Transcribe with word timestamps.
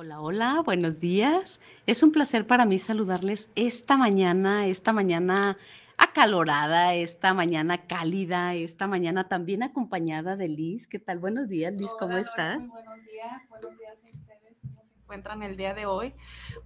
Hola, 0.00 0.20
hola, 0.20 0.62
buenos 0.64 1.00
días. 1.00 1.60
Es 1.86 2.04
un 2.04 2.12
placer 2.12 2.46
para 2.46 2.66
mí 2.66 2.78
saludarles 2.78 3.50
esta 3.56 3.96
mañana, 3.96 4.68
esta 4.68 4.92
mañana 4.92 5.58
acalorada, 5.96 6.94
esta 6.94 7.34
mañana 7.34 7.84
cálida, 7.88 8.54
esta 8.54 8.86
mañana 8.86 9.26
también 9.26 9.64
acompañada 9.64 10.36
de 10.36 10.46
Liz. 10.46 10.86
¿Qué 10.86 11.00
tal? 11.00 11.18
Buenos 11.18 11.48
días, 11.48 11.74
Liz, 11.74 11.90
¿cómo 11.98 12.16
estás? 12.16 12.58
buenos 12.68 13.04
días, 13.06 13.48
buenos 13.48 13.76
días 13.76 13.98
a 14.04 14.08
ustedes. 14.08 14.60
¿Cómo 14.62 14.84
se 14.84 14.94
encuentran 14.94 15.42
el 15.42 15.56
día 15.56 15.74
de 15.74 15.86
hoy? 15.86 16.14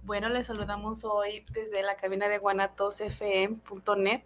Bueno, 0.03 0.29
les 0.29 0.45
saludamos 0.45 1.03
hoy 1.03 1.43
desde 1.53 1.81
la 1.81 1.95
cabina 1.95 2.27
de 2.27 2.37
guanatosfm.net 2.37 4.21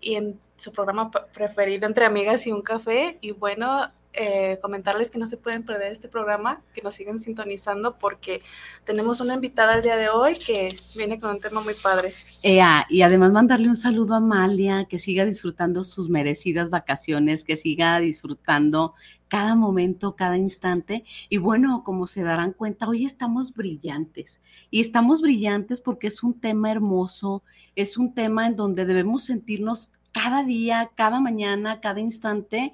y 0.00 0.14
en 0.14 0.40
su 0.56 0.70
programa 0.70 1.10
preferido 1.10 1.88
Entre 1.88 2.04
Amigas 2.04 2.46
y 2.46 2.52
un 2.52 2.62
Café. 2.62 3.18
Y 3.20 3.32
bueno, 3.32 3.90
eh, 4.16 4.58
comentarles 4.62 5.10
que 5.10 5.18
no 5.18 5.26
se 5.26 5.36
pueden 5.36 5.62
perder 5.62 5.92
este 5.92 6.08
programa, 6.08 6.62
que 6.74 6.80
nos 6.80 6.94
siguen 6.94 7.20
sintonizando 7.20 7.98
porque 7.98 8.40
tenemos 8.84 9.20
una 9.20 9.34
invitada 9.34 9.74
el 9.76 9.82
día 9.82 9.96
de 9.96 10.08
hoy 10.08 10.36
que 10.38 10.74
viene 10.96 11.20
con 11.20 11.32
un 11.32 11.40
tema 11.40 11.60
muy 11.60 11.74
padre. 11.74 12.14
y 12.42 13.02
además 13.02 13.32
mandarle 13.32 13.68
un 13.68 13.76
saludo 13.76 14.14
a 14.14 14.16
Amalia, 14.18 14.86
que 14.86 14.98
siga 14.98 15.24
disfrutando 15.24 15.84
sus 15.84 16.08
merecidas 16.08 16.70
vacaciones, 16.70 17.44
que 17.44 17.56
siga 17.56 17.98
disfrutando 17.98 18.94
cada 19.28 19.54
momento, 19.54 20.16
cada 20.16 20.36
instante. 20.36 21.04
Y 21.28 21.38
bueno, 21.38 21.82
como 21.84 22.06
se 22.06 22.22
darán 22.22 22.52
cuenta, 22.52 22.88
hoy 22.88 23.04
estamos 23.04 23.52
brillantes. 23.54 24.40
Y 24.70 24.80
estamos 24.80 25.20
brillantes 25.20 25.80
porque 25.80 26.06
es 26.06 26.22
un 26.22 26.40
tema 26.40 26.70
hermoso, 26.70 27.42
es 27.74 27.96
un 27.96 28.14
tema 28.14 28.46
en 28.46 28.56
donde 28.56 28.86
debemos 28.86 29.24
sentirnos 29.24 29.90
cada 30.12 30.42
día, 30.44 30.90
cada 30.94 31.20
mañana, 31.20 31.80
cada 31.80 32.00
instante 32.00 32.72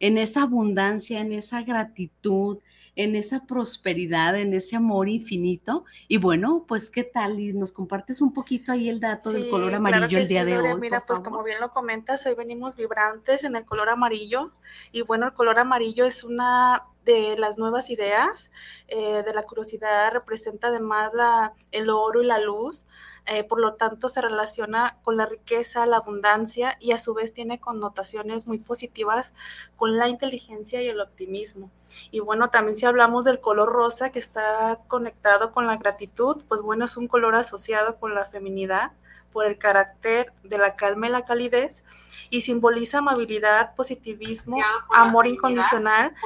en 0.00 0.18
esa 0.18 0.42
abundancia, 0.42 1.20
en 1.20 1.32
esa 1.32 1.62
gratitud, 1.62 2.58
en 2.96 3.14
esa 3.16 3.46
prosperidad, 3.46 4.36
en 4.38 4.52
ese 4.52 4.76
amor 4.76 5.08
infinito. 5.08 5.84
Y 6.08 6.18
bueno, 6.18 6.64
pues 6.66 6.90
qué 6.90 7.04
tal, 7.04 7.36
Liz, 7.36 7.54
nos 7.54 7.72
compartes 7.72 8.20
un 8.20 8.32
poquito 8.32 8.72
ahí 8.72 8.88
el 8.88 9.00
dato 9.00 9.30
del 9.30 9.48
color 9.48 9.74
amarillo 9.74 10.18
el 10.18 10.28
día 10.28 10.44
de 10.44 10.58
hoy. 10.58 10.80
Mira, 10.80 11.02
pues 11.06 11.20
como 11.20 11.42
bien 11.42 11.60
lo 11.60 11.70
comentas, 11.70 12.26
hoy 12.26 12.34
venimos 12.34 12.76
vibrantes 12.76 13.44
en 13.44 13.56
el 13.56 13.64
color 13.64 13.90
amarillo. 13.90 14.52
Y 14.90 15.02
bueno, 15.02 15.26
el 15.26 15.32
color 15.32 15.58
amarillo 15.58 16.04
es 16.04 16.24
una 16.24 16.82
de 17.04 17.36
las 17.38 17.58
nuevas 17.58 17.90
ideas, 17.90 18.50
eh, 18.88 19.22
de 19.24 19.34
la 19.34 19.42
curiosidad, 19.42 20.12
representa 20.12 20.68
además 20.68 21.12
la, 21.14 21.54
el 21.72 21.90
oro 21.90 22.22
y 22.22 22.26
la 22.26 22.38
luz. 22.38 22.86
Eh, 23.32 23.44
por 23.44 23.60
lo 23.60 23.74
tanto 23.74 24.08
se 24.08 24.20
relaciona 24.20 24.96
con 25.04 25.16
la 25.16 25.24
riqueza, 25.24 25.86
la 25.86 25.98
abundancia 25.98 26.76
y 26.80 26.90
a 26.90 26.98
su 26.98 27.14
vez 27.14 27.32
tiene 27.32 27.60
connotaciones 27.60 28.48
muy 28.48 28.58
positivas 28.58 29.34
con 29.76 29.96
la 29.98 30.08
inteligencia 30.08 30.82
y 30.82 30.88
el 30.88 31.00
optimismo. 31.00 31.70
Y 32.10 32.18
bueno, 32.18 32.50
también 32.50 32.74
si 32.74 32.86
hablamos 32.86 33.24
del 33.24 33.38
color 33.40 33.68
rosa 33.72 34.10
que 34.10 34.18
está 34.18 34.80
conectado 34.88 35.52
con 35.52 35.68
la 35.68 35.76
gratitud, 35.76 36.42
pues 36.48 36.60
bueno, 36.60 36.86
es 36.86 36.96
un 36.96 37.06
color 37.06 37.36
asociado 37.36 38.00
con 38.00 38.16
la 38.16 38.24
feminidad 38.24 38.90
por 39.32 39.46
el 39.46 39.58
carácter 39.58 40.32
de 40.42 40.58
la 40.58 40.74
calma 40.74 41.06
y 41.06 41.10
la 41.10 41.24
calidez 41.24 41.84
y 42.30 42.40
simboliza 42.40 42.98
amabilidad, 42.98 43.76
positivismo, 43.76 44.58
amor 44.92 45.28
incondicional 45.28 46.16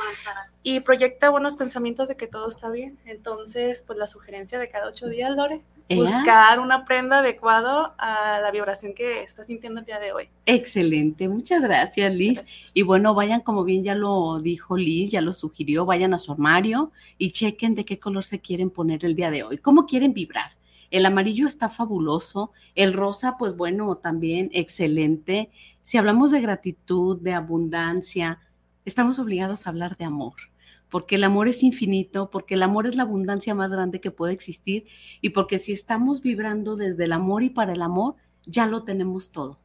y 0.66 0.80
proyecta 0.80 1.28
buenos 1.28 1.56
pensamientos 1.56 2.08
de 2.08 2.16
que 2.16 2.26
todo 2.26 2.48
está 2.48 2.70
bien. 2.70 2.98
Entonces, 3.04 3.84
pues 3.86 3.98
la 3.98 4.06
sugerencia 4.06 4.58
de 4.58 4.70
cada 4.70 4.88
ocho 4.88 5.06
días, 5.08 5.36
Lore, 5.36 5.60
buscar 5.90 6.58
una 6.58 6.86
prenda 6.86 7.18
adecuada 7.18 7.94
a 7.98 8.40
la 8.40 8.50
vibración 8.50 8.94
que 8.94 9.22
estás 9.22 9.46
sintiendo 9.46 9.80
el 9.80 9.86
día 9.86 9.98
de 9.98 10.12
hoy. 10.12 10.30
Excelente, 10.46 11.28
muchas 11.28 11.60
gracias 11.60 12.14
Liz. 12.14 12.42
Y 12.72 12.80
bueno, 12.80 13.14
vayan 13.14 13.42
como 13.42 13.62
bien 13.64 13.84
ya 13.84 13.94
lo 13.94 14.40
dijo 14.40 14.78
Liz, 14.78 15.10
ya 15.10 15.20
lo 15.20 15.34
sugirió, 15.34 15.84
vayan 15.84 16.14
a 16.14 16.18
su 16.18 16.32
armario 16.32 16.92
y 17.18 17.32
chequen 17.32 17.74
de 17.74 17.84
qué 17.84 18.00
color 18.00 18.24
se 18.24 18.40
quieren 18.40 18.70
poner 18.70 19.04
el 19.04 19.14
día 19.14 19.30
de 19.30 19.42
hoy, 19.42 19.58
cómo 19.58 19.84
quieren 19.84 20.14
vibrar. 20.14 20.52
El 20.90 21.04
amarillo 21.04 21.46
está 21.46 21.68
fabuloso, 21.68 22.52
el 22.74 22.94
rosa, 22.94 23.36
pues 23.36 23.54
bueno, 23.54 23.96
también 23.96 24.48
excelente. 24.54 25.50
Si 25.82 25.98
hablamos 25.98 26.30
de 26.30 26.40
gratitud, 26.40 27.20
de 27.20 27.34
abundancia, 27.34 28.38
estamos 28.86 29.18
obligados 29.18 29.66
a 29.66 29.70
hablar 29.70 29.98
de 29.98 30.06
amor 30.06 30.34
porque 30.94 31.16
el 31.16 31.24
amor 31.24 31.48
es 31.48 31.64
infinito, 31.64 32.30
porque 32.30 32.54
el 32.54 32.62
amor 32.62 32.86
es 32.86 32.94
la 32.94 33.02
abundancia 33.02 33.52
más 33.52 33.68
grande 33.68 34.00
que 34.00 34.12
puede 34.12 34.32
existir 34.32 34.86
y 35.20 35.30
porque 35.30 35.58
si 35.58 35.72
estamos 35.72 36.22
vibrando 36.22 36.76
desde 36.76 37.02
el 37.02 37.10
amor 37.10 37.42
y 37.42 37.50
para 37.50 37.72
el 37.72 37.82
amor, 37.82 38.14
ya 38.46 38.68
lo 38.68 38.84
tenemos 38.84 39.32
todo. 39.32 39.58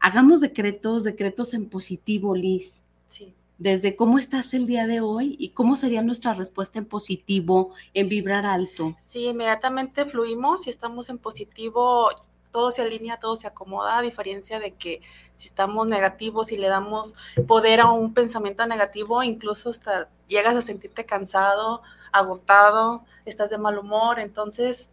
Hagamos 0.00 0.40
decretos, 0.40 1.04
decretos 1.04 1.54
en 1.54 1.68
positivo, 1.68 2.34
Liz. 2.34 2.82
Sí. 3.06 3.36
Desde 3.56 3.94
cómo 3.94 4.18
estás 4.18 4.52
el 4.52 4.66
día 4.66 4.88
de 4.88 5.00
hoy 5.00 5.36
y 5.38 5.50
cómo 5.50 5.76
sería 5.76 6.02
nuestra 6.02 6.34
respuesta 6.34 6.80
en 6.80 6.86
positivo, 6.86 7.70
en 7.92 8.08
vibrar 8.08 8.44
alto. 8.44 8.96
Sí, 9.00 9.26
inmediatamente 9.26 10.06
fluimos 10.06 10.66
y 10.66 10.70
estamos 10.70 11.08
en 11.08 11.18
positivo 11.18 12.10
todo 12.54 12.70
se 12.70 12.82
alinea, 12.82 13.16
todo 13.16 13.34
se 13.34 13.48
acomoda, 13.48 13.98
a 13.98 14.02
diferencia 14.02 14.60
de 14.60 14.74
que 14.74 15.02
si 15.34 15.48
estamos 15.48 15.88
negativos 15.88 16.52
y 16.52 16.56
le 16.56 16.68
damos 16.68 17.16
poder 17.48 17.80
a 17.80 17.90
un 17.90 18.14
pensamiento 18.14 18.64
negativo, 18.64 19.24
incluso 19.24 19.70
hasta 19.70 20.08
llegas 20.28 20.54
a 20.54 20.62
sentirte 20.62 21.04
cansado, 21.04 21.82
agotado, 22.12 23.04
estás 23.24 23.50
de 23.50 23.58
mal 23.58 23.76
humor, 23.76 24.20
entonces 24.20 24.92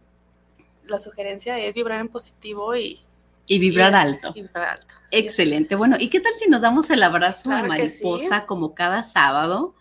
la 0.86 0.98
sugerencia 0.98 1.56
es 1.56 1.72
vibrar 1.72 2.00
en 2.00 2.08
positivo 2.08 2.74
y... 2.74 3.00
Y 3.46 3.60
vibrar 3.60 3.94
alto. 3.94 4.34
Excelente. 5.12 5.76
Bueno, 5.76 5.94
¿y 6.00 6.08
qué 6.08 6.18
tal 6.18 6.32
si 6.34 6.50
nos 6.50 6.62
damos 6.62 6.90
el 6.90 7.00
abrazo 7.00 7.48
de 7.50 7.62
mariposa 7.62 8.44
como 8.44 8.74
cada 8.74 9.04
sábado? 9.04 9.76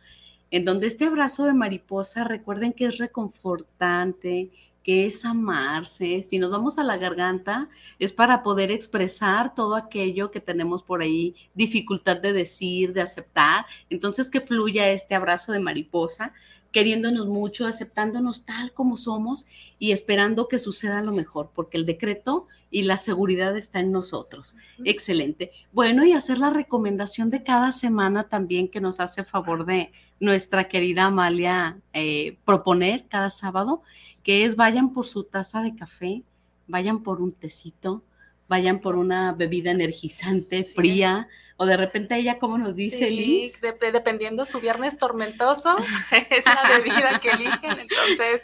En 0.52 0.66
donde 0.66 0.86
este 0.86 1.06
abrazo 1.06 1.46
de 1.46 1.56
mariposa, 1.56 2.26
recuerden 2.26 2.74
que 2.74 2.86
es 2.86 3.00
reconfortante, 3.00 4.52
que 4.84 5.06
es 5.06 5.26
amarse. 5.26 6.26
Si 6.30 6.40
nos 6.40 6.52
vamos 6.52 6.78
a 6.78 6.84
la 6.84 6.98
garganta, 6.98 7.70
es 8.00 8.12
para 8.12 8.44
poder 8.44 8.72
expresar 8.72 9.54
todo 9.56 9.76
aquello 9.76 10.32
que 10.32 10.40
tenemos 10.40 10.84
por 10.84 11.02
ahí, 11.02 11.36
dificultad 11.54 12.18
de 12.18 12.34
decir, 12.34 12.94
de 12.94 13.02
aceptar. 13.02 13.66
Entonces, 13.90 14.30
que 14.30 14.42
fluya 14.42 14.90
este 14.90 15.16
abrazo 15.16 15.52
de 15.52 15.60
mariposa, 15.60 16.34
queriéndonos 16.72 17.28
mucho, 17.28 17.68
aceptándonos 17.68 18.46
tal 18.46 18.74
como 18.74 18.98
somos 18.98 19.46
y 19.78 19.92
esperando 19.92 20.48
que 20.48 20.60
suceda 20.60 21.02
lo 21.02 21.12
mejor, 21.12 21.52
porque 21.54 21.78
el 21.78 21.86
decreto 21.86 22.48
y 22.72 22.84
la 22.84 22.98
seguridad 22.98 23.56
está 23.58 23.82
en 23.82 23.92
nosotros. 23.92 24.56
Excelente. 24.86 25.52
Bueno, 25.74 26.06
y 26.06 26.14
hacer 26.14 26.40
la 26.40 26.50
recomendación 26.50 27.30
de 27.30 27.44
cada 27.44 27.74
semana 27.74 28.30
también 28.30 28.70
que 28.70 28.80
nos 28.80 29.02
hace 29.02 29.26
favor 29.26 29.66
de 29.66 29.92
nuestra 30.22 30.70
querida 30.70 31.06
Amalia 31.06 31.82
eh, 31.94 32.38
proponer 32.46 33.08
cada 33.10 33.30
sábado 33.30 33.82
que 34.24 34.46
es 34.46 34.56
vayan 34.56 34.94
por 34.94 35.06
su 35.06 35.24
taza 35.24 35.62
de 35.62 35.76
café, 35.76 36.24
vayan 36.68 37.04
por 37.04 37.22
un 37.22 37.32
tecito, 37.32 38.04
vayan 38.48 38.80
por 38.80 38.96
una 38.96 39.32
bebida 39.32 39.72
energizante, 39.72 40.64
fría, 40.64 41.28
o 41.58 41.66
de 41.66 41.78
repente 41.78 42.16
ella, 42.18 42.38
como 42.38 42.58
nos 42.58 42.76
dice 42.76 43.10
Liz. 43.10 43.60
dependiendo 43.62 44.46
su 44.46 44.60
viernes 44.60 44.98
tormentoso, 44.98 45.78
es 46.30 46.46
la 46.46 46.78
bebida 46.78 47.20
que 47.20 47.30
eligen, 47.30 47.80
entonces 47.80 48.44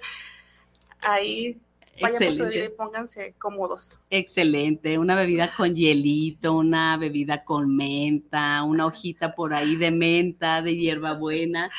ahí 1.01 1.59
vayan 2.01 2.37
por 2.37 2.55
y 2.55 2.69
pónganse 2.69 3.35
cómodos. 3.37 3.99
Excelente, 4.09 4.97
una 4.97 5.15
bebida 5.15 5.53
con 5.53 5.75
hielito, 5.75 6.53
una 6.53 6.97
bebida 6.97 7.43
con 7.43 7.75
menta, 7.75 8.63
una 8.63 8.85
hojita 8.85 9.35
por 9.35 9.53
ahí 9.53 9.75
de 9.75 9.91
menta, 9.91 10.61
de 10.61 10.75
hierbabuena. 10.75 11.71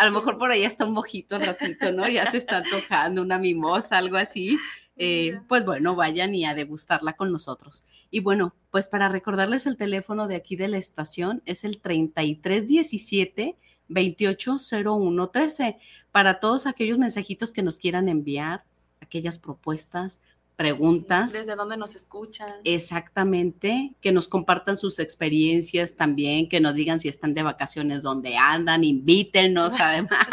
A 0.00 0.06
lo 0.06 0.12
mejor 0.12 0.38
por 0.38 0.50
ahí 0.50 0.64
está 0.64 0.86
un 0.86 0.94
mojito 0.94 1.36
al 1.36 1.44
ratito, 1.44 1.92
¿no? 1.92 2.08
Ya 2.08 2.30
se 2.30 2.38
está 2.38 2.62
tocando 2.62 3.20
una 3.20 3.38
mimosa, 3.38 3.98
algo 3.98 4.16
así. 4.16 4.58
Eh, 4.96 5.38
pues 5.46 5.66
bueno, 5.66 5.94
vayan 5.94 6.34
y 6.34 6.46
a 6.46 6.54
degustarla 6.54 7.12
con 7.12 7.30
nosotros. 7.30 7.84
Y 8.10 8.20
bueno, 8.20 8.54
pues 8.70 8.88
para 8.88 9.10
recordarles 9.10 9.66
el 9.66 9.76
teléfono 9.76 10.26
de 10.26 10.36
aquí 10.36 10.56
de 10.56 10.68
la 10.68 10.78
estación 10.78 11.42
es 11.44 11.64
el 11.64 11.82
3317 11.82 13.58
280113 13.88 15.76
para 16.12 16.40
todos 16.40 16.66
aquellos 16.66 16.96
mensajitos 16.96 17.52
que 17.52 17.62
nos 17.62 17.76
quieran 17.76 18.08
enviar, 18.08 18.64
aquellas 19.02 19.38
propuestas, 19.38 20.22
preguntas. 20.60 21.32
¿Desde 21.32 21.56
dónde 21.56 21.78
nos 21.78 21.96
escuchan? 21.96 22.50
Exactamente, 22.64 23.94
que 24.02 24.12
nos 24.12 24.28
compartan 24.28 24.76
sus 24.76 24.98
experiencias 24.98 25.96
también, 25.96 26.50
que 26.50 26.60
nos 26.60 26.74
digan 26.74 27.00
si 27.00 27.08
están 27.08 27.32
de 27.32 27.42
vacaciones, 27.42 28.02
dónde 28.02 28.36
andan, 28.36 28.84
invítenos 28.84 29.72
además. 29.80 30.28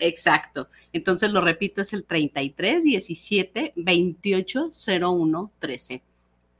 Exacto. 0.00 0.68
Entonces 0.92 1.32
lo 1.32 1.40
repito, 1.40 1.80
es 1.80 1.94
el 1.94 2.04
33 2.04 2.82
17 2.82 3.72
28 3.74 4.68
01 5.00 5.50
13. 5.58 6.02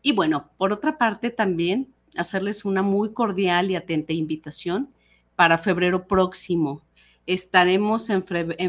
Y 0.01 0.13
bueno, 0.13 0.49
por 0.57 0.73
otra 0.73 0.97
parte 0.97 1.29
también 1.29 1.93
hacerles 2.17 2.65
una 2.65 2.81
muy 2.81 3.13
cordial 3.13 3.71
y 3.71 3.77
atenta 3.77 4.15
invitación 4.15 4.89
para 5.37 5.59
febrero 5.59 6.07
próximo. 6.07 6.81
Estaremos 7.27 8.09
en, 8.09 8.23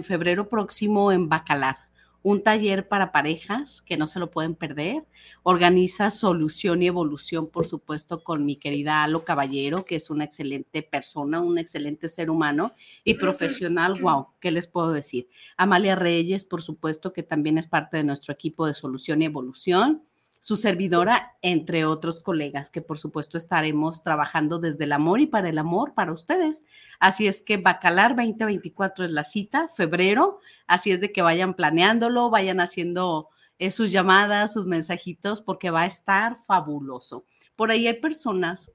febrero 0.04 0.50
próximo 0.50 1.14
en 1.14 1.30
Bacalar, 1.30 1.78
un 2.24 2.42
taller 2.42 2.88
para 2.88 3.12
parejas 3.12 3.82
que 3.82 3.98
no 3.98 4.08
se 4.08 4.20
lo 4.20 4.32
pueden 4.32 4.56
perder. 4.56 5.06
Organiza 5.44 6.10
Solución 6.10 6.82
y 6.82 6.88
Evolución, 6.88 7.48
por 7.48 7.68
supuesto, 7.68 8.24
con 8.24 8.46
mi 8.46 8.56
querida 8.56 9.04
Alo 9.04 9.26
Caballero, 9.26 9.84
que 9.86 9.98
es 9.98 10.10
una 10.10 10.24
excelente 10.24 10.82
persona, 10.82 11.42
un 11.42 11.58
excelente 11.58 12.08
ser 12.10 12.30
humano 12.30 12.72
y 13.04 13.16
profesional. 13.16 14.00
Wow, 14.02 14.30
¿qué 14.40 14.52
les 14.52 14.68
puedo 14.68 14.92
decir? 14.92 15.28
Amalia 15.58 15.96
Reyes, 15.96 16.46
por 16.46 16.62
supuesto, 16.62 17.12
que 17.14 17.24
también 17.24 17.58
es 17.58 17.68
parte 17.68 17.98
de 17.98 18.04
nuestro 18.06 18.34
equipo 18.34 18.66
de 18.66 18.74
Solución 18.74 19.22
y 19.22 19.26
Evolución 19.26 20.04
su 20.44 20.58
servidora, 20.58 21.38
entre 21.42 21.86
otros 21.86 22.20
colegas, 22.20 22.70
que 22.70 22.82
por 22.82 22.98
supuesto 22.98 23.38
estaremos 23.38 24.04
trabajando 24.04 24.60
desde 24.60 24.84
el 24.84 24.92
amor 24.92 25.22
y 25.22 25.28
para 25.28 25.48
el 25.48 25.58
amor 25.58 25.94
para 25.94 26.12
ustedes. 26.12 26.66
Así 27.00 27.28
es 27.28 27.42
que 27.42 27.56
Bacalar 27.56 28.14
2024 28.18 29.06
es 29.06 29.12
la 29.12 29.24
cita, 29.24 29.70
febrero, 29.70 30.40
así 30.68 30.92
es 30.92 31.00
de 31.00 31.14
que 31.14 31.22
vayan 31.22 31.54
planeándolo, 31.54 32.30
vayan 32.30 32.60
haciendo 32.60 33.30
eh, 33.58 33.72
sus 33.72 33.90
llamadas, 33.94 34.52
sus 34.52 34.66
mensajitos, 34.66 35.42
porque 35.42 35.70
va 35.70 35.84
a 35.84 35.86
estar 35.86 36.36
fabuloso. 36.46 37.24
Por 37.56 37.72
ahí 37.72 37.88
hay 37.88 38.02
personas 38.02 38.74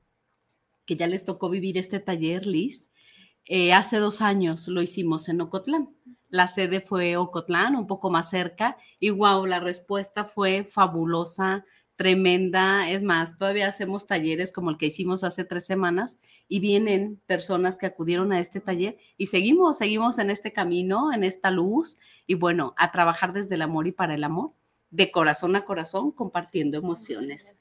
que 0.86 0.96
ya 0.96 1.06
les 1.06 1.26
tocó 1.26 1.50
vivir 1.50 1.76
este 1.76 2.00
taller, 2.00 2.46
Liz. 2.46 2.88
Eh, 3.44 3.74
hace 3.74 3.98
dos 3.98 4.22
años 4.22 4.68
lo 4.68 4.80
hicimos 4.80 5.28
en 5.28 5.42
Ocotlán. 5.42 5.90
La 6.28 6.46
sede 6.48 6.80
fue 6.80 7.16
Ocotlán, 7.16 7.76
un 7.76 7.86
poco 7.86 8.10
más 8.10 8.30
cerca, 8.30 8.76
y 9.00 9.10
wow, 9.10 9.46
la 9.46 9.60
respuesta 9.60 10.24
fue 10.24 10.64
fabulosa, 10.64 11.64
tremenda. 11.98 12.88
Es 12.88 13.02
más, 13.02 13.36
todavía 13.36 13.66
hacemos 13.66 14.06
talleres 14.06 14.52
como 14.52 14.70
el 14.70 14.78
que 14.78 14.86
hicimos 14.86 15.24
hace 15.24 15.44
tres 15.44 15.66
semanas 15.66 16.20
y 16.46 16.60
vienen 16.60 17.20
personas 17.26 17.76
que 17.76 17.86
acudieron 17.86 18.32
a 18.32 18.38
este 18.38 18.60
taller 18.60 18.96
y 19.16 19.26
seguimos, 19.26 19.78
seguimos 19.78 20.18
en 20.18 20.30
este 20.30 20.52
camino, 20.52 21.12
en 21.12 21.24
esta 21.24 21.50
luz 21.50 21.98
y 22.26 22.34
bueno, 22.34 22.72
a 22.76 22.92
trabajar 22.92 23.32
desde 23.32 23.56
el 23.56 23.62
amor 23.62 23.88
y 23.88 23.92
para 23.92 24.14
el 24.14 24.22
amor, 24.22 24.52
de 24.90 25.10
corazón 25.10 25.56
a 25.56 25.64
corazón, 25.64 26.12
compartiendo 26.12 26.78
emociones. 26.78 27.52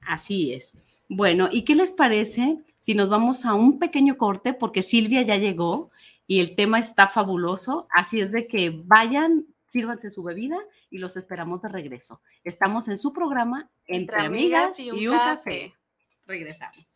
Así 0.00 0.52
es. 0.52 0.72
Bueno, 1.08 1.48
¿y 1.52 1.62
qué 1.62 1.74
les 1.74 1.92
parece 1.92 2.58
si 2.80 2.94
nos 2.94 3.10
vamos 3.10 3.44
a 3.44 3.52
un 3.52 3.78
pequeño 3.78 4.16
corte? 4.16 4.54
Porque 4.54 4.82
Silvia 4.82 5.20
ya 5.22 5.36
llegó 5.36 5.90
y 6.26 6.40
el 6.40 6.56
tema 6.56 6.78
está 6.78 7.06
fabuloso, 7.06 7.86
así 7.90 8.20
es 8.20 8.32
de 8.32 8.46
que 8.46 8.82
vayan, 8.84 9.46
sírvanse 9.66 10.10
su 10.10 10.22
bebida 10.22 10.58
y 10.90 10.98
los 10.98 11.16
esperamos 11.16 11.62
de 11.62 11.68
regreso. 11.68 12.22
Estamos 12.44 12.88
en 12.88 12.98
su 12.98 13.12
programa 13.12 13.70
Entre, 13.86 14.20
Amigas, 14.20 14.78
y 14.78 15.06
un, 15.06 15.16
café. 15.16 15.74
Regresamos. 16.26 16.86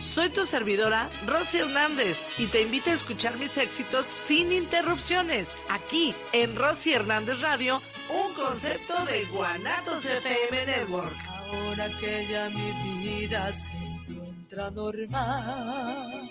Soy 0.00 0.28
tu 0.28 0.44
servidora, 0.44 1.08
Rosy 1.26 1.58
Hernández, 1.58 2.38
y 2.38 2.46
te 2.46 2.60
invito 2.60 2.90
a 2.90 2.92
escuchar 2.92 3.38
mis 3.38 3.56
éxitos 3.56 4.04
sin 4.04 4.52
interrupciones, 4.52 5.54
aquí 5.70 6.14
en 6.32 6.54
Rosy 6.54 6.92
Hernández 6.92 7.40
Radio 7.40 7.80
un 8.08 8.34
concepto 8.34 9.04
de 9.06 9.24
Guanatos 9.26 10.04
FM 10.04 10.66
Network. 10.66 11.16
Ahora 11.52 11.88
que 12.00 12.26
ya 12.30 12.48
mi 12.50 13.04
vida 13.04 13.52
se 13.52 13.72
encuentra 13.76 14.70
normal. 14.70 16.30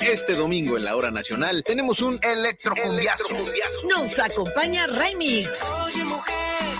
Este 0.00 0.34
domingo 0.34 0.76
en 0.76 0.84
la 0.84 0.96
hora 0.96 1.10
nacional 1.10 1.62
tenemos 1.62 2.02
un 2.02 2.18
electrocumbiazo. 2.22 3.26
Nos 3.88 4.18
acompaña 4.18 4.86
Remix. 4.86 5.62
Oye 5.84 6.04
mujer, 6.04 6.71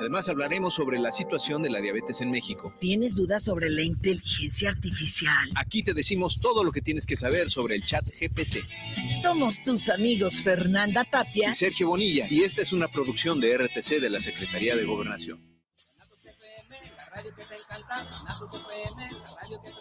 Además 0.00 0.30
hablaremos 0.30 0.72
sobre 0.72 0.98
la 0.98 1.12
situación 1.12 1.62
de 1.62 1.68
la 1.68 1.82
diabetes 1.82 2.22
en 2.22 2.30
México. 2.30 2.72
¿Tienes 2.80 3.16
dudas 3.16 3.44
sobre 3.44 3.68
la 3.68 3.82
inteligencia 3.82 4.70
artificial? 4.70 5.50
Aquí 5.56 5.82
te 5.82 5.92
decimos 5.92 6.40
todo 6.40 6.64
lo 6.64 6.72
que 6.72 6.80
tienes 6.80 7.04
que 7.04 7.16
saber 7.16 7.50
sobre 7.50 7.74
el 7.74 7.84
chat 7.84 8.06
GPT. 8.18 8.64
Somos 9.22 9.62
tus 9.62 9.90
amigos 9.90 10.40
Fernanda 10.40 11.04
Tapia 11.04 11.50
y 11.50 11.54
Sergio 11.54 11.88
Bonilla 11.88 12.26
y 12.30 12.44
esta 12.44 12.62
es 12.62 12.72
una 12.72 12.88
producción 12.88 13.40
de 13.40 13.58
RTC 13.58 14.00
de 14.00 14.08
la 14.08 14.22
Secretaría 14.22 14.74
de 14.74 14.86
Gobernación 14.86 15.50
radio 17.10 17.34
que 17.36 17.44
te 17.44 17.54
encanta, 17.54 17.94
Guanatos 18.04 18.54
FM, 18.54 19.02
la 19.02 19.24
radio 19.42 19.62
que 19.62 19.70
prefieres 19.70 19.79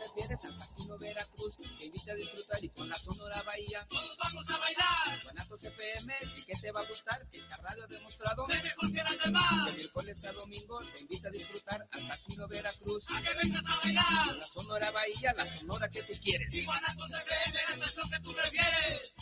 a 2.11 2.15
disfrutar 2.15 2.63
y 2.63 2.69
con 2.69 2.89
la 2.89 2.95
Sonora 2.95 3.41
Bahía. 3.43 3.85
Todos 3.87 4.17
vamos 4.17 4.49
a 4.49 4.57
bailar. 4.57 5.23
Guanatos 5.23 5.63
FM, 5.63 6.15
sí 6.19 6.45
que 6.45 6.53
te 6.55 6.71
va 6.71 6.81
a 6.81 6.85
gustar, 6.85 7.29
que 7.29 7.37
esta 7.37 7.57
radio 7.57 7.83
ha 7.83 7.87
demostrado. 7.87 8.47
Se 8.47 8.61
mejor 8.61 8.91
que 8.91 9.03
las 9.03 9.19
demás. 9.25 9.65
De 9.65 9.73
miércoles 9.73 10.25
a 10.25 10.31
domingo 10.33 10.79
te 10.91 10.99
invita 11.01 11.27
a 11.27 11.31
disfrutar 11.31 11.87
al 11.91 12.07
Casino 12.07 12.47
Veracruz. 12.47 13.05
A 13.11 13.21
que 13.21 13.33
vengas 13.35 13.65
a 13.65 13.77
bailar. 13.77 14.27
Con 14.27 14.39
la 14.39 14.47
Sonora 14.47 14.91
Bahía, 14.91 15.33
la 15.35 15.49
Sonora 15.49 15.89
que 15.89 16.03
tú 16.03 16.13
quieres. 16.21 16.53
Y 16.53 16.65
Guanatos 16.65 17.11
FM, 17.11 17.59
la 17.79 17.85
estación 17.85 18.09
que 18.09 18.19
tú 18.19 18.33
prefieres. 18.33 19.13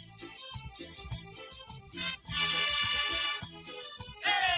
¡Eh! 4.24 4.58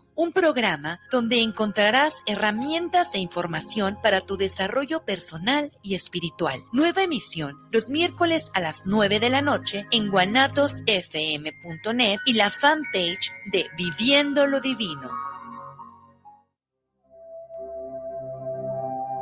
un 0.15 0.31
programa 0.31 0.99
donde 1.11 1.41
encontrarás 1.41 2.23
herramientas 2.25 3.13
e 3.15 3.19
información 3.19 3.97
para 4.01 4.21
tu 4.21 4.37
desarrollo 4.37 5.03
personal 5.05 5.71
y 5.81 5.95
espiritual. 5.95 6.63
Nueva 6.73 7.03
emisión 7.03 7.57
los 7.71 7.89
miércoles 7.89 8.51
a 8.53 8.59
las 8.59 8.83
9 8.85 9.19
de 9.19 9.29
la 9.29 9.41
noche 9.41 9.85
en 9.91 10.09
guanatosfm.net 10.09 12.19
y 12.25 12.33
la 12.33 12.49
fanpage 12.49 13.31
de 13.51 13.67
Viviendo 13.77 14.47
lo 14.47 14.61
Divino. 14.61 15.11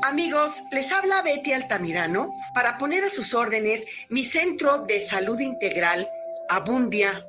Amigos, 0.04 0.64
les 0.72 0.92
habla 0.92 1.22
Betty 1.22 1.54
Altamirano 1.54 2.32
para 2.56 2.78
poner 2.78 3.04
a 3.04 3.10
sus 3.10 3.34
órdenes 3.34 3.86
mi 4.10 4.26
centro 4.26 4.80
de 4.80 5.02
salud 5.02 5.40
integral 5.40 6.08
Abundia 6.50 7.29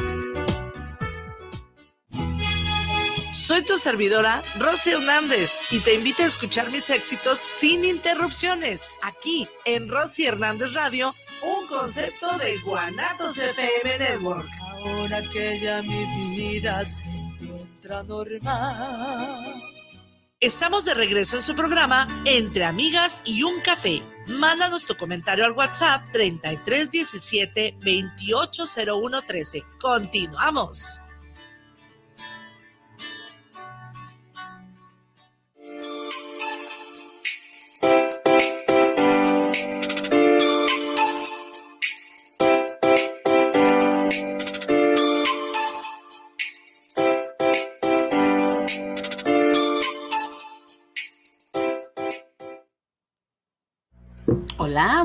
Soy 3.49 3.63
tu 3.63 3.79
servidora, 3.79 4.43
Rosy 4.59 4.91
Hernández, 4.91 5.49
y 5.71 5.79
te 5.79 5.95
invito 5.95 6.21
a 6.21 6.27
escuchar 6.27 6.69
mis 6.69 6.87
éxitos 6.91 7.39
sin 7.57 7.83
interrupciones, 7.83 8.81
aquí 9.01 9.49
en 9.65 9.89
Rosy 9.89 10.27
Hernández 10.27 10.73
Radio, 10.73 11.15
un 11.41 11.65
concepto 11.65 12.37
de 12.37 12.59
Guanatos 12.59 13.39
FM 13.39 13.97
Network. 13.97 14.47
Ahora 14.61 15.23
que 15.33 15.59
ya 15.59 15.81
mi 15.81 16.35
vida 16.37 16.85
se 16.85 17.05
encuentra 17.05 18.03
normal. 18.03 19.63
Estamos 20.39 20.85
de 20.85 20.93
regreso 20.93 21.35
en 21.37 21.41
su 21.41 21.55
programa 21.55 22.07
Entre 22.25 22.65
Amigas 22.65 23.23
y 23.25 23.41
un 23.41 23.61
Café. 23.61 24.03
Mándanos 24.27 24.85
tu 24.85 24.93
comentario 24.95 25.43
al 25.43 25.53
WhatsApp 25.53 26.03
3317 26.11 27.79
280113. 27.79 29.63
Continuamos. 29.81 30.99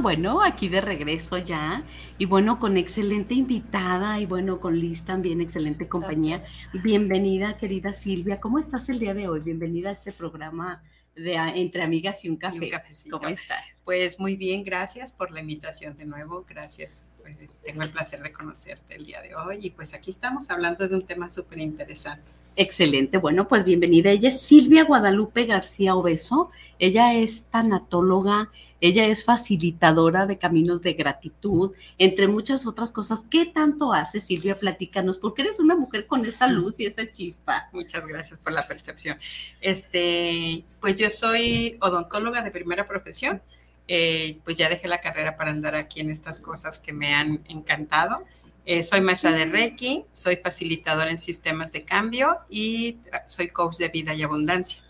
Bueno, 0.04 0.42
aquí 0.42 0.68
de 0.68 0.82
regreso 0.82 1.38
ya. 1.38 1.82
Y 2.18 2.26
bueno, 2.26 2.60
con 2.60 2.76
excelente 2.76 3.32
invitada 3.32 4.20
y 4.20 4.26
bueno, 4.26 4.60
con 4.60 4.78
Liz 4.78 5.02
también, 5.02 5.40
excelente 5.40 5.88
compañía. 5.88 6.44
Bienvenida, 6.74 7.56
querida 7.56 7.94
Silvia. 7.94 8.38
¿Cómo 8.38 8.58
estás 8.58 8.90
el 8.90 8.98
día 8.98 9.14
de 9.14 9.28
hoy? 9.28 9.40
Bienvenida 9.40 9.88
a 9.88 9.92
este 9.92 10.12
programa 10.12 10.82
de 11.16 11.36
Entre 11.36 11.80
Amigas 11.80 12.22
y 12.22 12.28
un 12.28 12.36
Café. 12.36 12.70
¿Cómo 13.10 13.28
estás? 13.28 13.64
Pues 13.86 14.20
muy 14.20 14.36
bien, 14.36 14.62
gracias 14.62 15.10
por 15.10 15.30
la 15.30 15.40
invitación 15.40 15.94
de 15.94 16.04
nuevo. 16.04 16.44
Gracias. 16.46 17.06
Pues, 17.22 17.38
tengo 17.64 17.80
el 17.80 17.88
placer 17.88 18.22
de 18.22 18.30
conocerte 18.30 18.96
el 18.96 19.06
día 19.06 19.22
de 19.22 19.34
hoy. 19.34 19.56
Y 19.62 19.70
pues 19.70 19.94
aquí 19.94 20.10
estamos 20.10 20.50
hablando 20.50 20.86
de 20.86 20.96
un 20.96 21.06
tema 21.06 21.30
súper 21.30 21.60
interesante. 21.60 22.30
Excelente. 22.56 23.18
Bueno, 23.18 23.48
pues 23.48 23.64
bienvenida. 23.64 24.10
Ella 24.10 24.28
es 24.28 24.40
Silvia 24.40 24.84
Guadalupe 24.84 25.44
García 25.44 25.96
Obeso. 25.96 26.52
Ella 26.78 27.12
es 27.14 27.46
tanatóloga, 27.46 28.50
ella 28.80 29.06
es 29.06 29.24
facilitadora 29.24 30.26
de 30.26 30.38
caminos 30.38 30.80
de 30.80 30.92
gratitud, 30.92 31.72
entre 31.98 32.28
muchas 32.28 32.66
otras 32.66 32.92
cosas. 32.92 33.24
¿Qué 33.28 33.46
tanto 33.46 33.92
hace, 33.92 34.20
Silvia? 34.20 34.54
Platícanos, 34.54 35.18
porque 35.18 35.42
eres 35.42 35.58
una 35.58 35.74
mujer 35.74 36.06
con 36.06 36.24
esa 36.26 36.46
luz 36.46 36.78
y 36.78 36.86
esa 36.86 37.10
chispa. 37.10 37.68
Muchas 37.72 38.06
gracias 38.06 38.38
por 38.38 38.52
la 38.52 38.68
percepción. 38.68 39.18
Este, 39.60 40.64
pues 40.80 40.94
yo 40.94 41.10
soy 41.10 41.76
odontóloga 41.80 42.42
de 42.42 42.52
primera 42.52 42.86
profesión. 42.86 43.42
Eh, 43.88 44.38
pues 44.44 44.56
ya 44.56 44.68
dejé 44.68 44.86
la 44.86 45.00
carrera 45.00 45.36
para 45.36 45.50
andar 45.50 45.74
aquí 45.74 46.00
en 46.00 46.10
estas 46.10 46.40
cosas 46.40 46.78
que 46.78 46.92
me 46.92 47.14
han 47.14 47.42
encantado. 47.48 48.24
Eh, 48.66 48.82
soy 48.82 49.02
maestra 49.02 49.32
de 49.32 49.44
Reiki, 49.44 50.04
soy 50.14 50.36
facilitadora 50.36 51.10
en 51.10 51.18
sistemas 51.18 51.72
de 51.72 51.84
cambio 51.84 52.38
y 52.48 52.96
soy 53.26 53.48
coach 53.48 53.76
de 53.76 53.88
vida 53.88 54.14
y 54.14 54.22
abundancia. 54.22 54.82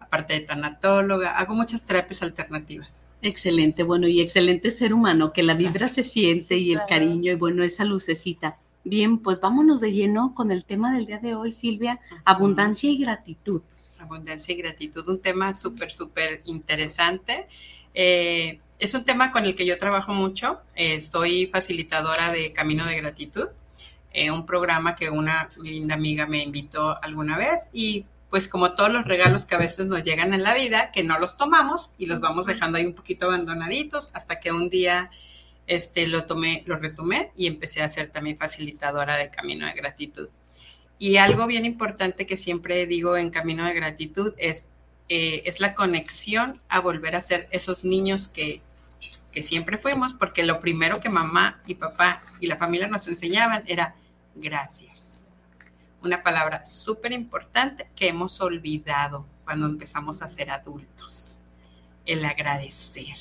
Aparte 0.00 0.34
de 0.34 0.40
tanatóloga, 0.40 1.36
hago 1.38 1.54
muchas 1.54 1.84
terapias 1.84 2.22
alternativas. 2.22 3.06
Excelente, 3.22 3.84
bueno, 3.84 4.08
y 4.08 4.20
excelente 4.20 4.70
ser 4.70 4.92
humano, 4.92 5.32
que 5.32 5.42
la 5.42 5.54
vibra 5.54 5.88
se 5.88 6.02
siente 6.02 6.56
y 6.56 6.72
el 6.72 6.80
cariño 6.88 7.32
y 7.32 7.36
bueno, 7.36 7.62
esa 7.62 7.84
lucecita. 7.84 8.58
Bien, 8.82 9.18
pues 9.18 9.40
vámonos 9.40 9.80
de 9.80 9.92
lleno 9.92 10.34
con 10.34 10.50
el 10.50 10.64
tema 10.64 10.94
del 10.94 11.06
día 11.06 11.18
de 11.18 11.34
hoy, 11.34 11.52
Silvia, 11.52 12.00
abundancia 12.24 12.90
y 12.90 12.98
gratitud. 12.98 13.62
Abundancia 13.98 14.54
y 14.54 14.58
gratitud, 14.58 15.08
un 15.08 15.20
tema 15.20 15.54
súper, 15.54 15.90
súper 15.90 16.42
interesante. 16.44 17.46
Eh, 17.94 18.60
es 18.78 18.94
un 18.94 19.04
tema 19.04 19.32
con 19.32 19.44
el 19.44 19.54
que 19.54 19.66
yo 19.66 19.78
trabajo 19.78 20.12
mucho. 20.12 20.60
Eh, 20.74 21.00
soy 21.02 21.46
facilitadora 21.46 22.32
de 22.32 22.52
Camino 22.52 22.86
de 22.86 22.96
Gratitud, 22.96 23.48
eh, 24.12 24.30
un 24.30 24.46
programa 24.46 24.94
que 24.94 25.10
una 25.10 25.48
linda 25.60 25.94
amiga 25.94 26.26
me 26.26 26.42
invitó 26.42 27.02
alguna 27.02 27.36
vez 27.36 27.68
y 27.72 28.06
pues 28.30 28.48
como 28.48 28.74
todos 28.74 28.92
los 28.92 29.04
regalos 29.04 29.44
que 29.44 29.54
a 29.54 29.58
veces 29.58 29.86
nos 29.86 30.02
llegan 30.02 30.34
en 30.34 30.42
la 30.42 30.54
vida, 30.54 30.90
que 30.90 31.04
no 31.04 31.20
los 31.20 31.36
tomamos 31.36 31.92
y 31.98 32.06
los 32.06 32.20
vamos 32.20 32.46
dejando 32.46 32.78
ahí 32.78 32.84
un 32.84 32.94
poquito 32.94 33.26
abandonaditos 33.26 34.10
hasta 34.12 34.40
que 34.40 34.50
un 34.50 34.70
día 34.70 35.10
este, 35.68 36.08
lo 36.08 36.24
tomé, 36.24 36.64
lo 36.66 36.76
retomé 36.76 37.30
y 37.36 37.46
empecé 37.46 37.82
a 37.82 37.90
ser 37.90 38.10
también 38.10 38.36
facilitadora 38.36 39.16
de 39.16 39.30
Camino 39.30 39.66
de 39.66 39.72
Gratitud. 39.74 40.28
Y 40.98 41.16
algo 41.16 41.46
bien 41.46 41.64
importante 41.64 42.26
que 42.26 42.36
siempre 42.36 42.86
digo 42.86 43.16
en 43.16 43.30
Camino 43.30 43.66
de 43.66 43.74
Gratitud 43.74 44.34
es 44.36 44.68
eh, 45.08 45.42
es 45.44 45.60
la 45.60 45.74
conexión 45.74 46.60
a 46.68 46.80
volver 46.80 47.16
a 47.16 47.22
ser 47.22 47.48
esos 47.50 47.84
niños 47.84 48.28
que, 48.28 48.62
que 49.32 49.42
siempre 49.42 49.78
fuimos, 49.78 50.14
porque 50.14 50.44
lo 50.44 50.60
primero 50.60 51.00
que 51.00 51.08
mamá 51.08 51.60
y 51.66 51.74
papá 51.74 52.22
y 52.40 52.46
la 52.46 52.56
familia 52.56 52.86
nos 52.86 53.06
enseñaban 53.08 53.64
era 53.66 53.96
gracias. 54.34 55.28
Una 56.02 56.22
palabra 56.22 56.64
súper 56.66 57.12
importante 57.12 57.88
que 57.96 58.08
hemos 58.08 58.40
olvidado 58.40 59.26
cuando 59.44 59.66
empezamos 59.66 60.22
a 60.22 60.28
ser 60.28 60.50
adultos, 60.50 61.38
el 62.06 62.24
agradecer. 62.24 63.16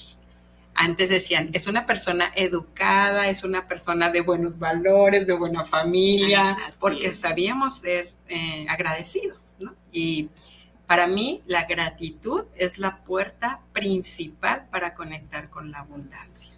Antes 0.75 1.09
decían, 1.09 1.49
es 1.53 1.67
una 1.67 1.85
persona 1.85 2.31
educada, 2.35 3.27
es 3.27 3.43
una 3.43 3.67
persona 3.67 4.09
de 4.09 4.21
buenos 4.21 4.57
valores, 4.57 5.27
de 5.27 5.33
buena 5.33 5.65
familia, 5.65 6.57
porque 6.79 7.15
sabíamos 7.15 7.79
ser 7.79 8.11
eh, 8.27 8.65
agradecidos, 8.67 9.55
¿no? 9.59 9.75
Y 9.91 10.29
para 10.87 11.07
mí, 11.07 11.41
la 11.45 11.65
gratitud 11.65 12.43
es 12.55 12.77
la 12.77 13.03
puerta 13.03 13.61
principal 13.71 14.67
para 14.69 14.93
conectar 14.93 15.49
con 15.49 15.71
la 15.71 15.79
abundancia. 15.79 16.51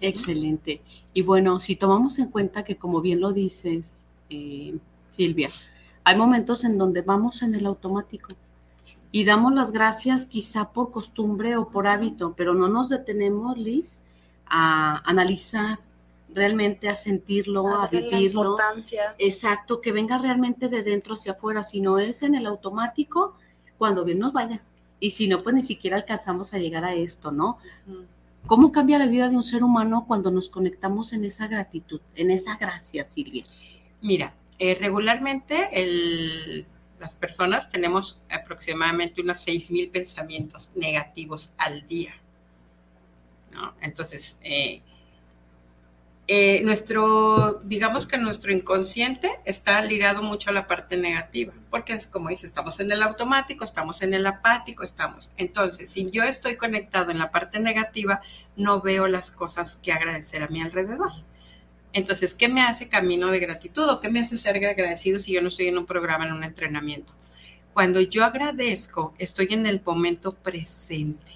Excelente. 0.00 0.82
Y 1.12 1.22
bueno, 1.22 1.60
si 1.60 1.76
tomamos 1.76 2.18
en 2.18 2.28
cuenta 2.28 2.64
que, 2.64 2.76
como 2.76 3.00
bien 3.00 3.20
lo 3.20 3.32
dices, 3.32 4.02
eh, 4.30 4.76
Silvia, 5.10 5.50
hay 6.04 6.16
momentos 6.16 6.64
en 6.64 6.78
donde 6.78 7.02
vamos 7.02 7.42
en 7.42 7.54
el 7.54 7.66
automático 7.66 8.28
y 9.10 9.24
damos 9.24 9.52
las 9.54 9.72
gracias 9.72 10.26
quizá 10.26 10.72
por 10.72 10.90
costumbre 10.90 11.56
o 11.56 11.68
por 11.68 11.88
hábito, 11.88 12.34
pero 12.36 12.54
no 12.54 12.68
nos 12.68 12.90
detenemos, 12.90 13.56
Liz, 13.56 14.00
a 14.46 15.02
analizar 15.08 15.80
realmente, 16.32 16.88
a 16.88 16.94
sentirlo, 16.94 17.68
a, 17.68 17.84
a 17.84 17.88
vivirlo. 17.88 18.56
Exacto, 19.18 19.80
que 19.80 19.90
venga 19.90 20.18
realmente 20.18 20.68
de 20.68 20.82
dentro 20.82 21.14
hacia 21.14 21.32
afuera, 21.32 21.64
si 21.64 21.80
no 21.80 21.98
es 21.98 22.22
en 22.22 22.34
el 22.34 22.46
automático, 22.46 23.34
cuando 23.78 24.04
bien 24.04 24.18
nos 24.18 24.32
vaya. 24.32 24.62
Y 25.00 25.10
si 25.10 25.28
no, 25.28 25.38
pues 25.38 25.54
ni 25.54 25.62
siquiera 25.62 25.96
alcanzamos 25.96 26.54
a 26.54 26.58
llegar 26.58 26.84
a 26.84 26.94
esto, 26.94 27.30
¿no? 27.30 27.58
¿Cómo 28.46 28.72
cambia 28.72 28.98
la 28.98 29.06
vida 29.06 29.28
de 29.28 29.36
un 29.36 29.44
ser 29.44 29.62
humano 29.62 30.04
cuando 30.06 30.30
nos 30.30 30.48
conectamos 30.48 31.12
en 31.12 31.24
esa 31.24 31.48
gratitud, 31.48 32.00
en 32.14 32.30
esa 32.30 32.56
gracia, 32.56 33.04
Silvia? 33.04 33.44
Mira, 34.00 34.34
eh, 34.58 34.76
regularmente 34.80 36.66
las 36.98 37.16
personas 37.16 37.68
tenemos 37.68 38.22
aproximadamente 38.30 39.20
unos 39.20 39.46
6.000 39.46 39.90
pensamientos 39.90 40.72
negativos 40.76 41.52
al 41.58 41.86
día. 41.86 42.14
¿no? 43.52 43.74
Entonces, 43.80 44.38
eh, 44.42 44.82
eh, 46.28 46.60
nuestro, 46.64 47.60
digamos 47.64 48.06
que 48.06 48.18
nuestro 48.18 48.52
inconsciente 48.52 49.30
está 49.44 49.80
ligado 49.82 50.24
mucho 50.24 50.50
a 50.50 50.52
la 50.52 50.66
parte 50.66 50.96
negativa, 50.96 51.52
porque 51.70 51.92
es 51.92 52.08
como 52.08 52.30
dice, 52.30 52.46
estamos 52.46 52.80
en 52.80 52.90
el 52.90 53.02
automático, 53.02 53.64
estamos 53.64 54.02
en 54.02 54.12
el 54.12 54.26
apático, 54.26 54.82
estamos. 54.82 55.30
Entonces, 55.36 55.90
si 55.90 56.10
yo 56.10 56.24
estoy 56.24 56.56
conectado 56.56 57.12
en 57.12 57.20
la 57.20 57.30
parte 57.30 57.60
negativa, 57.60 58.22
no 58.56 58.80
veo 58.80 59.06
las 59.06 59.30
cosas 59.30 59.78
que 59.80 59.92
agradecer 59.92 60.42
a 60.42 60.48
mi 60.48 60.60
alrededor. 60.60 61.12
Entonces, 61.92 62.34
¿qué 62.34 62.48
me 62.48 62.62
hace 62.62 62.88
camino 62.88 63.28
de 63.30 63.38
gratitud 63.38 63.88
o 63.88 64.00
qué 64.00 64.10
me 64.10 64.20
hace 64.20 64.36
ser 64.36 64.56
agradecido 64.56 65.20
si 65.20 65.32
yo 65.32 65.40
no 65.40 65.48
estoy 65.48 65.68
en 65.68 65.78
un 65.78 65.86
programa, 65.86 66.26
en 66.26 66.32
un 66.32 66.42
entrenamiento? 66.44 67.14
Cuando 67.72 68.00
yo 68.00 68.24
agradezco, 68.24 69.14
estoy 69.18 69.48
en 69.50 69.66
el 69.66 69.80
momento 69.84 70.34
presente. 70.34 71.32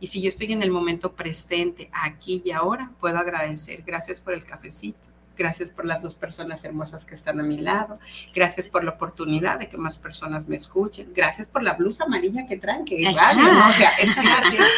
Y 0.00 0.06
si 0.08 0.22
yo 0.22 0.28
estoy 0.28 0.52
en 0.52 0.62
el 0.62 0.70
momento 0.70 1.12
presente, 1.12 1.90
aquí 1.92 2.42
y 2.44 2.52
ahora, 2.52 2.92
puedo 3.00 3.18
agradecer. 3.18 3.82
Gracias 3.84 4.20
por 4.20 4.34
el 4.34 4.44
cafecito 4.44 5.08
Gracias 5.38 5.68
por 5.68 5.86
las 5.86 6.02
dos 6.02 6.16
personas 6.16 6.64
hermosas 6.64 7.04
que 7.04 7.14
están 7.14 7.38
a 7.38 7.44
mi 7.44 7.58
lado. 7.58 8.00
Gracias 8.34 8.66
por 8.66 8.82
la 8.82 8.90
oportunidad 8.90 9.60
de 9.60 9.68
que 9.68 9.76
más 9.76 9.96
personas 9.96 10.48
me 10.48 10.56
escuchen. 10.56 11.12
Gracias 11.14 11.46
por 11.46 11.62
la 11.62 11.74
blusa 11.74 12.04
amarilla 12.04 12.44
que 12.44 12.56
traen, 12.56 12.84
que 12.84 13.00
¿no? 13.04 13.68
O 13.68 13.72
sea, 13.72 13.90
es 14.00 14.16
gracias, 14.16 14.68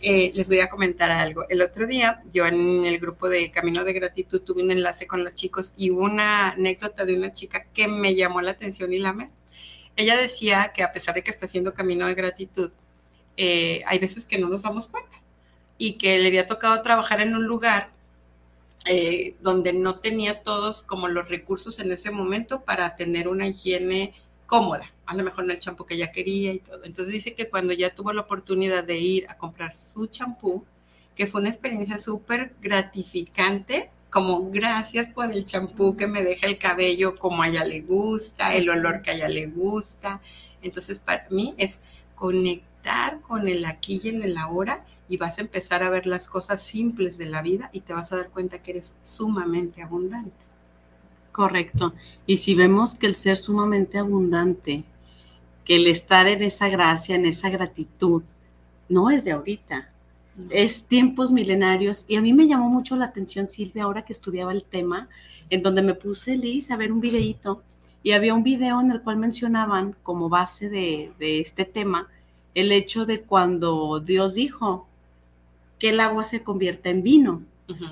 eh, 0.00 0.30
les 0.32 0.48
voy 0.48 0.60
a 0.60 0.70
comentar 0.70 1.10
algo. 1.10 1.44
El 1.50 1.60
otro 1.60 1.86
día, 1.86 2.22
yo 2.32 2.46
en 2.46 2.86
el 2.86 2.98
grupo 2.98 3.28
de 3.28 3.50
Camino 3.50 3.84
de 3.84 3.92
Gratitud 3.92 4.40
tuve 4.40 4.62
un 4.62 4.70
enlace 4.70 5.06
con 5.06 5.22
los 5.22 5.34
chicos 5.34 5.74
y 5.76 5.90
una 5.90 6.52
anécdota 6.52 7.04
de 7.04 7.14
una 7.14 7.32
chica 7.32 7.66
que 7.74 7.86
me 7.86 8.14
llamó 8.14 8.40
la 8.40 8.52
atención 8.52 8.94
y 8.94 8.98
la 8.98 9.12
me. 9.12 9.30
Ella 9.96 10.16
decía 10.16 10.72
que 10.74 10.84
a 10.84 10.92
pesar 10.92 11.14
de 11.16 11.22
que 11.22 11.30
está 11.30 11.44
haciendo 11.44 11.74
Camino 11.74 12.06
de 12.06 12.14
Gratitud, 12.14 12.70
eh, 13.36 13.82
hay 13.86 13.98
veces 13.98 14.24
que 14.24 14.38
no 14.38 14.48
nos 14.48 14.62
damos 14.62 14.88
cuenta 14.88 15.20
y 15.78 15.94
que 15.94 16.18
le 16.18 16.28
había 16.28 16.46
tocado 16.46 16.80
trabajar 16.82 17.20
en 17.20 17.34
un 17.34 17.44
lugar 17.44 17.90
eh, 18.86 19.34
donde 19.40 19.72
no 19.72 19.98
tenía 19.98 20.42
todos 20.42 20.82
como 20.82 21.08
los 21.08 21.28
recursos 21.28 21.78
en 21.80 21.90
ese 21.92 22.10
momento 22.10 22.62
para 22.62 22.96
tener 22.96 23.28
una 23.28 23.48
higiene 23.48 24.14
cómoda, 24.46 24.92
a 25.06 25.14
lo 25.16 25.24
mejor 25.24 25.44
no 25.44 25.52
el 25.52 25.58
champú 25.58 25.84
que 25.84 25.94
ella 25.94 26.12
quería 26.12 26.52
y 26.52 26.60
todo. 26.60 26.84
Entonces 26.84 27.12
dice 27.12 27.34
que 27.34 27.50
cuando 27.50 27.72
ya 27.72 27.94
tuvo 27.94 28.12
la 28.12 28.22
oportunidad 28.22 28.84
de 28.84 28.98
ir 28.98 29.26
a 29.28 29.36
comprar 29.36 29.74
su 29.74 30.06
champú, 30.06 30.64
que 31.16 31.26
fue 31.26 31.40
una 31.40 31.50
experiencia 31.50 31.98
súper 31.98 32.54
gratificante, 32.62 33.90
como 34.08 34.50
gracias 34.50 35.10
por 35.10 35.32
el 35.32 35.44
champú 35.44 35.96
que 35.96 36.06
me 36.06 36.22
deja 36.22 36.46
el 36.46 36.58
cabello 36.58 37.18
como 37.18 37.42
a 37.42 37.48
ella 37.48 37.64
le 37.64 37.80
gusta, 37.80 38.54
el 38.54 38.70
olor 38.70 39.02
que 39.02 39.10
a 39.10 39.14
ella 39.14 39.28
le 39.28 39.46
gusta. 39.46 40.20
Entonces 40.62 41.00
para 41.00 41.26
mí 41.30 41.54
es 41.58 41.82
conectar 42.14 42.75
con 43.26 43.48
el 43.48 43.64
aquí 43.64 44.00
y 44.02 44.08
en 44.08 44.22
el 44.22 44.36
ahora 44.36 44.84
y 45.08 45.16
vas 45.16 45.38
a 45.38 45.42
empezar 45.42 45.82
a 45.82 45.90
ver 45.90 46.06
las 46.06 46.28
cosas 46.28 46.62
simples 46.62 47.18
de 47.18 47.26
la 47.26 47.42
vida 47.42 47.70
y 47.72 47.80
te 47.80 47.92
vas 47.92 48.12
a 48.12 48.16
dar 48.16 48.30
cuenta 48.30 48.62
que 48.62 48.72
eres 48.72 48.94
sumamente 49.04 49.82
abundante. 49.82 50.44
Correcto. 51.32 51.92
Y 52.26 52.38
si 52.38 52.54
vemos 52.54 52.94
que 52.94 53.06
el 53.06 53.14
ser 53.14 53.36
sumamente 53.36 53.98
abundante, 53.98 54.84
que 55.64 55.76
el 55.76 55.86
estar 55.86 56.26
en 56.28 56.42
esa 56.42 56.68
gracia, 56.68 57.16
en 57.16 57.26
esa 57.26 57.50
gratitud, 57.50 58.22
no 58.88 59.10
es 59.10 59.24
de 59.24 59.32
ahorita, 59.32 59.90
es 60.50 60.84
tiempos 60.84 61.32
milenarios. 61.32 62.04
Y 62.08 62.16
a 62.16 62.22
mí 62.22 62.32
me 62.32 62.46
llamó 62.46 62.68
mucho 62.70 62.96
la 62.96 63.06
atención, 63.06 63.48
Silvia, 63.48 63.84
ahora 63.84 64.04
que 64.04 64.12
estudiaba 64.12 64.52
el 64.52 64.64
tema, 64.64 65.08
en 65.50 65.62
donde 65.62 65.82
me 65.82 65.94
puse, 65.94 66.36
Liz, 66.36 66.70
a 66.70 66.76
ver 66.76 66.90
un 66.90 67.00
videíto. 67.00 67.62
Y 68.02 68.12
había 68.12 68.34
un 68.34 68.44
video 68.44 68.80
en 68.80 68.90
el 68.90 69.02
cual 69.02 69.16
mencionaban 69.16 69.96
como 70.02 70.28
base 70.28 70.70
de, 70.70 71.12
de 71.18 71.40
este 71.40 71.64
tema 71.64 72.08
el 72.56 72.72
hecho 72.72 73.04
de 73.04 73.20
cuando 73.20 74.00
Dios 74.00 74.32
dijo, 74.32 74.88
que 75.78 75.90
el 75.90 76.00
agua 76.00 76.24
se 76.24 76.42
convierta 76.42 76.88
en 76.88 77.02
vino. 77.02 77.42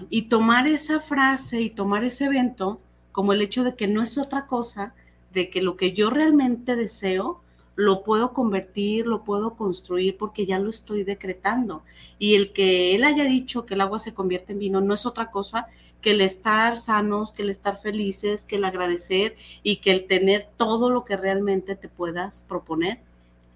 Y 0.09 0.23
tomar 0.23 0.69
esa 0.69 1.01
frase 1.01 1.61
y 1.61 1.69
tomar 1.69 2.03
ese 2.05 2.27
evento 2.27 2.81
como 3.13 3.33
el 3.33 3.43
hecho 3.43 3.63
de 3.63 3.75
que 3.75 3.89
no 3.89 4.03
es 4.03 4.17
otra 4.17 4.47
cosa, 4.47 4.95
de 5.35 5.51
que 5.51 5.61
lo 5.61 5.77
que 5.77 5.93
yo 5.93 6.11
realmente 6.11 6.77
deseo, 6.77 7.41
lo 7.75 8.05
puedo 8.05 8.33
convertir, 8.33 9.07
lo 9.07 9.25
puedo 9.25 9.55
construir 9.55 10.17
porque 10.17 10.47
ya 10.47 10.59
lo 10.59 10.71
estoy 10.71 11.03
decretando. 11.05 11.83
Y 12.19 12.37
el 12.37 12.53
que 12.53 12.95
él 12.95 13.05
haya 13.05 13.25
dicho 13.25 13.67
que 13.67 13.75
el 13.75 13.83
agua 13.83 13.99
se 13.99 14.15
convierte 14.15 14.53
en 14.53 14.61
vino 14.61 14.81
no 14.81 14.95
es 14.95 15.05
otra 15.05 15.31
cosa 15.31 15.67
que 16.01 16.13
el 16.13 16.21
estar 16.21 16.77
sanos, 16.77 17.33
que 17.33 17.43
el 17.43 17.51
estar 17.51 17.77
felices, 17.77 18.45
que 18.45 18.57
el 18.57 18.65
agradecer 18.65 19.37
y 19.63 19.77
que 19.77 19.91
el 19.91 20.07
tener 20.07 20.49
todo 20.57 20.89
lo 20.89 21.05
que 21.05 21.17
realmente 21.17 21.75
te 21.75 21.89
puedas 21.89 22.43
proponer. 22.49 23.01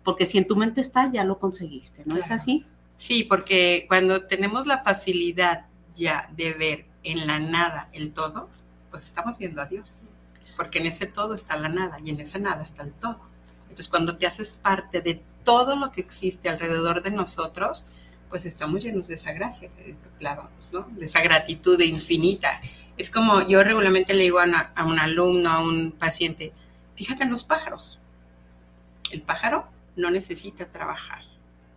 Porque 0.09 0.25
si 0.25 0.38
en 0.38 0.47
tu 0.47 0.57
mente 0.57 0.81
está, 0.81 1.12
ya 1.12 1.23
lo 1.23 1.38
conseguiste, 1.38 2.03
¿no 2.07 2.16
es 2.16 2.31
así? 2.31 2.64
Sí, 2.97 3.25
porque 3.25 3.85
cuando 3.88 4.25
tenemos 4.25 4.66
la 4.66 4.83
facilidad 4.83 5.66
ya 5.94 6.31
de 6.35 6.55
ver 6.55 6.87
en 7.05 7.27
la 7.27 7.38
nada 7.38 7.90
el 7.92 8.14
todo, 8.14 8.49
pues 8.90 9.05
estamos 9.05 9.37
viendo 9.37 9.61
a 9.61 9.66
Dios, 9.66 10.09
porque 10.57 10.79
en 10.79 10.87
ese 10.87 11.05
todo 11.05 11.35
está 11.35 11.59
la 11.59 11.68
nada 11.68 11.99
y 12.03 12.09
en 12.09 12.21
esa 12.21 12.38
nada 12.38 12.62
está 12.62 12.85
el 12.85 12.94
todo. 12.94 13.21
Entonces, 13.64 13.87
cuando 13.87 14.16
te 14.16 14.27
haces 14.27 14.55
parte 14.55 15.03
de 15.03 15.21
todo 15.44 15.77
lo 15.77 15.92
que 15.92 16.01
existe 16.01 16.49
alrededor 16.49 17.03
de 17.03 17.11
nosotros, 17.11 17.85
pues 18.31 18.47
estamos 18.47 18.83
llenos 18.83 19.09
de 19.09 19.16
esa 19.16 19.33
gracia 19.33 19.68
que 19.77 19.94
hablábamos, 20.16 20.73
¿no? 20.73 20.88
De 20.92 21.05
esa 21.05 21.21
gratitud 21.21 21.79
infinita. 21.83 22.62
Es 22.97 23.11
como 23.11 23.47
yo 23.47 23.62
regularmente 23.62 24.14
le 24.14 24.23
digo 24.23 24.38
a, 24.38 24.73
a 24.75 24.85
un 24.87 24.99
alumno, 24.99 25.51
a 25.51 25.61
un 25.61 25.92
paciente, 25.92 26.55
fíjate 26.94 27.25
en 27.25 27.31
los 27.31 27.44
pájaros. 27.44 27.99
El 29.11 29.21
pájaro 29.21 29.77
no 29.98 30.11
necesita 30.11 30.64
trabajar 30.70 31.22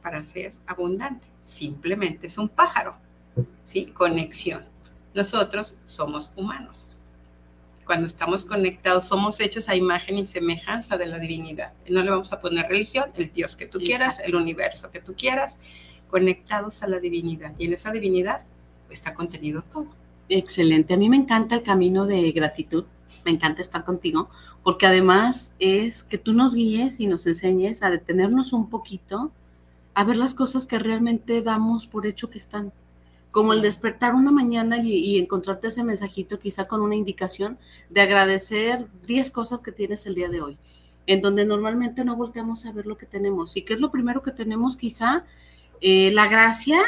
para 0.02 0.24
ser 0.24 0.54
abundante. 0.68 1.28
Simplemente 1.44 2.28
es 2.28 2.38
un 2.38 2.48
pájaro. 2.48 2.96
¿Sí? 3.66 3.88
Conexión. 3.88 4.64
Nosotros 5.14 5.76
somos 5.86 6.32
humanos. 6.36 6.98
Cuando 7.86 8.06
estamos 8.06 8.46
conectados, 8.46 9.08
somos 9.08 9.40
hechos 9.40 9.68
a 9.68 9.76
imagen 9.76 10.18
y 10.18 10.26
semejanza 10.26 10.98
de 10.98 11.08
la 11.08 11.18
divinidad. 11.18 11.74
No 11.90 12.04
le 12.04 12.12
vamos 12.12 12.32
a 12.32 12.40
poner 12.40 12.68
religión, 12.68 13.10
el 13.16 13.34
Dios 13.34 13.56
que 13.56 13.66
tú 13.66 13.80
quieras, 13.80 14.20
el 14.24 14.36
universo 14.36 14.92
que 14.92 15.02
tú 15.02 15.16
quieras, 15.16 15.58
conectados 16.08 16.84
a 16.84 16.88
la 16.88 17.00
divinidad. 17.00 17.54
Y 17.58 17.66
en 17.66 17.74
esa 17.74 17.92
divinidad 17.92 18.46
está 18.90 19.16
contenido 19.16 19.64
todo. 19.64 19.88
Excelente. 20.30 20.94
A 20.94 20.98
mí 20.98 21.10
me 21.10 21.18
encanta 21.18 21.56
el 21.56 21.64
camino 21.64 22.06
de 22.06 22.32
gratitud. 22.32 22.86
Me 23.26 23.32
encanta 23.32 23.62
estar 23.62 23.84
contigo, 23.84 24.30
porque 24.64 24.86
además 24.86 25.56
es 25.60 26.04
que 26.04 26.18
tú 26.18 26.34
nos 26.34 26.54
guíes 26.54 27.00
y 27.00 27.08
nos 27.08 27.26
enseñes 27.28 27.84
a 27.84 27.90
detenernos 27.90 28.54
un 28.54 28.70
poquito 28.70 29.32
a 29.94 30.04
ver 30.04 30.18
las 30.18 30.34
cosas 30.34 30.66
que 30.66 30.80
realmente 30.80 31.42
damos 31.42 31.88
por 31.88 32.06
hecho 32.06 32.30
que 32.30 32.38
están. 32.38 32.72
Como 33.32 33.54
el 33.54 33.62
despertar 33.62 34.14
una 34.14 34.32
mañana 34.32 34.78
y, 34.80 35.18
encontrarte 35.18 35.68
ese 35.68 35.84
mensajito 35.84 36.40
quizá 36.40 36.66
con 36.66 36.82
una 36.82 36.96
indicación 36.96 37.58
de 37.90 38.02
agradecer 38.02 38.88
10 39.08 39.32
cosas 39.32 39.62
que 39.62 39.72
tienes 39.72 40.06
el 40.06 40.16
día 40.16 40.30
de 40.30 40.42
hoy, 40.42 40.58
en 41.08 41.22
donde 41.22 41.46
normalmente 41.46 42.04
no 42.04 42.16
volteamos 42.16 42.66
a 42.66 42.74
ver 42.74 42.86
lo 42.86 42.98
que 42.98 43.06
tenemos. 43.06 43.56
¿Y 43.56 43.62
qué 43.62 43.76
es 43.76 43.80
lo 43.80 43.92
primero 43.92 44.22
que 44.22 44.32
tenemos 44.32 44.76
quizá? 44.76 45.24
Eh, 45.80 46.12
la 46.14 46.28
gracia 46.28 46.82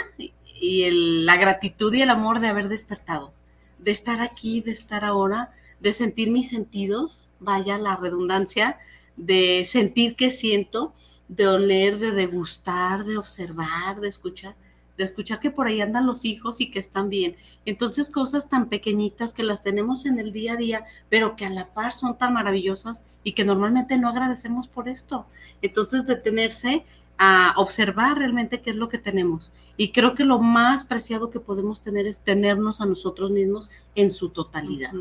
y 0.59 0.89
la 1.23 1.37
gratitud 1.37 1.93
y 1.93 2.01
el 2.01 2.09
amor 2.09 2.39
de 2.39 2.47
haber 2.47 2.67
despertado, 2.67 3.33
de 3.79 3.91
estar 3.91 4.21
aquí, 4.21 4.61
de 4.61 4.71
estar 4.71 5.05
ahora, 5.05 5.51
de 5.83 5.91
sentir 5.91 6.31
mis 6.31 6.47
sentidos, 6.49 7.27
vaya 7.41 7.77
la 7.77 7.97
redundancia, 7.97 8.79
de 9.17 9.65
sentir 9.65 10.15
que 10.15 10.31
siento 10.31 10.93
de 11.27 11.45
oler, 11.45 11.99
de 11.99 12.11
degustar, 12.11 13.03
de 13.03 13.17
observar, 13.17 13.99
de 13.99 14.07
escuchar, 14.07 14.55
de 14.97 15.03
escuchar 15.03 15.41
que 15.41 15.51
por 15.51 15.67
ahí 15.67 15.81
andan 15.81 16.07
los 16.07 16.23
hijos 16.23 16.61
y 16.61 16.71
que 16.71 16.79
están 16.79 17.09
bien. 17.09 17.35
Entonces 17.65 18.09
cosas 18.09 18.47
tan 18.47 18.69
pequeñitas 18.69 19.33
que 19.33 19.43
las 19.43 19.61
tenemos 19.61 20.05
en 20.05 20.19
el 20.19 20.31
día 20.31 20.53
a 20.53 20.57
día, 20.57 20.85
pero 21.09 21.35
que 21.35 21.45
a 21.45 21.49
la 21.49 21.73
par 21.73 21.91
son 21.91 22.17
tan 22.17 22.33
maravillosas 22.33 23.07
y 23.21 23.33
que 23.33 23.43
normalmente 23.43 23.97
no 23.97 24.07
agradecemos 24.07 24.69
por 24.69 24.87
esto. 24.87 25.25
Entonces 25.61 26.05
detenerse 26.05 26.85
a 27.17 27.55
observar 27.57 28.19
realmente 28.19 28.61
qué 28.61 28.69
es 28.69 28.77
lo 28.77 28.87
que 28.87 28.99
tenemos. 28.99 29.51
Y 29.75 29.91
creo 29.91 30.15
que 30.15 30.23
lo 30.23 30.39
más 30.39 30.85
preciado 30.85 31.29
que 31.29 31.41
podemos 31.41 31.81
tener 31.81 32.07
es 32.07 32.21
tenernos 32.21 32.79
a 32.79 32.85
nosotros 32.85 33.31
mismos 33.31 33.69
en 33.95 34.11
su 34.11 34.29
totalidad. 34.29 34.93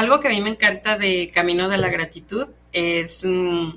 Algo 0.00 0.18
que 0.18 0.28
a 0.28 0.30
mí 0.30 0.40
me 0.40 0.48
encanta 0.48 0.96
de 0.96 1.30
Camino 1.30 1.68
de 1.68 1.76
la 1.76 1.90
Gratitud 1.90 2.48
es... 2.72 3.22
Mm, 3.28 3.72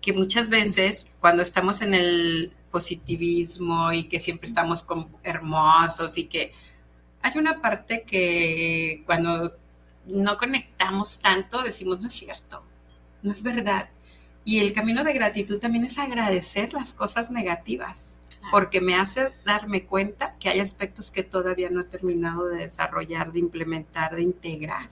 que 0.00 0.12
muchas 0.12 0.48
veces 0.48 1.12
cuando 1.20 1.44
estamos 1.44 1.80
en 1.80 1.94
el 1.94 2.52
positivismo 2.72 3.92
y 3.92 4.08
que 4.08 4.18
siempre 4.18 4.48
estamos 4.48 4.82
como 4.82 5.08
hermosos 5.22 6.18
y 6.18 6.24
que 6.24 6.52
hay 7.22 7.38
una 7.38 7.62
parte 7.62 8.02
que 8.02 9.04
cuando 9.06 9.56
no 10.06 10.36
conectamos 10.36 11.20
tanto 11.20 11.62
decimos 11.62 12.00
no 12.00 12.08
es 12.08 12.14
cierto, 12.14 12.64
no 13.22 13.30
es 13.30 13.44
verdad. 13.44 13.90
Y 14.44 14.58
el 14.58 14.72
camino 14.72 15.04
de 15.04 15.12
gratitud 15.12 15.60
también 15.60 15.84
es 15.84 15.98
agradecer 15.98 16.72
las 16.72 16.94
cosas 16.94 17.30
negativas, 17.30 18.18
porque 18.50 18.80
me 18.80 18.96
hace 18.96 19.30
darme 19.46 19.84
cuenta 19.84 20.34
que 20.40 20.48
hay 20.48 20.58
aspectos 20.58 21.12
que 21.12 21.22
todavía 21.22 21.70
no 21.70 21.82
he 21.82 21.84
terminado 21.84 22.48
de 22.48 22.56
desarrollar, 22.56 23.30
de 23.30 23.38
implementar, 23.38 24.16
de 24.16 24.22
integrar. 24.22 24.90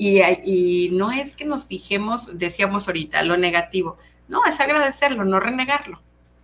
Y, 0.00 0.90
no 0.92 1.10
es 1.10 1.34
que 1.34 1.44
nos 1.44 1.66
fijemos, 1.66 2.38
decíamos 2.38 2.86
ahorita, 2.86 3.22
lo 3.24 3.36
negativo. 3.36 3.98
No, 4.28 4.44
es 4.46 4.60
agradecerlo, 4.60 5.24
no 5.24 5.40
renegarlo. 5.40 6.00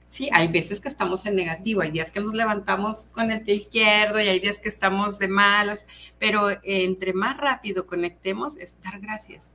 Sí, 0.09 0.29
hay 0.33 0.49
veces 0.49 0.81
que 0.81 0.88
estamos 0.88 1.25
en 1.27 1.37
negativo, 1.37 1.81
hay 1.81 1.90
días 1.90 2.11
que 2.11 2.21
nos 2.21 2.35
levantamos 2.35 3.09
con 3.12 3.31
el 3.31 3.43
pie 3.43 3.55
izquierdo 3.55 4.21
y 4.21 4.29
hay 4.29 4.40
días 4.40 4.59
que 4.59 4.69
estamos 4.69 5.19
de 5.19 5.29
malas, 5.29 5.85
pero 6.19 6.49
entre 6.62 7.12
más 7.12 7.37
rápido 7.37 7.87
conectemos 7.87 8.57
es 8.57 8.77
dar 8.83 9.01
gracias. 9.01 9.51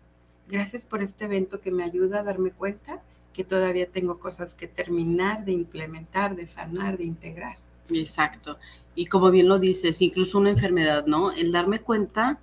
Gracias 0.47 0.85
por 0.85 1.01
este 1.01 1.25
evento 1.25 1.61
que 1.61 1.71
me 1.71 1.83
ayuda 1.83 2.19
a 2.19 2.23
darme 2.23 2.51
cuenta 2.51 3.01
que 3.33 3.43
todavía 3.43 3.89
tengo 3.89 4.19
cosas 4.19 4.53
que 4.53 4.67
terminar 4.67 5.45
de 5.45 5.53
implementar, 5.53 6.35
de 6.35 6.47
sanar, 6.47 6.97
de 6.97 7.05
integrar. 7.05 7.57
Exacto. 7.89 8.57
Y 8.95 9.05
como 9.07 9.31
bien 9.31 9.47
lo 9.47 9.59
dices, 9.59 10.01
incluso 10.01 10.37
una 10.37 10.49
enfermedad, 10.49 11.05
¿no? 11.05 11.31
El 11.31 11.51
darme 11.51 11.79
cuenta 11.79 12.39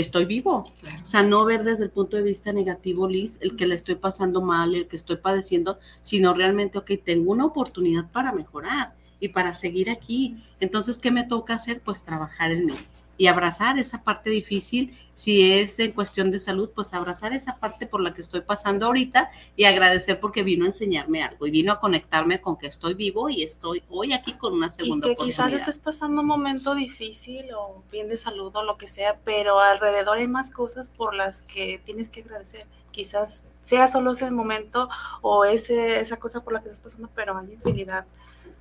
que 0.00 0.06
estoy 0.06 0.24
vivo. 0.24 0.72
O 1.02 1.06
sea, 1.06 1.22
no 1.22 1.44
ver 1.44 1.62
desde 1.62 1.84
el 1.84 1.90
punto 1.90 2.16
de 2.16 2.22
vista 2.22 2.54
negativo, 2.54 3.06
Liz, 3.06 3.36
el 3.42 3.54
que 3.54 3.66
le 3.66 3.74
estoy 3.74 3.96
pasando 3.96 4.40
mal, 4.40 4.74
el 4.74 4.88
que 4.88 4.96
estoy 4.96 5.16
padeciendo, 5.16 5.78
sino 6.00 6.32
realmente, 6.32 6.78
ok, 6.78 6.92
tengo 7.04 7.32
una 7.32 7.44
oportunidad 7.44 8.10
para 8.10 8.32
mejorar 8.32 8.94
y 9.20 9.28
para 9.28 9.52
seguir 9.52 9.90
aquí. 9.90 10.42
Entonces, 10.58 10.96
¿qué 10.98 11.10
me 11.10 11.24
toca 11.24 11.54
hacer? 11.54 11.82
Pues 11.82 12.02
trabajar 12.02 12.50
en 12.50 12.64
mí 12.66 12.74
y 13.20 13.26
abrazar 13.26 13.78
esa 13.78 14.02
parte 14.02 14.30
difícil. 14.30 14.96
Si 15.14 15.52
es 15.52 15.78
en 15.78 15.92
cuestión 15.92 16.30
de 16.30 16.38
salud, 16.38 16.70
pues 16.74 16.94
abrazar 16.94 17.34
esa 17.34 17.60
parte 17.60 17.86
por 17.86 18.00
la 18.00 18.14
que 18.14 18.22
estoy 18.22 18.40
pasando 18.40 18.86
ahorita 18.86 19.30
y 19.56 19.64
agradecer 19.64 20.18
porque 20.18 20.42
vino 20.42 20.64
a 20.64 20.68
enseñarme 20.68 21.22
algo 21.22 21.46
y 21.46 21.50
vino 21.50 21.70
a 21.70 21.80
conectarme 21.80 22.40
con 22.40 22.56
que 22.56 22.66
estoy 22.66 22.94
vivo 22.94 23.28
y 23.28 23.42
estoy 23.42 23.82
hoy 23.90 24.14
aquí 24.14 24.32
con 24.32 24.54
una 24.54 24.70
segunda 24.70 25.06
y 25.06 25.10
que 25.10 25.22
quizás 25.22 25.52
estés 25.52 25.78
pasando 25.78 26.22
un 26.22 26.28
momento 26.28 26.74
difícil 26.74 27.44
o 27.54 27.82
bien 27.92 28.08
de 28.08 28.16
salud 28.16 28.56
o 28.56 28.62
lo 28.62 28.78
que 28.78 28.88
sea, 28.88 29.20
pero 29.22 29.60
alrededor 29.60 30.16
hay 30.16 30.26
más 30.26 30.50
cosas 30.50 30.88
por 30.88 31.14
las 31.14 31.42
que 31.42 31.78
tienes 31.84 32.08
que 32.08 32.22
agradecer. 32.22 32.66
Quizás 32.90 33.44
sea 33.62 33.86
solo 33.86 34.12
ese 34.12 34.30
momento 34.30 34.88
o 35.20 35.44
ese, 35.44 36.00
esa 36.00 36.16
cosa 36.16 36.42
por 36.42 36.54
la 36.54 36.62
que 36.62 36.70
estás 36.70 36.80
pasando, 36.80 37.10
pero 37.14 37.36
hay 37.36 37.52
infinidad 37.52 38.06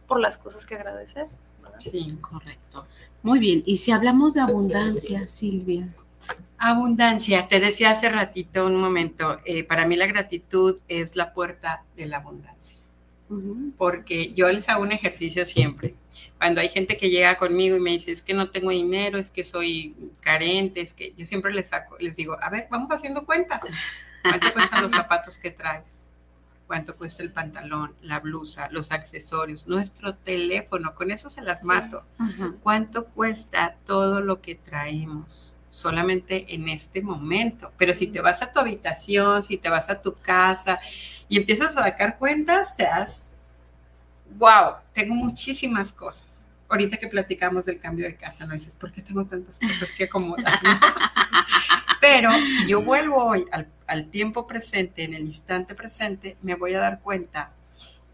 por 0.05 0.19
las 0.19 0.37
cosas 0.37 0.65
que 0.65 0.75
agradecer. 0.75 1.29
Sí, 1.79 2.17
correcto. 2.21 2.85
Muy 3.23 3.39
bien. 3.39 3.63
Y 3.65 3.77
si 3.77 3.91
hablamos 3.91 4.33
de 4.33 4.41
abundancia, 4.41 5.27
Silvia. 5.27 5.93
Abundancia, 6.57 7.47
te 7.47 7.59
decía 7.59 7.91
hace 7.91 8.09
ratito, 8.09 8.65
un 8.65 8.75
momento, 8.75 9.37
eh, 9.45 9.63
para 9.63 9.87
mí 9.87 9.95
la 9.95 10.07
gratitud 10.07 10.79
es 10.87 11.15
la 11.15 11.33
puerta 11.33 11.85
de 11.95 12.05
la 12.05 12.17
abundancia. 12.17 12.77
Porque 13.77 14.33
yo 14.33 14.51
les 14.51 14.67
hago 14.69 14.81
un 14.81 14.91
ejercicio 14.91 15.45
siempre. 15.45 15.95
Cuando 16.37 16.61
hay 16.61 16.69
gente 16.69 16.97
que 16.97 17.09
llega 17.09 17.37
conmigo 17.37 17.77
y 17.77 17.79
me 17.79 17.91
dice, 17.91 18.11
es 18.11 18.21
que 18.21 18.33
no 18.33 18.49
tengo 18.49 18.71
dinero, 18.71 19.17
es 19.17 19.29
que 19.29 19.43
soy 19.43 19.95
carente, 20.19 20.81
es 20.81 20.93
que 20.93 21.13
yo 21.15 21.25
siempre 21.25 21.53
les 21.53 21.67
saco, 21.67 21.95
les 21.99 22.15
digo, 22.15 22.37
a 22.41 22.49
ver, 22.49 22.67
vamos 22.71 22.89
haciendo 22.91 23.25
cuentas. 23.25 23.63
¿Cuánto 24.23 24.51
cuestan 24.51 24.81
los 24.81 24.91
zapatos 24.93 25.37
que 25.37 25.51
traes? 25.51 26.08
Cuánto 26.69 26.95
cuesta 26.95 27.23
el 27.23 27.31
pantalón, 27.31 27.95
la 28.03 28.19
blusa, 28.19 28.69
los 28.69 28.91
accesorios, 28.91 29.65
nuestro 29.65 30.13
teléfono, 30.13 30.93
con 30.93 31.09
eso 31.09 31.27
se 31.27 31.41
las 31.41 31.63
mato. 31.63 32.05
¿Cuánto 32.61 33.07
cuesta 33.07 33.75
todo 33.87 34.21
lo 34.21 34.39
que 34.39 34.53
traemos? 34.53 35.55
solamente 35.71 36.55
en 36.55 36.67
este 36.67 37.01
momento. 37.01 37.71
Pero 37.77 37.93
si 37.93 38.07
te 38.07 38.21
vas 38.21 38.41
a 38.41 38.51
tu 38.51 38.59
habitación, 38.59 39.43
si 39.43 39.57
te 39.57 39.69
vas 39.69 39.87
a 39.89 40.01
tu 40.01 40.15
casa 40.15 40.79
y 41.27 41.37
empiezas 41.37 41.77
a 41.77 41.83
sacar 41.83 42.17
cuentas, 42.17 42.75
te 42.75 42.85
das, 42.85 43.23
wow, 44.37 44.77
tengo 44.93 45.13
muchísimas 45.13 45.93
cosas. 45.93 46.49
Ahorita 46.67 46.97
que 46.97 47.07
platicamos 47.07 47.65
del 47.65 47.79
cambio 47.79 48.05
de 48.05 48.15
casa, 48.15 48.47
no 48.47 48.53
dices, 48.53 48.75
¿por 48.75 48.91
qué 48.91 49.03
tengo 49.03 49.25
tantas 49.25 49.59
cosas 49.59 49.91
que 49.95 50.05
acomodar? 50.05 50.59
Pero 52.01 52.31
si 52.31 52.67
yo 52.67 52.81
vuelvo 52.81 53.23
hoy 53.23 53.45
al, 53.87 54.05
tiempo 54.05 54.47
presente, 54.47 55.03
en 55.03 55.13
el 55.13 55.23
instante 55.23 55.75
presente, 55.75 56.37
me 56.41 56.55
voy 56.55 56.73
a 56.73 56.79
dar 56.79 57.01
cuenta 57.01 57.51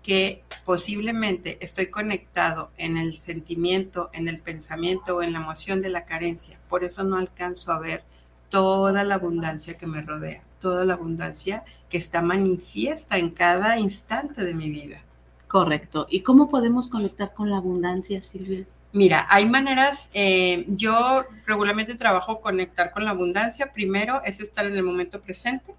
que 0.01 0.43
posiblemente 0.65 1.57
estoy 1.61 1.87
conectado 1.87 2.71
en 2.77 2.97
el 2.97 3.15
sentimiento, 3.15 4.09
en 4.13 4.27
el 4.27 4.39
pensamiento 4.39 5.17
o 5.17 5.23
en 5.23 5.33
la 5.33 5.39
emoción 5.39 5.81
de 5.81 5.89
la 5.89 6.05
carencia. 6.05 6.59
Por 6.69 6.83
eso 6.83 7.03
no 7.03 7.17
alcanzo 7.17 7.71
a 7.71 7.79
ver 7.79 8.03
toda 8.49 9.03
la 9.03 9.15
abundancia 9.15 9.77
que 9.77 9.87
me 9.87 10.01
rodea, 10.01 10.43
toda 10.59 10.85
la 10.85 10.93
abundancia 10.93 11.63
que 11.89 11.97
está 11.97 12.21
manifiesta 12.21 13.17
en 13.17 13.31
cada 13.31 13.79
instante 13.79 14.43
de 14.43 14.53
mi 14.53 14.69
vida. 14.69 15.01
Correcto. 15.47 16.07
¿Y 16.09 16.21
cómo 16.21 16.49
podemos 16.49 16.87
conectar 16.87 17.33
con 17.33 17.49
la 17.49 17.57
abundancia, 17.57 18.21
Silvia? 18.23 18.65
Mira, 18.95 19.25
hay 19.29 19.45
maneras, 19.45 20.07
eh, 20.13 20.63
yo 20.69 21.25
regularmente 21.45 21.95
trabajo 21.95 22.39
conectar 22.39 22.91
con 22.91 23.03
la 23.03 23.11
abundancia. 23.11 23.73
Primero 23.73 24.21
es 24.23 24.39
estar 24.39 24.65
en 24.65 24.77
el 24.77 24.83
momento 24.83 25.21
presente, 25.21 25.75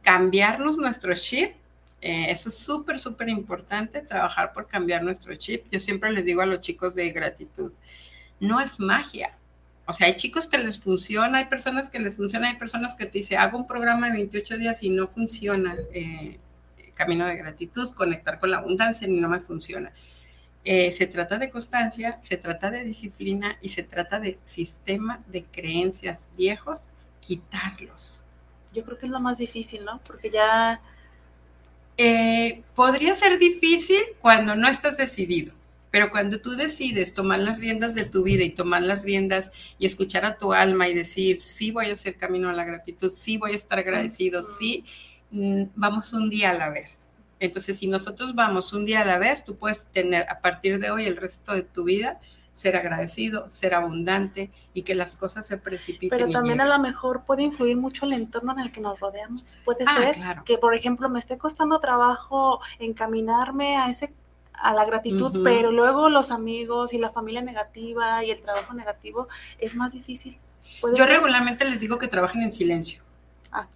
cambiarnos 0.00 0.78
nuestro 0.78 1.14
chip. 1.14 1.50
Eh, 2.00 2.30
eso 2.30 2.48
es 2.48 2.56
súper, 2.56 3.00
súper 3.00 3.28
importante, 3.28 4.00
trabajar 4.00 4.54
por 4.54 4.66
cambiar 4.66 5.02
nuestro 5.02 5.34
chip. 5.34 5.66
Yo 5.70 5.78
siempre 5.78 6.10
les 6.10 6.24
digo 6.24 6.40
a 6.40 6.46
los 6.46 6.62
chicos 6.62 6.94
de 6.94 7.10
gratitud, 7.10 7.70
no 8.40 8.60
es 8.62 8.80
magia. 8.80 9.36
O 9.84 9.92
sea, 9.92 10.06
hay 10.06 10.16
chicos 10.16 10.46
que 10.46 10.56
les 10.56 10.78
funciona, 10.78 11.40
hay 11.40 11.46
personas 11.50 11.90
que 11.90 11.98
les 11.98 12.16
funciona, 12.16 12.48
hay 12.48 12.56
personas 12.56 12.94
que 12.94 13.04
te 13.04 13.18
dicen, 13.18 13.40
hago 13.40 13.58
un 13.58 13.66
programa 13.66 14.06
de 14.06 14.14
28 14.14 14.56
días 14.56 14.82
y 14.82 14.88
no 14.88 15.06
funciona. 15.06 15.76
Eh, 15.92 16.38
camino 16.94 17.26
de 17.26 17.36
gratitud, 17.36 17.90
conectar 17.92 18.40
con 18.40 18.50
la 18.50 18.56
abundancia 18.56 19.06
y 19.06 19.12
no 19.12 19.28
me 19.28 19.40
funciona. 19.40 19.92
Eh, 20.70 20.92
se 20.92 21.06
trata 21.06 21.38
de 21.38 21.48
constancia, 21.48 22.18
se 22.20 22.36
trata 22.36 22.70
de 22.70 22.84
disciplina 22.84 23.56
y 23.62 23.70
se 23.70 23.82
trata 23.82 24.20
de 24.20 24.38
sistema 24.44 25.24
de 25.26 25.44
creencias 25.44 26.26
viejos, 26.36 26.90
quitarlos. 27.20 28.24
Yo 28.74 28.84
creo 28.84 28.98
que 28.98 29.06
es 29.06 29.12
lo 29.12 29.18
más 29.18 29.38
difícil, 29.38 29.86
¿no? 29.86 29.98
Porque 30.06 30.28
ya... 30.30 30.82
Eh, 31.96 32.64
podría 32.74 33.14
ser 33.14 33.38
difícil 33.38 33.98
cuando 34.20 34.54
no 34.56 34.68
estás 34.68 34.98
decidido, 34.98 35.54
pero 35.90 36.10
cuando 36.10 36.38
tú 36.38 36.50
decides 36.54 37.14
tomar 37.14 37.38
las 37.38 37.58
riendas 37.58 37.94
de 37.94 38.04
tu 38.04 38.22
vida 38.22 38.44
y 38.44 38.50
tomar 38.50 38.82
las 38.82 39.00
riendas 39.00 39.50
y 39.78 39.86
escuchar 39.86 40.26
a 40.26 40.36
tu 40.36 40.52
alma 40.52 40.86
y 40.86 40.92
decir, 40.92 41.40
sí 41.40 41.70
voy 41.70 41.86
a 41.86 41.94
hacer 41.94 42.18
camino 42.18 42.50
a 42.50 42.52
la 42.52 42.64
gratitud, 42.64 43.10
sí 43.10 43.38
voy 43.38 43.52
a 43.52 43.56
estar 43.56 43.78
agradecido, 43.78 44.42
sí, 44.42 44.84
mm, 45.30 45.62
vamos 45.76 46.12
un 46.12 46.28
día 46.28 46.50
a 46.50 46.54
la 46.54 46.68
vez 46.68 47.14
entonces, 47.40 47.78
si 47.78 47.86
nosotros 47.86 48.34
vamos 48.34 48.72
un 48.72 48.84
día 48.84 49.02
a 49.02 49.04
la 49.04 49.18
vez, 49.18 49.44
tú 49.44 49.56
puedes 49.56 49.86
tener 49.86 50.28
a 50.28 50.40
partir 50.40 50.78
de 50.78 50.90
hoy 50.90 51.06
el 51.06 51.16
resto 51.16 51.52
de 51.52 51.62
tu 51.62 51.84
vida 51.84 52.20
ser 52.58 52.74
agradecido, 52.74 53.48
ser 53.48 53.72
abundante 53.72 54.50
y 54.74 54.82
que 54.82 54.96
las 54.96 55.14
cosas 55.14 55.46
se 55.46 55.58
precipiten. 55.58 56.18
Pero 56.18 56.30
también 56.30 56.60
a 56.60 56.66
lo 56.66 56.78
mejor 56.80 57.22
puede 57.24 57.44
influir 57.44 57.76
mucho 57.76 58.04
el 58.04 58.14
entorno 58.14 58.52
en 58.52 58.58
el 58.58 58.72
que 58.72 58.80
nos 58.80 58.98
rodeamos. 58.98 59.56
Puede 59.64 59.84
ah, 59.86 59.94
ser 59.96 60.16
que, 60.44 60.58
por 60.58 60.74
ejemplo, 60.74 61.08
me 61.08 61.20
esté 61.20 61.38
costando 61.38 61.78
trabajo 61.78 62.60
encaminarme 62.80 63.76
a 63.76 63.88
ese 63.88 64.12
a 64.60 64.74
la 64.74 64.84
gratitud, 64.84 65.44
pero 65.44 65.70
luego 65.70 66.10
los 66.10 66.32
amigos 66.32 66.92
y 66.92 66.98
la 66.98 67.10
familia 67.10 67.42
negativa 67.42 68.24
y 68.24 68.32
el 68.32 68.42
trabajo 68.42 68.74
negativo 68.74 69.28
es 69.60 69.76
más 69.76 69.92
difícil. 69.92 70.36
Yo 70.96 71.06
regularmente 71.06 71.64
les 71.64 71.78
digo 71.78 71.96
que 71.96 72.08
trabajen 72.08 72.42
en 72.42 72.50
silencio. 72.50 73.00
Ah, 73.52 73.68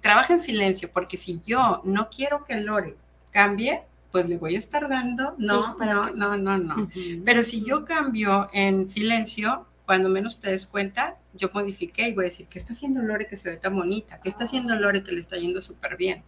Trabajen 0.00 0.36
en 0.36 0.42
silencio, 0.42 0.90
porque 0.92 1.16
si 1.16 1.42
yo 1.44 1.80
no 1.82 2.08
quiero 2.08 2.44
que 2.44 2.54
Lore 2.54 2.96
cambie, 3.30 3.82
pues 4.10 4.28
le 4.28 4.38
voy 4.38 4.56
a 4.56 4.58
estar 4.58 4.88
dando, 4.88 5.34
no, 5.38 5.76
no, 5.76 6.10
no, 6.10 6.36
no, 6.36 6.58
no. 6.58 6.90
Pero 7.24 7.44
si 7.44 7.64
yo 7.64 7.84
cambio 7.84 8.48
en 8.52 8.88
silencio, 8.88 9.66
cuando 9.84 10.08
menos 10.08 10.40
te 10.40 10.50
des 10.50 10.66
cuenta, 10.66 11.16
yo 11.34 11.50
modifiqué 11.52 12.08
y 12.08 12.14
voy 12.14 12.26
a 12.26 12.28
decir, 12.28 12.46
¿qué 12.48 12.58
está 12.58 12.72
haciendo 12.72 13.02
Lore 13.02 13.26
que 13.26 13.36
se 13.36 13.50
ve 13.50 13.56
tan 13.56 13.74
bonita? 13.74 14.20
¿Qué 14.20 14.28
está 14.28 14.44
haciendo 14.44 14.74
Lore 14.74 15.02
que 15.02 15.12
le 15.12 15.20
está 15.20 15.36
yendo 15.36 15.60
súper 15.60 15.96
bien? 15.96 16.22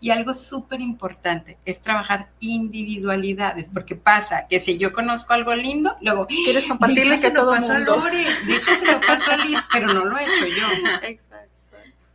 Y 0.00 0.10
algo 0.10 0.34
súper 0.34 0.80
importante 0.80 1.58
es 1.64 1.80
trabajar 1.80 2.30
individualidades, 2.40 3.68
porque 3.72 3.94
pasa 3.94 4.46
que 4.48 4.58
si 4.58 4.78
yo 4.78 4.92
conozco 4.92 5.34
algo 5.34 5.54
lindo, 5.54 5.96
luego 6.00 6.26
quieres 6.26 6.66
compartirle 6.66 7.20
que 7.20 7.30
todo 7.30 7.50
pasa 7.50 7.76
a 7.76 7.78
Lore, 7.80 8.24
déjaselo 8.46 9.00
paso 9.06 9.30
a 9.30 9.36
Liz, 9.36 9.58
pero 9.72 9.92
no 9.92 10.04
lo 10.06 10.18
he 10.18 10.22
hecho 10.22 10.46
yo. 10.46 10.88
Exacto. 11.02 11.46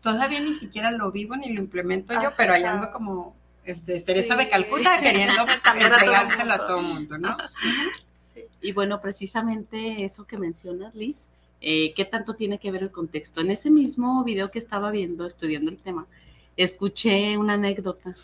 Todavía 0.01 0.39
ni 0.39 0.55
siquiera 0.55 0.89
lo 0.91 1.11
vivo 1.11 1.35
ni 1.35 1.53
lo 1.53 1.61
implemento 1.61 2.13
yo, 2.21 2.31
pero 2.35 2.53
ahí 2.53 2.63
ando 2.63 2.91
como 2.91 3.35
este, 3.63 4.01
Teresa 4.01 4.35
de 4.35 4.49
Calcuta 4.49 4.99
queriendo 5.01 5.45
entregárselo 5.75 6.53
a 6.53 6.65
todo 6.65 6.79
el 6.79 6.85
mundo, 6.85 7.17
¿no? 7.17 7.35
Y 8.61 8.73
bueno, 8.73 9.01
precisamente 9.01 10.03
eso 10.03 10.25
que 10.25 10.37
mencionas, 10.37 10.93
Liz, 10.95 11.27
eh, 11.61 11.93
¿qué 11.95 12.05
tanto 12.05 12.35
tiene 12.35 12.59
que 12.59 12.71
ver 12.71 12.83
el 12.83 12.91
contexto? 12.91 13.41
En 13.41 13.51
ese 13.51 13.69
mismo 13.69 14.23
video 14.23 14.51
que 14.51 14.59
estaba 14.59 14.91
viendo, 14.91 15.25
estudiando 15.25 15.71
el 15.71 15.77
tema, 15.77 16.07
escuché 16.57 17.37
una 17.37 17.53
anécdota 17.53 18.15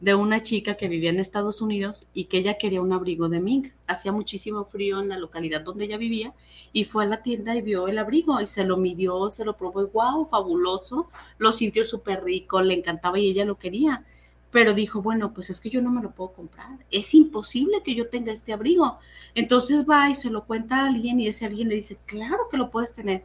de 0.00 0.14
una 0.14 0.42
chica 0.42 0.74
que 0.74 0.88
vivía 0.88 1.10
en 1.10 1.18
Estados 1.18 1.60
Unidos 1.60 2.06
y 2.14 2.24
que 2.24 2.38
ella 2.38 2.56
quería 2.56 2.80
un 2.80 2.92
abrigo 2.92 3.28
de 3.28 3.40
mink. 3.40 3.72
Hacía 3.86 4.12
muchísimo 4.12 4.64
frío 4.64 5.00
en 5.00 5.08
la 5.08 5.18
localidad 5.18 5.62
donde 5.62 5.86
ella 5.86 5.96
vivía 5.96 6.34
y 6.72 6.84
fue 6.84 7.04
a 7.04 7.08
la 7.08 7.22
tienda 7.22 7.56
y 7.56 7.62
vio 7.62 7.88
el 7.88 7.98
abrigo 7.98 8.40
y 8.40 8.46
se 8.46 8.64
lo 8.64 8.76
midió, 8.76 9.28
se 9.30 9.44
lo 9.44 9.56
probó 9.56 9.82
y 9.82 9.86
wow, 9.86 10.24
fabuloso, 10.26 11.10
lo 11.38 11.50
sintió 11.50 11.84
súper 11.84 12.22
rico, 12.24 12.60
le 12.60 12.74
encantaba 12.74 13.18
y 13.18 13.30
ella 13.30 13.44
lo 13.44 13.58
quería 13.58 14.04
pero 14.50 14.74
dijo, 14.74 15.02
bueno, 15.02 15.32
pues 15.34 15.50
es 15.50 15.60
que 15.60 15.70
yo 15.70 15.82
no 15.82 15.90
me 15.90 16.02
lo 16.02 16.10
puedo 16.12 16.32
comprar, 16.32 16.78
es 16.90 17.14
imposible 17.14 17.82
que 17.84 17.94
yo 17.94 18.08
tenga 18.08 18.32
este 18.32 18.52
abrigo. 18.52 18.98
Entonces 19.34 19.84
va 19.88 20.10
y 20.10 20.14
se 20.14 20.30
lo 20.30 20.44
cuenta 20.44 20.78
a 20.78 20.88
alguien 20.88 21.20
y 21.20 21.28
ese 21.28 21.46
alguien 21.46 21.68
le 21.68 21.76
dice, 21.76 21.98
claro 22.06 22.48
que 22.50 22.56
lo 22.56 22.70
puedes 22.70 22.94
tener. 22.94 23.24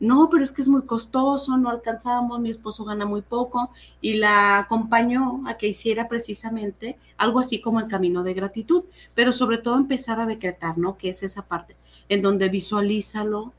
No, 0.00 0.28
pero 0.28 0.42
es 0.42 0.50
que 0.50 0.60
es 0.60 0.68
muy 0.68 0.82
costoso, 0.82 1.56
no 1.56 1.70
alcanzamos, 1.70 2.40
mi 2.40 2.50
esposo 2.50 2.84
gana 2.84 3.06
muy 3.06 3.22
poco 3.22 3.70
y 4.00 4.14
la 4.14 4.58
acompañó 4.58 5.42
a 5.46 5.56
que 5.56 5.68
hiciera 5.68 6.08
precisamente 6.08 6.98
algo 7.16 7.38
así 7.38 7.60
como 7.60 7.78
el 7.80 7.86
camino 7.86 8.24
de 8.24 8.34
gratitud, 8.34 8.84
pero 9.14 9.32
sobre 9.32 9.58
todo 9.58 9.76
empezar 9.76 10.20
a 10.20 10.26
decretar, 10.26 10.78
¿no? 10.78 10.98
Que 10.98 11.10
es 11.10 11.22
esa 11.22 11.42
parte 11.42 11.76
en 12.08 12.22
donde 12.22 12.48
visualízalo, 12.48 13.52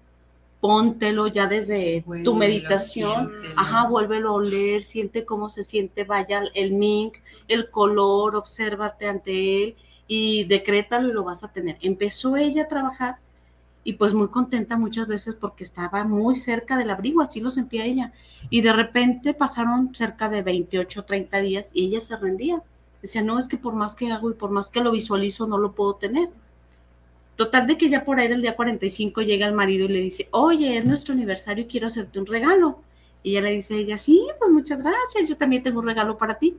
póntelo 0.60 1.28
ya 1.28 1.48
desde 1.48 2.04
tu 2.24 2.36
meditación, 2.36 3.32
ajá, 3.56 3.88
vuélvelo 3.88 4.30
a 4.30 4.34
oler, 4.34 4.84
siente 4.84 5.26
cómo 5.26 5.50
se 5.50 5.64
siente, 5.64 6.04
vaya 6.04 6.44
el 6.54 6.74
mink, 6.74 7.18
el 7.48 7.70
color, 7.70 8.36
obsérvate 8.36 9.08
ante 9.08 9.64
él 9.64 9.76
y 10.08 10.46
decrétalo 10.46 11.10
y 11.10 11.14
lo 11.14 11.24
vas 11.24 11.44
a 11.44 11.52
tener. 11.52 11.78
Empezó 11.82 12.36
ella 12.36 12.64
a 12.64 12.68
trabajar 12.68 13.18
y 13.84 13.94
pues 13.94 14.16
muy 14.16 14.30
contenta 14.30 14.78
muchas 14.78 15.08
veces 15.08 15.36
porque 15.36 15.64
estaba 15.64 16.04
muy 16.04 16.36
cerca 16.36 16.78
del 16.78 16.90
abrigo, 16.90 17.22
así 17.22 17.40
lo 17.40 17.52
sentía 17.52 17.86
ella. 17.86 18.14
Y 18.50 18.62
de 18.62 18.74
repente 18.74 19.34
pasaron 19.36 19.94
cerca 19.94 20.28
de 20.30 20.42
28, 20.42 21.04
30 21.06 21.40
días 21.42 21.70
y 21.74 21.86
ella 21.86 22.02
se 22.02 22.18
rendía. 22.18 22.64
Decía, 23.02 23.22
no, 23.22 23.38
es 23.38 23.48
que 23.48 23.58
por 23.58 23.76
más 23.76 23.94
que 23.94 24.12
hago 24.12 24.32
y 24.32 24.34
por 24.34 24.50
más 24.50 24.72
que 24.72 24.82
lo 24.82 24.92
visualizo, 24.92 25.46
no 25.46 25.60
lo 25.60 25.74
puedo 25.74 25.94
tener. 25.96 26.30
Total 27.36 27.68
de 27.68 27.78
que 27.78 27.90
ya 27.90 28.06
por 28.06 28.20
ahí 28.20 28.28
del 28.28 28.42
día 28.42 28.56
45 28.56 29.22
llega 29.22 29.48
el 29.48 29.54
marido 29.54 29.86
y 29.86 29.90
le 29.90 30.00
dice, 30.00 30.30
oye, 30.32 30.78
es 30.78 30.86
nuestro 30.86 31.14
aniversario 31.14 31.66
y 31.66 31.68
quiero 31.68 31.88
hacerte 31.88 32.20
un 32.20 32.26
regalo. 32.26 32.80
Y 33.24 33.32
ella 33.32 33.42
le 33.42 33.52
dice 33.52 33.74
a 33.74 33.78
ella, 33.78 33.98
sí, 33.98 34.26
pues 34.40 34.52
muchas 34.52 34.80
gracias, 34.80 35.28
yo 35.28 35.36
también 35.36 35.64
tengo 35.64 35.80
un 35.80 35.86
regalo 35.88 36.18
para 36.18 36.36
ti. 36.36 36.58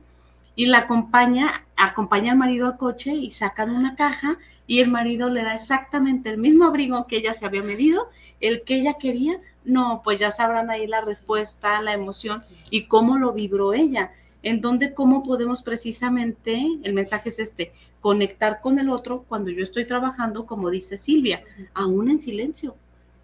Y 0.55 0.67
la 0.67 0.79
acompaña, 0.79 1.65
acompaña 1.75 2.31
al 2.31 2.37
marido 2.37 2.67
al 2.67 2.77
coche 2.77 3.13
y 3.13 3.31
sacan 3.31 3.75
una 3.75 3.95
caja 3.95 4.37
y 4.67 4.79
el 4.79 4.89
marido 4.89 5.29
le 5.29 5.43
da 5.43 5.55
exactamente 5.55 6.29
el 6.29 6.37
mismo 6.37 6.65
abrigo 6.65 7.07
que 7.07 7.17
ella 7.17 7.33
se 7.33 7.45
había 7.45 7.63
medido, 7.63 8.09
el 8.39 8.63
que 8.63 8.75
ella 8.75 8.95
quería. 8.95 9.39
No, 9.65 10.01
pues 10.03 10.19
ya 10.19 10.31
sabrán 10.31 10.69
ahí 10.69 10.87
la 10.87 11.01
respuesta, 11.01 11.81
la 11.81 11.93
emoción 11.93 12.43
y 12.69 12.83
cómo 12.83 13.17
lo 13.17 13.33
vibró 13.33 13.73
ella 13.73 14.11
en 14.43 14.61
donde 14.61 14.93
cómo 14.93 15.23
podemos 15.23 15.61
precisamente, 15.61 16.65
el 16.83 16.93
mensaje 16.93 17.29
es 17.29 17.39
este, 17.39 17.73
conectar 18.01 18.61
con 18.61 18.79
el 18.79 18.89
otro 18.89 19.25
cuando 19.27 19.49
yo 19.49 19.63
estoy 19.63 19.85
trabajando, 19.85 20.45
como 20.45 20.69
dice 20.69 20.97
Silvia, 20.97 21.43
aún 21.73 22.09
en 22.09 22.21
silencio, 22.21 22.75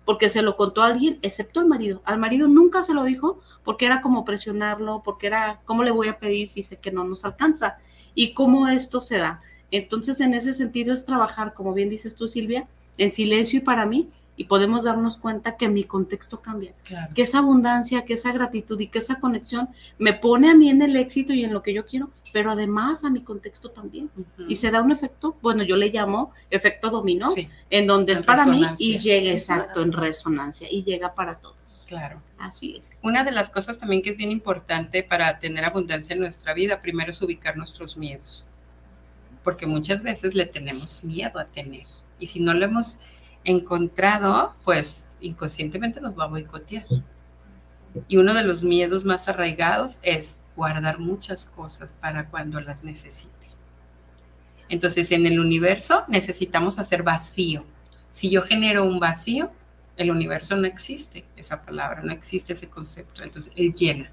porque 0.05 0.29
se 0.29 0.41
lo 0.41 0.57
contó 0.57 0.81
a 0.81 0.87
alguien, 0.87 1.19
excepto 1.21 1.59
al 1.59 1.67
marido. 1.67 2.01
Al 2.05 2.19
marido 2.19 2.47
nunca 2.47 2.81
se 2.81 2.93
lo 2.93 3.03
dijo 3.03 3.39
porque 3.63 3.85
era 3.85 4.01
como 4.01 4.25
presionarlo, 4.25 5.01
porque 5.03 5.27
era, 5.27 5.61
¿cómo 5.65 5.83
le 5.83 5.91
voy 5.91 6.07
a 6.07 6.19
pedir 6.19 6.47
si 6.47 6.63
sé 6.63 6.77
que 6.77 6.91
no 6.91 7.03
nos 7.03 7.23
alcanza? 7.23 7.77
Y 8.13 8.33
cómo 8.33 8.67
esto 8.67 8.99
se 8.99 9.17
da. 9.17 9.41
Entonces, 9.71 10.19
en 10.19 10.33
ese 10.33 10.53
sentido 10.53 10.93
es 10.93 11.05
trabajar, 11.05 11.53
como 11.53 11.73
bien 11.73 11.89
dices 11.89 12.15
tú, 12.15 12.27
Silvia, 12.27 12.67
en 12.97 13.11
silencio 13.11 13.59
y 13.59 13.61
para 13.63 13.85
mí, 13.85 14.09
y 14.35 14.45
podemos 14.45 14.83
darnos 14.83 15.17
cuenta 15.17 15.57
que 15.57 15.69
mi 15.69 15.83
contexto 15.83 16.41
cambia, 16.41 16.73
que 17.13 17.21
esa 17.21 17.39
abundancia, 17.39 18.03
que 18.03 18.13
esa 18.13 18.31
gratitud 18.31 18.79
y 18.79 18.87
que 18.87 18.97
esa 18.97 19.19
conexión 19.19 19.69
me 19.99 20.13
pone 20.13 20.49
a 20.49 20.55
mí 20.55 20.69
en 20.69 20.81
el 20.81 20.95
éxito 20.95 21.33
y 21.33 21.43
en 21.43 21.53
lo 21.53 21.61
que 21.61 21.73
yo 21.73 21.85
quiero, 21.85 22.09
pero 22.31 22.51
además 22.51 23.03
a 23.03 23.11
mi 23.11 23.21
contexto 23.21 23.69
también. 23.69 24.09
Y 24.47 24.55
se 24.55 24.71
da 24.71 24.81
un 24.81 24.91
efecto, 24.91 25.37
bueno, 25.41 25.63
yo 25.63 25.75
le 25.75 25.89
llamo 25.89 26.31
efecto 26.49 26.89
dominó, 26.89 27.31
en 27.69 27.87
donde 27.87 28.13
es 28.13 28.23
para 28.23 28.45
mí 28.45 28.63
y 28.79 28.97
llega 28.97 29.31
exacto 29.31 29.81
en 29.83 29.91
resonancia 29.91 30.67
y 30.69 30.83
llega 30.83 31.13
para 31.13 31.35
todos. 31.35 31.85
Claro. 31.87 32.21
Así 32.37 32.75
es. 32.77 32.97
Una 33.01 33.23
de 33.23 33.31
las 33.31 33.49
cosas 33.49 33.77
también 33.77 34.01
que 34.01 34.09
es 34.09 34.17
bien 34.17 34.31
importante 34.31 35.03
para 35.03 35.39
tener 35.39 35.63
abundancia 35.63 36.13
en 36.13 36.19
nuestra 36.19 36.53
vida, 36.53 36.81
primero 36.81 37.11
es 37.11 37.21
ubicar 37.21 37.55
nuestros 37.55 37.97
miedos, 37.97 38.47
porque 39.43 39.65
muchas 39.65 40.01
veces 40.01 40.33
le 40.33 40.45
tenemos 40.45 41.03
miedo 41.03 41.39
a 41.39 41.45
tener. 41.45 41.85
Y 42.19 42.27
si 42.27 42.39
no 42.39 42.53
lo 42.53 42.65
hemos 42.65 42.99
encontrado, 43.43 44.55
pues 44.63 45.15
inconscientemente 45.21 46.01
nos 46.01 46.17
va 46.17 46.25
a 46.25 46.27
boicotear. 46.27 46.85
Y 48.07 48.17
uno 48.17 48.33
de 48.33 48.43
los 48.43 48.63
miedos 48.63 49.05
más 49.05 49.27
arraigados 49.27 49.97
es 50.01 50.39
guardar 50.55 50.99
muchas 50.99 51.45
cosas 51.45 51.93
para 51.93 52.29
cuando 52.29 52.59
las 52.59 52.83
necesite. 52.83 53.47
Entonces, 54.69 55.11
en 55.11 55.25
el 55.25 55.39
universo 55.39 56.03
necesitamos 56.07 56.79
hacer 56.79 57.03
vacío. 57.03 57.65
Si 58.11 58.29
yo 58.29 58.41
genero 58.41 58.85
un 58.85 58.99
vacío, 58.99 59.51
el 59.97 60.09
universo 60.09 60.55
no 60.55 60.65
existe, 60.65 61.25
esa 61.35 61.61
palabra, 61.61 62.01
no 62.01 62.11
existe 62.11 62.53
ese 62.53 62.69
concepto. 62.69 63.23
Entonces, 63.23 63.51
él 63.55 63.73
llena. 63.73 64.11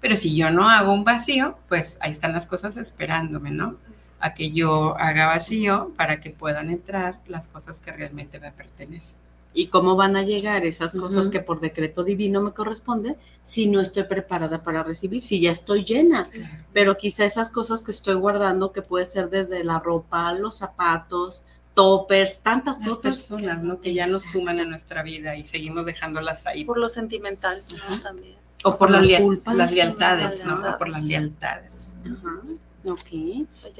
Pero 0.00 0.16
si 0.16 0.36
yo 0.36 0.50
no 0.50 0.68
hago 0.68 0.92
un 0.92 1.04
vacío, 1.04 1.58
pues 1.68 1.96
ahí 2.00 2.10
están 2.10 2.32
las 2.32 2.46
cosas 2.46 2.76
esperándome, 2.76 3.50
¿no? 3.50 3.76
A 4.20 4.34
que 4.34 4.50
yo 4.50 4.96
haga 4.98 5.26
vacío 5.26 5.92
para 5.96 6.20
que 6.20 6.30
puedan 6.30 6.70
entrar 6.70 7.20
las 7.26 7.48
cosas 7.48 7.80
que 7.80 7.92
realmente 7.92 8.40
me 8.40 8.52
pertenecen. 8.52 9.16
¿Y 9.52 9.68
cómo 9.68 9.96
van 9.96 10.16
a 10.16 10.22
llegar 10.22 10.66
esas 10.66 10.92
cosas 10.92 11.30
que 11.30 11.40
por 11.40 11.60
decreto 11.60 12.04
divino 12.04 12.42
me 12.42 12.52
corresponden 12.52 13.16
si 13.42 13.66
no 13.68 13.80
estoy 13.80 14.02
preparada 14.02 14.62
para 14.62 14.82
recibir, 14.82 15.22
si 15.22 15.40
ya 15.40 15.50
estoy 15.50 15.82
llena? 15.82 16.28
Pero 16.74 16.98
quizá 16.98 17.24
esas 17.24 17.48
cosas 17.48 17.82
que 17.82 17.90
estoy 17.90 18.16
guardando, 18.16 18.72
que 18.72 18.82
puede 18.82 19.06
ser 19.06 19.30
desde 19.30 19.64
la 19.64 19.78
ropa, 19.78 20.34
los 20.34 20.58
zapatos, 20.58 21.42
toppers, 21.72 22.40
tantas 22.40 22.80
Las 22.80 22.88
cosas. 22.88 23.02
personas, 23.02 23.62
¿no? 23.62 23.80
Que 23.80 23.94
ya 23.94 24.06
nos 24.06 24.24
suman 24.24 24.60
a 24.60 24.66
nuestra 24.66 25.02
vida 25.02 25.36
y 25.36 25.46
seguimos 25.46 25.86
dejándolas 25.86 26.46
ahí. 26.46 26.66
Por 26.66 26.76
lo 26.76 26.90
sentimental, 26.90 27.58
También. 28.02 28.36
O 28.62 28.76
por, 28.76 28.90
las, 28.90 29.08
culpas, 29.20 29.54
las 29.54 29.72
lealtades, 29.72 30.44
¿no? 30.44 30.56
O 30.56 30.76
por 30.76 30.88
las 30.88 31.04
lealtades. 31.04 31.94
Ajá. 32.04 32.42
Ok. 32.86 33.46
Pues 33.62 33.78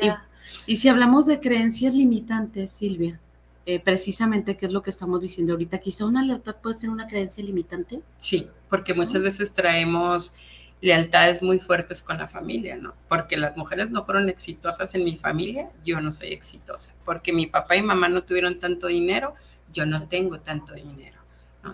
y, 0.66 0.76
si 0.76 0.88
hablamos 0.88 1.26
de 1.26 1.40
creencias 1.40 1.94
limitantes, 1.94 2.70
Silvia, 2.70 3.20
eh, 3.64 3.80
precisamente, 3.80 4.56
¿qué 4.56 4.66
es 4.66 4.72
lo 4.72 4.82
que 4.82 4.90
estamos 4.90 5.20
diciendo 5.20 5.52
ahorita? 5.52 5.78
Quizá 5.78 6.06
una 6.06 6.22
lealtad 6.22 6.56
puede 6.56 6.74
ser 6.74 6.90
una 6.90 7.06
creencia 7.06 7.42
limitante. 7.44 8.00
Sí, 8.20 8.48
porque 8.68 8.94
muchas 8.94 9.22
veces 9.22 9.52
traemos 9.52 10.32
lealtades 10.80 11.42
muy 11.42 11.58
fuertes 11.58 12.02
con 12.02 12.18
la 12.18 12.28
familia, 12.28 12.76
¿no? 12.76 12.94
Porque 13.08 13.36
las 13.36 13.56
mujeres 13.56 13.90
no 13.90 14.04
fueron 14.04 14.28
exitosas 14.28 14.94
en 14.94 15.04
mi 15.04 15.16
familia, 15.16 15.70
yo 15.84 16.00
no 16.00 16.12
soy 16.12 16.32
exitosa. 16.32 16.94
Porque 17.04 17.32
mi 17.32 17.46
papá 17.46 17.76
y 17.76 17.82
mamá 17.82 18.08
no 18.08 18.22
tuvieron 18.22 18.58
tanto 18.58 18.86
dinero, 18.86 19.34
yo 19.72 19.86
no 19.86 20.08
tengo 20.08 20.40
tanto 20.40 20.74
dinero. 20.74 21.16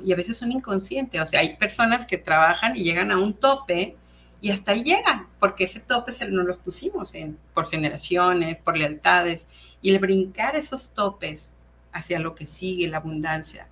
Y 0.02 0.12
a 0.12 0.16
veces 0.16 0.38
son 0.38 0.52
inconscientes, 0.52 1.20
o 1.20 1.26
sea, 1.26 1.40
hay 1.40 1.56
personas 1.58 2.06
que 2.06 2.16
trabajan 2.16 2.74
y 2.74 2.84
llegan 2.84 3.10
a 3.12 3.18
un 3.18 3.34
tope 3.34 3.96
y 4.42 4.50
hasta 4.50 4.72
ahí 4.72 4.83
llegan, 4.83 5.28
porque 5.38 5.64
ese 5.64 5.78
tope 5.78 6.11
se 6.11 6.28
nos 6.28 6.44
los 6.44 6.59
pusimos 6.59 7.14
en, 7.14 7.38
por 7.55 7.70
generaciones, 7.70 8.59
por 8.59 8.76
lealtades, 8.76 9.46
y 9.81 9.90
el 9.90 10.00
brincar 10.00 10.57
esos 10.57 10.90
topes 10.90 11.55
hacia 11.92 12.18
lo 12.18 12.35
que 12.35 12.44
sigue, 12.44 12.88
la 12.88 12.96
abundancia, 12.96 13.68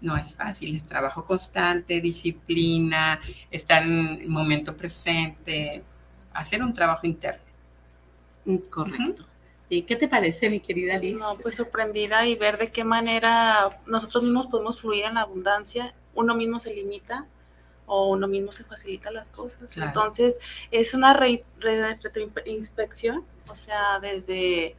no 0.00 0.16
es 0.16 0.34
fácil, 0.34 0.74
es 0.74 0.84
trabajo 0.84 1.26
constante, 1.26 2.00
disciplina, 2.00 3.20
estar 3.50 3.82
en 3.82 4.20
el 4.22 4.28
momento 4.30 4.74
presente, 4.74 5.82
hacer 6.32 6.62
un 6.62 6.72
trabajo 6.72 7.06
interno. 7.06 7.42
Mm, 8.46 8.56
correcto. 8.70 9.26
¿Y 9.68 9.82
qué 9.82 9.96
te 9.96 10.08
parece, 10.08 10.48
mi 10.48 10.60
querida 10.60 10.96
Liz? 10.96 11.16
No, 11.16 11.36
pues 11.36 11.56
sorprendida 11.56 12.26
y 12.26 12.34
ver 12.34 12.56
de 12.56 12.70
qué 12.70 12.84
manera 12.84 13.78
nosotros 13.84 14.22
mismos 14.22 14.46
podemos 14.46 14.80
fluir 14.80 15.04
en 15.04 15.14
la 15.14 15.22
abundancia. 15.22 15.94
Uno 16.14 16.34
mismo 16.34 16.60
se 16.60 16.74
limita 16.74 17.26
o 17.86 18.10
uno 18.10 18.28
mismo 18.28 18.52
se 18.52 18.64
facilita 18.64 19.10
las 19.10 19.30
cosas. 19.30 19.76
Entonces, 19.76 20.38
es 20.70 20.94
una 20.94 21.14
reinspección, 21.14 23.24
o 23.50 23.54
sea, 23.54 23.98
desde 24.00 24.76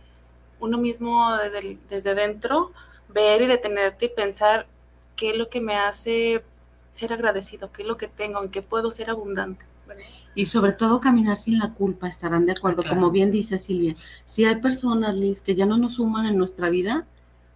uno 0.59 0.77
mismo, 0.77 1.35
desde, 1.37 1.77
desde 1.89 2.15
dentro, 2.15 2.71
ver 3.09 3.41
y 3.41 3.47
detenerte 3.47 4.05
y 4.05 4.09
pensar 4.09 4.67
qué 5.15 5.31
es 5.31 5.37
lo 5.37 5.49
que 5.49 5.61
me 5.61 5.75
hace 5.75 6.43
ser 6.93 7.13
agradecido, 7.13 7.71
qué 7.71 7.83
es 7.83 7.87
lo 7.87 7.97
que 7.97 8.07
tengo, 8.07 8.41
en 8.41 8.49
qué 8.49 8.61
puedo 8.61 8.91
ser 8.91 9.09
abundante. 9.09 9.65
Y 10.33 10.47
sobre 10.47 10.73
todo 10.73 10.99
caminar 10.99 11.37
sin 11.37 11.59
la 11.59 11.73
culpa, 11.73 12.07
estarán 12.07 12.45
de 12.45 12.53
acuerdo. 12.53 12.83
Como 12.87 13.11
bien 13.11 13.31
dice 13.31 13.59
Silvia, 13.59 13.95
si 14.25 14.45
hay 14.45 14.57
personas, 14.57 15.15
Liz, 15.15 15.41
que 15.41 15.55
ya 15.55 15.65
no 15.65 15.77
nos 15.77 15.95
suman 15.95 16.25
en 16.25 16.37
nuestra 16.37 16.69
vida, 16.69 17.05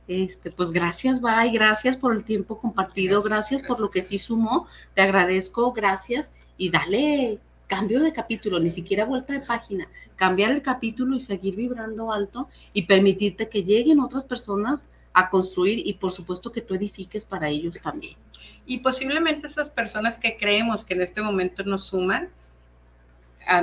este, 0.09 0.49
pues 0.49 0.71
gracias, 0.71 1.21
bye, 1.21 1.51
gracias 1.51 1.95
por 1.95 2.15
el 2.15 2.23
tiempo 2.23 2.59
compartido, 2.59 3.21
gracias, 3.21 3.61
por 3.61 3.79
lo 3.79 3.91
que 3.91 4.01
sí 4.01 4.17
sumó, 4.17 4.65
te 4.95 5.03
agradezco, 5.03 5.71
gracias 5.71 6.31
y 6.57 6.71
dale 6.71 7.39
cambio 7.67 7.99
de 8.01 8.11
capítulo, 8.11 8.59
ni 8.59 8.71
siquiera 8.71 9.05
vuelta 9.05 9.33
de 9.33 9.41
página, 9.41 9.87
cambiar 10.15 10.51
el 10.51 10.63
capítulo 10.63 11.15
y 11.15 11.21
seguir 11.21 11.55
vibrando 11.55 12.11
alto 12.11 12.49
y 12.73 12.87
permitirte 12.87 13.49
que 13.49 13.63
lleguen 13.63 13.99
otras 13.99 14.25
personas 14.25 14.89
a 15.13 15.29
construir 15.29 15.87
y 15.87 15.93
por 15.93 16.11
supuesto 16.11 16.51
que 16.51 16.61
tú 16.61 16.73
edifiques 16.73 17.23
para 17.23 17.49
ellos 17.49 17.79
también. 17.79 18.15
Y 18.65 18.79
posiblemente 18.79 19.45
esas 19.45 19.69
personas 19.69 20.17
que 20.17 20.37
creemos 20.37 20.83
que 20.83 20.95
en 20.95 21.03
este 21.03 21.21
momento 21.21 21.61
nos 21.63 21.83
suman, 21.83 22.29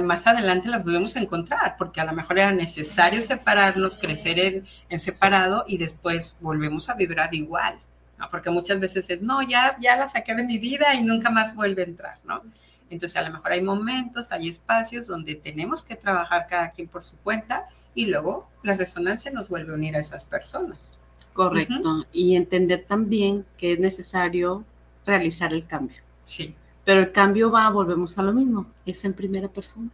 más 0.02 0.26
adelante 0.26 0.68
las 0.68 0.84
volvemos 0.84 1.16
a 1.16 1.20
encontrar, 1.20 1.76
porque 1.78 2.00
a 2.00 2.04
lo 2.04 2.12
mejor 2.12 2.38
era 2.38 2.52
necesario 2.52 3.22
separarnos, 3.22 3.98
crecer 3.98 4.64
en, 4.88 4.98
separado 4.98 5.64
y 5.66 5.78
después 5.78 6.36
volvemos 6.40 6.88
a 6.88 6.94
vibrar 6.94 7.34
igual, 7.34 7.78
¿no? 8.18 8.28
Porque 8.28 8.50
muchas 8.50 8.80
veces 8.80 9.08
es, 9.10 9.22
no, 9.22 9.42
ya, 9.42 9.76
ya 9.80 9.96
la 9.96 10.08
saqué 10.08 10.34
de 10.34 10.44
mi 10.44 10.58
vida 10.58 10.94
y 10.94 11.02
nunca 11.02 11.30
más 11.30 11.54
vuelve 11.54 11.82
a 11.82 11.86
entrar, 11.86 12.18
¿no? 12.24 12.42
Entonces 12.90 13.16
a 13.16 13.22
lo 13.22 13.32
mejor 13.32 13.52
hay 13.52 13.62
momentos, 13.62 14.32
hay 14.32 14.48
espacios 14.48 15.06
donde 15.06 15.36
tenemos 15.36 15.82
que 15.82 15.96
trabajar 15.96 16.46
cada 16.48 16.70
quien 16.70 16.88
por 16.88 17.04
su 17.04 17.16
cuenta 17.18 17.66
y 17.94 18.06
luego 18.06 18.48
la 18.62 18.76
resonancia 18.76 19.30
nos 19.30 19.48
vuelve 19.48 19.72
a 19.72 19.76
unir 19.76 19.96
a 19.96 20.00
esas 20.00 20.24
personas. 20.24 20.98
Correcto. 21.32 22.06
Y 22.12 22.34
entender 22.34 22.84
también 22.86 23.44
que 23.58 23.72
es 23.72 23.78
necesario 23.78 24.64
realizar 25.04 25.52
el 25.52 25.66
cambio. 25.66 26.02
Sí. 26.24 26.54
Pero 26.86 27.00
el 27.00 27.12
cambio 27.12 27.50
va, 27.50 27.68
volvemos 27.68 28.16
a 28.16 28.22
lo 28.22 28.32
mismo, 28.32 28.64
es 28.86 29.04
en 29.04 29.12
primera 29.12 29.48
persona. 29.48 29.90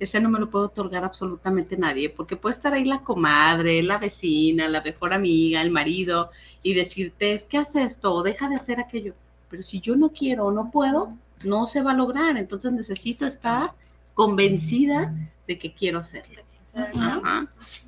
Ese 0.00 0.20
no 0.20 0.28
me 0.28 0.40
lo 0.40 0.50
puede 0.50 0.66
otorgar 0.66 1.04
absolutamente 1.04 1.76
nadie, 1.76 2.10
porque 2.10 2.36
puede 2.36 2.54
estar 2.54 2.74
ahí 2.74 2.84
la 2.84 3.02
comadre, 3.02 3.82
la 3.84 3.98
vecina, 3.98 4.68
la 4.68 4.82
mejor 4.82 5.12
amiga, 5.12 5.62
el 5.62 5.70
marido, 5.70 6.30
y 6.62 6.74
decirte, 6.74 7.32
es 7.32 7.44
que 7.44 7.58
hace 7.58 7.84
esto 7.84 8.12
o 8.12 8.24
deja 8.24 8.48
de 8.48 8.56
hacer 8.56 8.80
aquello. 8.80 9.14
Pero 9.48 9.62
si 9.62 9.80
yo 9.80 9.94
no 9.94 10.10
quiero 10.10 10.46
o 10.46 10.52
no 10.52 10.72
puedo, 10.72 11.12
no 11.44 11.68
se 11.68 11.82
va 11.82 11.92
a 11.92 11.96
lograr. 11.96 12.36
Entonces 12.36 12.72
necesito 12.72 13.24
estar 13.26 13.72
convencida 14.14 15.14
de 15.46 15.58
que 15.58 15.72
quiero 15.72 16.00
hacerlo. 16.00 16.42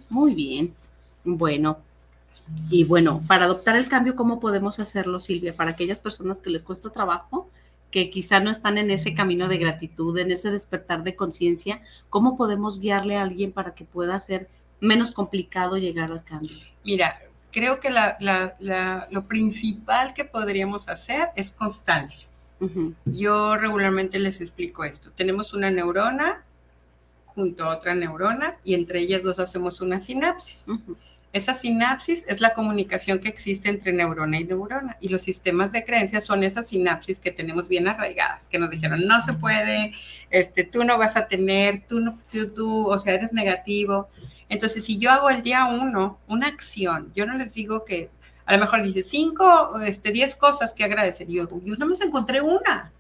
Muy 0.09 0.35
bien. 0.35 0.73
Bueno, 1.25 1.79
Y 2.71 2.85
bueno, 2.85 3.21
para 3.27 3.47
adoptar 3.47 3.77
el 3.77 3.89
cambio, 3.89 4.15
¿cómo 4.15 4.39
podemos 4.39 4.79
hacerlo, 4.79 5.19
Silvia? 5.19 5.57
Para 5.57 5.73
aquellas 5.73 5.99
personas 5.99 6.41
que 6.41 6.51
les 6.51 6.63
cuesta 6.63 6.91
trabajo, 6.91 7.51
que 7.91 8.11
quizá 8.11 8.41
no 8.41 8.51
están 8.51 8.79
en 8.79 8.91
ese 8.91 9.15
camino 9.15 9.49
de 9.49 9.59
gratitud, 9.59 10.19
en 10.19 10.31
ese 10.31 10.51
despertar 10.51 11.03
de 11.03 11.17
conciencia, 11.17 11.83
¿cómo 12.11 12.37
podemos 12.37 12.81
guiarle 12.81 13.17
a 13.17 13.23
alguien 13.23 13.53
para 13.53 13.75
que 13.75 13.85
pueda 13.85 14.19
ser 14.21 14.49
menos 14.81 15.13
complicado 15.13 15.79
llegar 15.79 16.11
al 16.13 16.25
cambio? 16.25 16.57
Mira, 16.85 17.19
creo 17.51 17.81
que 17.81 17.91
lo 17.91 19.27
principal 19.27 20.13
que 20.13 20.25
podríamos 20.25 20.89
hacer 20.89 21.29
es 21.37 21.53
constancia. 21.53 22.27
Yo 23.05 23.57
regularmente 23.57 24.19
les 24.19 24.41
explico 24.41 24.85
esto. 24.85 25.11
Tenemos 25.11 25.55
una 25.55 25.71
neurona 25.71 26.43
junto 27.35 27.65
a 27.65 27.77
otra 27.77 27.95
neurona 27.95 28.57
y 28.65 28.75
entre 28.75 29.01
ellas 29.01 29.23
dos 29.23 29.39
hacemos 29.39 29.81
una 29.81 30.01
sinapsis. 30.01 30.69
Esa 31.33 31.53
sinapsis 31.53 32.25
es 32.29 32.41
la 32.41 32.55
comunicación 32.55 33.19
que 33.19 33.29
existe 33.29 33.69
entre 33.69 33.93
neurona 33.93 34.41
y 34.41 34.45
neurona. 34.45 34.97
Y 35.01 35.09
los 35.09 35.23
sistemas 35.23 35.71
de 35.73 35.85
creencias 35.85 36.25
son 36.25 36.43
esas 36.45 36.69
sinapsis 36.69 37.21
que 37.21 37.31
tenemos 37.31 37.69
bien 37.69 37.89
arraigadas, 37.89 38.47
que 38.49 38.59
nos 38.59 38.71
dijeron, 38.71 39.07
no 39.07 39.21
se 39.21 39.35
puede, 39.35 39.93
este, 40.31 40.65
tú 40.65 40.85
no 40.85 40.97
vas 40.97 41.17
a 41.17 41.29
tener, 41.29 41.87
tú, 41.87 42.01
no, 42.01 42.19
tú, 42.33 42.49
tú, 42.55 42.87
o 42.89 42.99
sea, 42.99 43.15
eres 43.15 43.33
negativo. 43.33 44.09
Entonces, 44.49 44.85
si 44.85 44.99
yo 44.99 45.11
hago 45.11 45.29
el 45.29 45.43
día 45.43 45.67
uno 45.67 46.19
una 46.29 46.47
acción, 46.47 47.13
yo 47.15 47.27
no 47.27 47.37
les 47.37 47.55
digo 47.55 47.85
que 47.85 48.11
a 48.47 48.55
lo 48.55 48.61
mejor 48.61 48.83
dice 48.83 49.03
cinco, 49.03 49.81
este, 49.81 50.13
diez 50.13 50.37
cosas 50.37 50.73
que 50.73 50.85
agradecer. 50.85 51.27
Yo, 51.27 51.49
yo 51.65 51.77
no 51.77 51.87
me 51.87 51.97
encontré 51.97 52.41
una. 52.41 52.93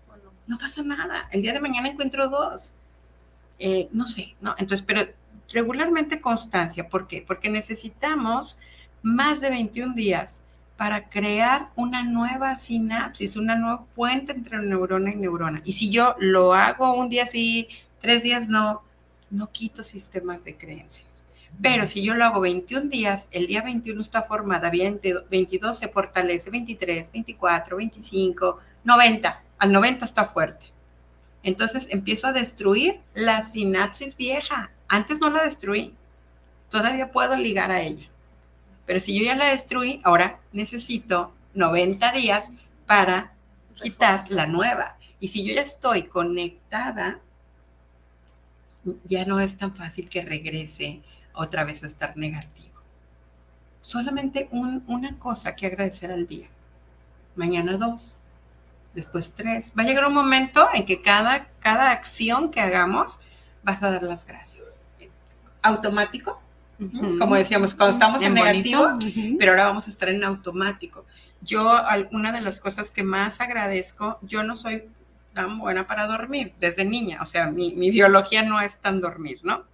No 0.46 0.58
pasa 0.58 0.82
nada. 0.82 1.28
El 1.30 1.42
día 1.42 1.52
de 1.52 1.60
mañana 1.60 1.88
encuentro 1.88 2.28
dos. 2.28 2.74
Eh, 3.58 3.88
no 3.92 4.06
sé, 4.06 4.34
¿no? 4.40 4.54
Entonces, 4.58 4.84
pero 4.86 5.06
regularmente 5.50 6.20
constancia. 6.20 6.88
¿Por 6.88 7.06
qué? 7.06 7.24
Porque 7.26 7.48
necesitamos 7.48 8.59
más 9.02 9.40
de 9.40 9.50
21 9.50 9.94
días 9.94 10.40
para 10.76 11.09
crear 11.09 11.70
una 11.74 12.02
nueva 12.02 12.59
sinapsis, 12.59 13.37
una 13.37 13.54
nueva 13.54 13.85
puente 13.94 14.32
entre 14.32 14.59
neurona 14.59 15.12
y 15.12 15.16
neurona. 15.16 15.62
Y 15.64 15.72
si 15.72 15.90
yo 15.90 16.14
lo 16.18 16.52
hago 16.52 16.94
un 16.94 17.09
día 17.09 17.26
sí, 17.26 17.68
tres 18.00 18.22
días 18.22 18.48
no, 18.48 18.82
no 19.30 19.50
quito 19.50 19.82
sistemas 19.82 20.44
de 20.44 20.56
creencias. 20.56 21.22
Pero 21.62 21.87
si 21.87 22.02
yo 22.02 22.14
lo 22.14 22.24
hago 22.24 22.40
21 22.40 22.90
días, 22.90 23.28
el 23.30 23.46
día 23.46 23.62
21 23.62 24.02
está 24.02 24.22
formada, 24.22 24.70
22 24.70 25.78
se 25.78 25.88
fortalece, 25.88 26.50
23, 26.50 27.11
24, 27.12 27.76
25, 27.78 28.59
90. 28.85 29.42
Al 29.59 29.72
90 29.72 30.04
está 30.04 30.26
fuerte. 30.26 30.66
Entonces 31.42 31.88
empiezo 31.90 32.26
a 32.26 32.32
destruir 32.32 33.00
la 33.14 33.40
sinapsis 33.40 34.16
vieja. 34.16 34.70
Antes 34.88 35.20
no 35.20 35.31
la 35.31 35.44
destruí. 35.44 35.94
Todavía 36.70 37.12
puedo 37.12 37.37
ligar 37.37 37.70
a 37.70 37.81
ella. 37.83 38.09
Pero 38.87 39.01
si 39.01 39.18
yo 39.18 39.25
ya 39.25 39.37
la 39.37 39.46
destruí, 39.46 40.01
ahora 40.05 40.40
necesito 40.53 41.33
90 41.55 42.12
días 42.12 42.51
para 42.87 43.33
quitar 43.75 44.31
la 44.31 44.46
nueva. 44.46 44.96
Y 45.18 45.29
si 45.29 45.44
yo 45.44 45.55
ya 45.55 45.62
estoy 45.62 46.05
conectada, 46.05 47.20
ya 49.05 49.25
no 49.25 49.40
es 49.40 49.57
tan 49.57 49.75
fácil 49.75 50.09
que 50.09 50.22
regrese 50.22 51.03
otra 51.33 51.64
vez 51.64 51.83
a 51.83 51.87
estar 51.87 52.16
negativo. 52.16 52.75
Solamente 53.81 54.49
una 54.53 55.18
cosa 55.18 55.55
que 55.57 55.66
agradecer 55.66 56.11
al 56.11 56.27
día. 56.27 56.49
Mañana 57.35 57.77
dos, 57.77 58.16
después 58.94 59.33
tres. 59.35 59.70
Va 59.79 59.83
a 59.83 59.87
llegar 59.87 60.07
un 60.07 60.14
momento 60.14 60.66
en 60.75 60.85
que 60.87 61.03
cada, 61.03 61.49
cada 61.61 61.90
acción 61.90 62.51
que 62.51 62.61
hagamos 62.61 63.20
vas 63.62 63.83
a 63.83 63.90
dar 63.90 64.03
las 64.03 64.27
gracias. 64.27 64.75
Automático, 65.66 66.40
como 67.18 67.37
decíamos, 67.37 67.74
cuando 67.74 67.94
estamos 67.94 68.22
en 68.22 68.35
negativo, 68.35 68.87
pero 69.38 69.52
ahora 69.52 69.64
vamos 69.64 69.87
a 69.87 69.90
estar 69.90 70.09
en 70.09 70.22
automático. 70.24 71.05
Yo, 71.40 71.81
una 72.12 72.33
de 72.33 72.40
las 72.40 72.61
cosas 72.61 72.90
que 72.90 73.02
más 73.02 73.40
agradezco, 73.40 74.18
yo 74.22 74.42
no 74.42 74.57
soy 74.57 74.85
tan 75.33 75.59
buena 75.59 75.87
para 75.87 76.07
dormir 76.07 76.55
desde 76.61 76.85
niña, 76.85 77.18
o 77.22 77.26
sea, 77.26 77.46
mi, 77.46 77.74
mi 77.74 77.90
biología 77.90 78.42
no 78.42 78.61
es 78.61 78.76
tan 78.76 79.00
dormir, 79.00 79.40
¿no? 79.42 79.64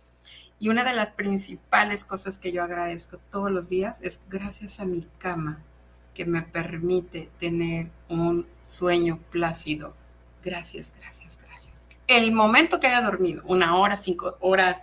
Y 0.58 0.68
una 0.68 0.84
de 0.84 0.92
las 0.92 1.10
principales 1.10 2.04
cosas 2.04 2.38
que 2.38 2.52
yo 2.52 2.62
agradezco 2.62 3.18
todos 3.30 3.50
los 3.50 3.68
días 3.68 3.98
es 4.00 4.20
gracias 4.28 4.78
a 4.78 4.84
mi 4.84 5.06
cama 5.18 5.60
que 6.14 6.24
me 6.24 6.42
permite 6.42 7.30
tener 7.40 7.90
un 8.08 8.46
sueño 8.62 9.18
plácido. 9.30 9.94
Gracias, 10.44 10.92
gracias, 11.00 11.38
gracias. 11.44 11.88
El 12.06 12.32
momento 12.32 12.78
que 12.78 12.86
haya 12.86 13.00
dormido, 13.00 13.42
una 13.46 13.76
hora, 13.76 13.96
cinco 13.96 14.36
horas, 14.40 14.82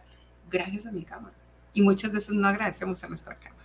gracias 0.50 0.86
a 0.86 0.92
mi 0.92 1.04
cama. 1.04 1.32
Y 1.74 1.82
muchas 1.82 2.12
veces 2.12 2.32
no 2.32 2.48
agradecemos 2.48 3.04
a 3.04 3.08
nuestra 3.08 3.36
cama. 3.36 3.56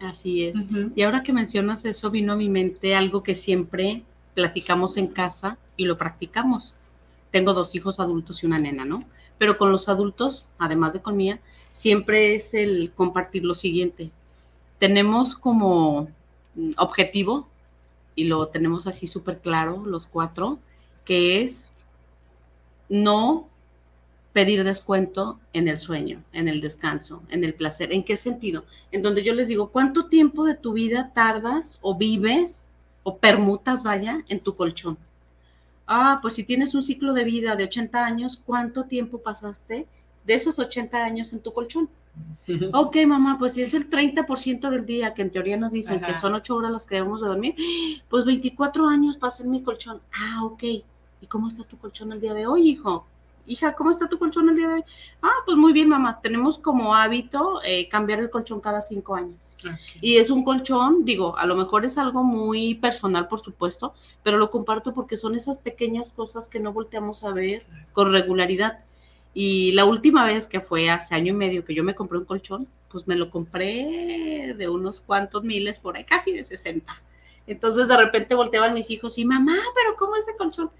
Así 0.00 0.44
es. 0.44 0.54
Y 0.94 1.02
ahora 1.02 1.22
que 1.22 1.32
mencionas 1.32 1.84
eso, 1.84 2.10
vino 2.10 2.32
a 2.32 2.36
mi 2.36 2.48
mente 2.48 2.94
algo 2.94 3.22
que 3.22 3.34
siempre 3.34 4.02
platicamos 4.34 4.96
en 4.96 5.08
casa 5.08 5.58
y 5.76 5.86
lo 5.86 5.98
practicamos. 5.98 6.76
Tengo 7.32 7.52
dos 7.52 7.74
hijos 7.74 7.98
adultos 8.00 8.42
y 8.42 8.46
una 8.46 8.58
nena, 8.58 8.84
¿no? 8.84 9.00
pero 9.38 9.56
con 9.56 9.70
los 9.70 9.88
adultos, 9.88 10.44
además 10.58 10.92
de 10.92 11.00
con 11.00 11.16
mía, 11.16 11.40
siempre 11.72 12.34
es 12.34 12.54
el 12.54 12.92
compartir 12.94 13.44
lo 13.44 13.54
siguiente. 13.54 14.10
Tenemos 14.78 15.36
como 15.36 16.08
objetivo, 16.76 17.48
y 18.16 18.24
lo 18.24 18.48
tenemos 18.48 18.88
así 18.88 19.06
súper 19.06 19.38
claro 19.38 19.84
los 19.86 20.08
cuatro, 20.08 20.58
que 21.04 21.42
es 21.44 21.72
no 22.88 23.47
pedir 24.32 24.64
descuento 24.64 25.38
en 25.52 25.68
el 25.68 25.78
sueño, 25.78 26.22
en 26.32 26.48
el 26.48 26.60
descanso, 26.60 27.22
en 27.30 27.44
el 27.44 27.54
placer. 27.54 27.92
¿En 27.92 28.04
qué 28.04 28.16
sentido? 28.16 28.64
En 28.92 29.02
donde 29.02 29.24
yo 29.24 29.34
les 29.34 29.48
digo, 29.48 29.70
¿cuánto 29.70 30.06
tiempo 30.06 30.44
de 30.44 30.54
tu 30.54 30.74
vida 30.74 31.12
tardas 31.14 31.78
o 31.82 31.96
vives 31.96 32.64
o 33.02 33.16
permutas, 33.18 33.82
vaya, 33.84 34.24
en 34.28 34.40
tu 34.40 34.54
colchón? 34.54 34.98
ah, 35.88 36.18
pues 36.20 36.34
si 36.34 36.44
tienes 36.44 36.74
un 36.74 36.82
ciclo 36.82 37.12
de 37.14 37.24
vida 37.24 37.56
de 37.56 37.64
80 37.64 38.04
años, 38.04 38.40
¿cuánto 38.44 38.84
tiempo 38.84 39.18
pasaste 39.18 39.86
de 40.24 40.34
esos 40.34 40.58
80 40.58 41.02
años 41.02 41.32
en 41.32 41.40
tu 41.40 41.52
colchón? 41.52 41.88
Ok, 42.72 42.96
mamá, 43.06 43.36
pues 43.38 43.54
si 43.54 43.62
es 43.62 43.74
el 43.74 43.88
30% 43.88 44.70
del 44.70 44.86
día, 44.86 45.14
que 45.14 45.22
en 45.22 45.30
teoría 45.30 45.56
nos 45.56 45.70
dicen 45.70 46.00
que 46.00 46.14
son 46.14 46.34
8 46.34 46.56
horas 46.56 46.72
las 46.72 46.86
que 46.86 46.96
debemos 46.96 47.20
de 47.20 47.28
dormir, 47.28 47.54
pues 48.08 48.24
24 48.24 48.88
años 48.88 49.16
pasé 49.18 49.44
en 49.44 49.50
mi 49.50 49.62
colchón. 49.62 50.00
Ah, 50.12 50.44
ok. 50.44 50.62
¿Y 51.20 51.26
cómo 51.28 51.48
está 51.48 51.64
tu 51.64 51.76
colchón 51.78 52.10
el 52.12 52.20
día 52.20 52.34
de 52.34 52.46
hoy, 52.46 52.70
hijo? 52.70 53.06
Hija, 53.48 53.74
¿cómo 53.74 53.90
está 53.90 54.08
tu 54.08 54.18
colchón 54.18 54.48
el 54.48 54.56
día 54.56 54.68
de 54.68 54.74
hoy? 54.74 54.84
Ah, 55.22 55.42
pues 55.44 55.56
muy 55.56 55.72
bien, 55.72 55.88
mamá. 55.88 56.20
Tenemos 56.22 56.58
como 56.58 56.94
hábito 56.94 57.60
eh, 57.64 57.88
cambiar 57.88 58.20
el 58.20 58.30
colchón 58.30 58.60
cada 58.60 58.80
cinco 58.82 59.16
años. 59.16 59.56
Y 60.00 60.18
es 60.18 60.30
un 60.30 60.44
colchón, 60.44 61.04
digo, 61.04 61.36
a 61.36 61.46
lo 61.46 61.56
mejor 61.56 61.84
es 61.84 61.98
algo 61.98 62.22
muy 62.22 62.74
personal, 62.76 63.26
por 63.26 63.40
supuesto, 63.40 63.94
pero 64.22 64.38
lo 64.38 64.50
comparto 64.50 64.94
porque 64.94 65.16
son 65.16 65.34
esas 65.34 65.58
pequeñas 65.58 66.10
cosas 66.10 66.48
que 66.48 66.60
no 66.60 66.72
volteamos 66.72 67.24
a 67.24 67.32
ver 67.32 67.64
con 67.92 68.12
regularidad. 68.12 68.84
Y 69.34 69.72
la 69.72 69.84
última 69.84 70.24
vez 70.26 70.46
que 70.46 70.60
fue 70.60 70.90
hace 70.90 71.14
año 71.14 71.32
y 71.32 71.36
medio 71.36 71.64
que 71.64 71.74
yo 71.74 71.84
me 71.84 71.94
compré 71.94 72.18
un 72.18 72.24
colchón, 72.24 72.68
pues 72.90 73.06
me 73.06 73.16
lo 73.16 73.30
compré 73.30 74.54
de 74.56 74.68
unos 74.68 75.00
cuantos 75.00 75.44
miles 75.44 75.78
por 75.78 75.96
ahí, 75.96 76.04
casi 76.04 76.32
de 76.32 76.44
60. 76.44 77.02
Entonces 77.46 77.88
de 77.88 77.96
repente 77.96 78.34
volteaban 78.34 78.74
mis 78.74 78.90
hijos 78.90 79.16
y 79.18 79.24
mamá, 79.24 79.56
pero 79.74 79.96
¿cómo 79.96 80.16
es 80.16 80.26
ese 80.26 80.36
colchón? 80.36 80.70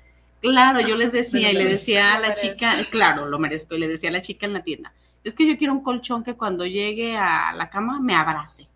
Claro, 0.40 0.80
yo 0.80 0.96
les 0.96 1.12
decía 1.12 1.50
y 1.50 1.54
le 1.54 1.64
decía 1.64 2.14
a 2.14 2.20
la 2.20 2.34
chica, 2.34 2.74
claro, 2.90 3.26
lo 3.26 3.38
merezco, 3.38 3.74
y 3.74 3.80
le 3.80 3.88
decía 3.88 4.10
a 4.10 4.12
la 4.12 4.22
chica 4.22 4.46
en 4.46 4.52
la 4.52 4.62
tienda, 4.62 4.92
es 5.24 5.34
que 5.34 5.46
yo 5.46 5.58
quiero 5.58 5.72
un 5.72 5.82
colchón 5.82 6.22
que 6.22 6.34
cuando 6.34 6.64
llegue 6.64 7.16
a 7.16 7.52
la 7.54 7.68
cama 7.68 8.00
me 8.00 8.14
abrace. 8.14 8.68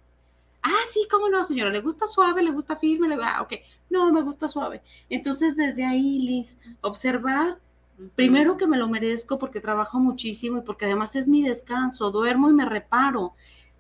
Ah, 0.63 0.85
sí, 0.91 1.07
cómo 1.11 1.29
no, 1.29 1.43
señora, 1.43 1.71
¿le 1.71 1.81
gusta 1.81 2.07
suave, 2.07 2.43
le 2.43 2.51
gusta 2.51 2.77
firme? 2.77 3.09
Le 3.09 3.17
va, 3.17 3.37
ah, 3.37 3.43
ok, 3.43 3.55
no, 3.91 4.13
me 4.13 4.23
gusta 4.23 4.47
suave. 4.49 4.81
Entonces, 5.11 5.57
desde 5.57 5.85
ahí, 5.85 6.19
Liz, 6.21 6.57
observar, 6.81 7.59
primero 8.15 8.57
que 8.57 8.67
me 8.67 8.79
lo 8.79 8.89
merezco 8.89 9.39
porque 9.39 9.61
trabajo 9.61 9.99
muchísimo 9.99 10.59
y 10.59 10.63
porque 10.63 10.85
además 10.85 11.17
es 11.17 11.27
mi 11.27 11.43
descanso, 11.43 12.11
duermo 12.11 12.49
y 12.49 12.53
me 12.53 12.65
reparo. 12.65 13.35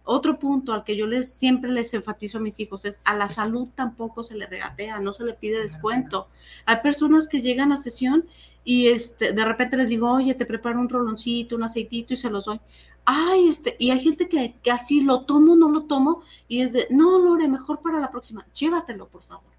Otro 0.05 0.39
punto 0.39 0.73
al 0.73 0.83
que 0.83 0.97
yo 0.97 1.07
les 1.07 1.33
siempre 1.33 1.71
les 1.71 1.95
enfatizo 1.95 2.39
a 2.39 2.41
mis 2.41 2.59
hijos 2.59 2.85
es 2.85 2.99
a 3.05 3.17
la 3.17 3.29
salud 3.29 3.69
tampoco 3.75 4.25
se 4.25 4.35
le 4.35 4.47
regatea, 4.47 4.99
no 5.01 5.13
se 5.13 5.25
le 5.25 5.35
pide 5.35 5.63
descuento. 5.63 6.29
Hay 6.67 6.77
personas 6.83 7.29
que 7.29 7.41
llegan 7.41 7.71
a 7.71 7.77
sesión 7.77 8.27
y 8.65 8.89
este, 8.89 9.33
de 9.33 9.45
repente 9.45 9.77
les 9.77 9.89
digo, 9.89 10.11
oye, 10.11 10.35
te 10.35 10.47
preparo 10.47 10.81
un 10.81 10.89
roloncito, 10.89 11.57
un 11.57 11.65
aceitito 11.65 12.15
y 12.15 12.17
se 12.17 12.31
los 12.31 12.47
doy. 12.47 12.61
Ay, 13.05 13.49
este, 13.49 13.77
y 13.79 13.91
hay 13.91 14.01
gente 14.01 14.29
que, 14.29 14.55
que 14.63 14.71
así 14.71 15.01
lo 15.01 15.23
tomo, 15.23 15.57
no 15.57 15.69
lo 15.69 15.83
tomo, 15.85 16.23
y 16.47 16.61
es 16.61 16.73
de, 16.73 16.87
no, 16.91 17.19
Lore, 17.19 17.49
mejor 17.49 17.81
para 17.81 17.99
la 17.99 18.13
próxima, 18.13 18.47
llévatelo, 18.55 19.09
por 19.09 19.23
favor. 19.23 19.51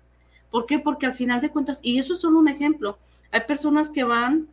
¿Por 0.49 0.65
qué? 0.65 0.79
Porque 0.79 1.05
al 1.05 1.13
final 1.13 1.41
de 1.41 1.49
cuentas, 1.49 1.79
y 1.83 1.97
eso 1.97 2.13
es 2.13 2.19
solo 2.19 2.39
un 2.39 2.47
ejemplo, 2.47 2.97
hay 3.31 3.41
personas 3.41 3.89
que 3.89 4.03
van 4.03 4.47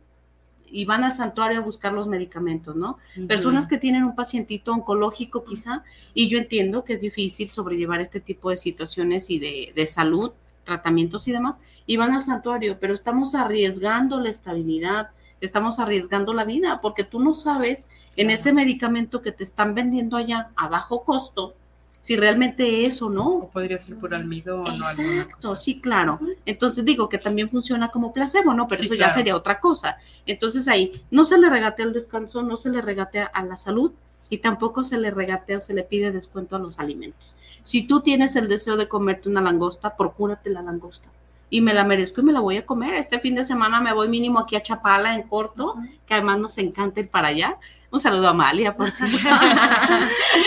y 0.71 0.85
van 0.85 1.03
al 1.03 1.13
santuario 1.13 1.59
a 1.59 1.61
buscar 1.61 1.93
los 1.93 2.07
medicamentos, 2.07 2.75
¿no? 2.75 2.97
Personas 3.27 3.67
que 3.67 3.77
tienen 3.77 4.03
un 4.03 4.15
pacientito 4.15 4.71
oncológico 4.71 5.43
quizá, 5.43 5.83
y 6.13 6.27
yo 6.29 6.37
entiendo 6.37 6.83
que 6.83 6.93
es 6.93 7.01
difícil 7.01 7.49
sobrellevar 7.49 8.01
este 8.01 8.19
tipo 8.19 8.49
de 8.49 8.57
situaciones 8.57 9.29
y 9.29 9.39
de, 9.39 9.73
de 9.75 9.85
salud, 9.87 10.31
tratamientos 10.63 11.27
y 11.27 11.31
demás, 11.31 11.59
y 11.85 11.97
van 11.97 12.13
al 12.13 12.23
santuario, 12.23 12.77
pero 12.79 12.93
estamos 12.93 13.35
arriesgando 13.35 14.19
la 14.19 14.29
estabilidad, 14.29 15.09
estamos 15.41 15.79
arriesgando 15.79 16.33
la 16.33 16.45
vida, 16.45 16.81
porque 16.81 17.03
tú 17.03 17.19
no 17.19 17.33
sabes 17.33 17.87
en 18.15 18.29
ese 18.29 18.53
medicamento 18.53 19.21
que 19.21 19.31
te 19.31 19.43
están 19.43 19.75
vendiendo 19.75 20.17
allá 20.17 20.51
a 20.55 20.67
bajo 20.67 21.03
costo, 21.03 21.55
si 22.01 22.17
realmente 22.17 22.85
es 22.85 23.01
o 23.01 23.09
no. 23.09 23.27
O 23.27 23.49
podría 23.49 23.77
ser 23.77 23.95
por 23.95 24.13
almidón 24.13 24.67
o 24.67 24.89
Exacto, 24.89 25.55
sí, 25.55 25.79
claro. 25.79 26.19
Entonces 26.45 26.83
digo 26.83 27.07
que 27.07 27.19
también 27.19 27.49
funciona 27.49 27.89
como 27.89 28.11
placebo, 28.11 28.53
¿no? 28.53 28.67
Pero 28.67 28.81
eso 28.81 28.95
ya 28.95 29.09
sería 29.09 29.35
otra 29.35 29.59
cosa. 29.59 29.97
Entonces 30.25 30.67
ahí 30.67 31.03
no 31.11 31.23
se 31.23 31.37
le 31.37 31.49
regatea 31.49 31.85
el 31.85 31.93
descanso, 31.93 32.41
no 32.41 32.57
se 32.57 32.71
le 32.71 32.81
regatea 32.81 33.25
a 33.25 33.45
la 33.45 33.55
salud 33.55 33.93
y 34.29 34.39
tampoco 34.39 34.83
se 34.83 34.97
le 34.97 35.11
regatea 35.11 35.57
o 35.57 35.61
se 35.61 35.75
le 35.75 35.83
pide 35.83 36.11
descuento 36.11 36.55
a 36.55 36.59
los 36.59 36.79
alimentos. 36.79 37.35
Si 37.61 37.85
tú 37.85 38.01
tienes 38.01 38.35
el 38.35 38.47
deseo 38.47 38.77
de 38.77 38.87
comerte 38.87 39.29
una 39.29 39.41
langosta, 39.41 39.95
procúrate 39.95 40.49
la 40.49 40.63
langosta. 40.63 41.07
Y 41.51 41.61
me 41.61 41.73
la 41.73 41.83
merezco 41.83 42.21
y 42.21 42.23
me 42.23 42.31
la 42.31 42.39
voy 42.39 42.57
a 42.57 42.65
comer. 42.65 42.95
Este 42.95 43.19
fin 43.19 43.35
de 43.35 43.43
semana 43.43 43.79
me 43.79 43.93
voy 43.93 44.07
mínimo 44.07 44.39
aquí 44.39 44.55
a 44.55 44.63
Chapala 44.63 45.15
en 45.15 45.23
corto, 45.23 45.75
que 46.07 46.13
además 46.15 46.39
nos 46.39 46.57
encanta 46.57 47.01
ir 47.01 47.09
para 47.09 47.27
allá. 47.27 47.57
Un 47.91 47.99
saludo 47.99 48.27
a 48.27 48.29
Amalia, 48.31 48.75
por 48.75 48.89
cierto. 48.91 49.17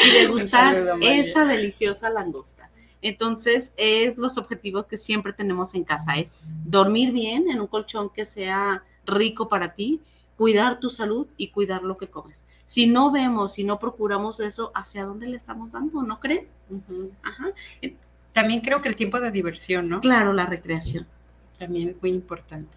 y 0.06 0.10
degustar 0.10 0.96
esa 1.00 1.44
deliciosa 1.44 2.08
langosta. 2.10 2.70
Entonces, 3.02 3.74
es 3.76 4.16
los 4.16 4.38
objetivos 4.38 4.86
que 4.86 4.96
siempre 4.96 5.34
tenemos 5.34 5.74
en 5.74 5.84
casa, 5.84 6.14
es 6.14 6.32
dormir 6.64 7.12
bien 7.12 7.50
en 7.50 7.60
un 7.60 7.66
colchón 7.66 8.08
que 8.08 8.24
sea 8.24 8.82
rico 9.04 9.48
para 9.48 9.74
ti, 9.74 10.00
cuidar 10.38 10.80
tu 10.80 10.88
salud 10.88 11.26
y 11.36 11.48
cuidar 11.48 11.82
lo 11.82 11.98
que 11.98 12.08
comes. 12.08 12.46
Si 12.64 12.86
no 12.86 13.10
vemos, 13.10 13.52
si 13.52 13.64
no 13.64 13.78
procuramos 13.78 14.40
eso, 14.40 14.72
¿hacia 14.74 15.04
dónde 15.04 15.26
le 15.28 15.36
estamos 15.36 15.72
dando? 15.72 16.02
¿No 16.02 16.18
creen? 16.18 16.48
Ajá. 17.22 17.50
También 18.32 18.62
creo 18.62 18.80
que 18.80 18.88
el 18.88 18.96
tiempo 18.96 19.20
de 19.20 19.30
diversión, 19.30 19.88
¿no? 19.88 20.00
Claro, 20.00 20.32
la 20.32 20.46
recreación. 20.46 21.06
También 21.58 21.90
es 21.90 22.00
muy 22.00 22.10
importante. 22.10 22.76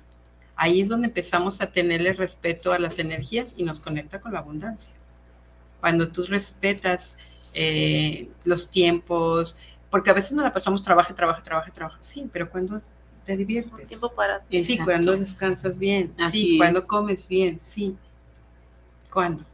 Ahí 0.57 0.81
es 0.81 0.89
donde 0.89 1.07
empezamos 1.07 1.61
a 1.61 1.71
tenerle 1.71 2.13
respeto 2.13 2.73
a 2.73 2.79
las 2.79 2.99
energías 2.99 3.53
y 3.55 3.63
nos 3.63 3.79
conecta 3.79 4.19
con 4.19 4.33
la 4.33 4.39
abundancia. 4.39 4.93
Cuando 5.79 6.09
tú 6.09 6.23
respetas 6.23 7.17
eh, 7.53 8.27
los 8.43 8.69
tiempos, 8.69 9.55
porque 9.89 10.09
a 10.09 10.13
veces 10.13 10.33
nos 10.33 10.43
la 10.43 10.51
pasamos 10.51 10.83
trabajo, 10.83 11.13
trabajo, 11.13 11.43
trabajo, 11.43 11.71
trabajo. 11.71 11.97
Sí, 12.01 12.27
pero 12.33 12.49
cuando 12.49 12.81
te 13.23 13.37
diviertes. 13.37 13.87
tiempo 13.87 14.11
para 14.11 14.39
ti. 14.39 14.63
Sí, 14.63 14.79
cuando 14.79 15.15
descansas 15.15 15.77
bien. 15.77 16.13
sí, 16.31 16.57
cuando 16.57 16.87
comes 16.87 17.27
bien. 17.27 17.59
Sí. 17.61 17.95
¿Cuándo? 19.11 19.45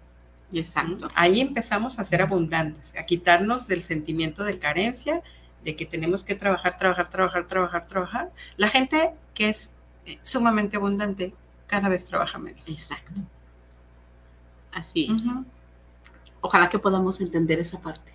Exacto. 0.54 1.08
Ahí 1.16 1.41
empezamos 1.41 1.99
a 1.99 2.06
ser 2.06 2.22
abundantes, 2.22 2.93
a 2.95 3.04
quitarnos 3.04 3.68
del 3.68 3.82
sentimiento 3.82 4.43
de 4.43 4.60
carencia, 4.60 5.22
de 5.64 5.76
que 5.76 5.86
tenemos 5.86 6.24
que 6.24 6.36
trabajar, 6.36 6.78
trabajar, 6.78 7.10
trabajar, 7.10 7.47
trabajar, 7.47 7.88
trabajar. 7.88 8.32
La 8.58 8.70
gente 8.70 9.12
que 9.34 9.49
es 9.49 9.72
sumamente 10.22 10.78
abundante 10.78 11.34
cada 11.68 11.89
vez 11.89 12.06
trabaja 12.06 12.38
menos. 12.38 12.68
Exacto. 12.68 13.22
Así 14.72 15.10
es. 15.16 15.28
Ojalá 16.41 16.70
que 16.70 16.80
podamos 16.80 17.22
entender 17.22 17.60
esa 17.60 17.80
parte. 17.80 18.12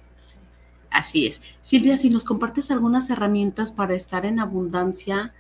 Así 0.91 1.27
es. 1.27 1.41
Silvia, 1.63 1.97
si 1.97 2.11
nos 2.11 2.25
compartes 2.25 2.71
algunas 2.71 3.11
herramientas 3.11 3.73
para 3.73 3.95
estar 3.95 4.27
en 4.27 4.41
abundancia 4.41 5.35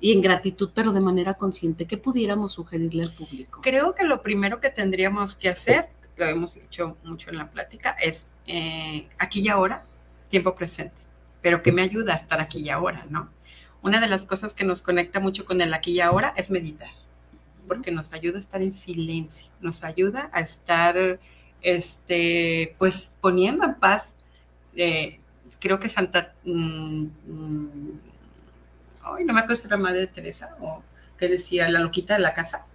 y 0.00 0.12
en 0.12 0.20
gratitud, 0.20 0.70
pero 0.74 0.92
de 0.92 1.00
manera 1.00 1.34
consciente, 1.34 1.86
¿qué 1.86 1.96
pudiéramos 1.96 2.52
sugerirle 2.52 3.02
al 3.02 3.12
público? 3.12 3.60
Creo 3.62 3.94
que 3.94 4.04
lo 4.04 4.22
primero 4.22 4.60
que 4.60 4.70
tendríamos 4.70 5.34
que 5.34 5.48
hacer, 5.48 5.88
lo 6.16 6.24
hemos 6.26 6.54
dicho 6.54 6.96
mucho 7.04 7.30
en 7.30 7.38
la 7.38 7.50
plática, 7.50 7.96
es 8.00 8.28
eh, 8.46 9.08
aquí 9.18 9.40
y 9.40 9.48
ahora, 9.48 9.84
tiempo 10.30 10.54
presente 10.54 11.06
pero 11.46 11.62
que 11.62 11.70
me 11.70 11.82
ayuda 11.82 12.14
a 12.14 12.16
estar 12.16 12.40
aquí 12.40 12.58
y 12.58 12.70
ahora, 12.70 13.06
¿no? 13.08 13.30
Una 13.86 14.00
de 14.00 14.08
las 14.08 14.24
cosas 14.24 14.52
que 14.52 14.64
nos 14.64 14.82
conecta 14.82 15.20
mucho 15.20 15.44
con 15.44 15.60
el 15.60 15.72
aquí 15.72 15.92
y 15.92 16.00
ahora 16.00 16.34
es 16.36 16.50
meditar, 16.50 16.90
porque 17.68 17.92
nos 17.92 18.12
ayuda 18.12 18.38
a 18.38 18.40
estar 18.40 18.60
en 18.60 18.72
silencio, 18.72 19.52
nos 19.60 19.84
ayuda 19.84 20.28
a 20.32 20.40
estar, 20.40 21.20
este, 21.62 22.74
pues 22.78 23.12
poniendo 23.20 23.62
en 23.62 23.76
paz. 23.76 24.16
Eh, 24.74 25.20
creo 25.60 25.78
que 25.78 25.88
Santa, 25.88 26.34
mm, 26.42 27.04
mm, 27.28 28.00
ay, 29.04 29.24
no 29.24 29.32
me 29.32 29.38
acuerdo 29.38 29.62
si 29.62 29.68
era 29.68 29.76
Madre 29.76 30.08
Teresa 30.08 30.56
o 30.60 30.82
que 31.16 31.28
decía 31.28 31.68
la 31.70 31.78
loquita 31.78 32.14
de 32.14 32.20
la 32.20 32.34
casa. 32.34 32.66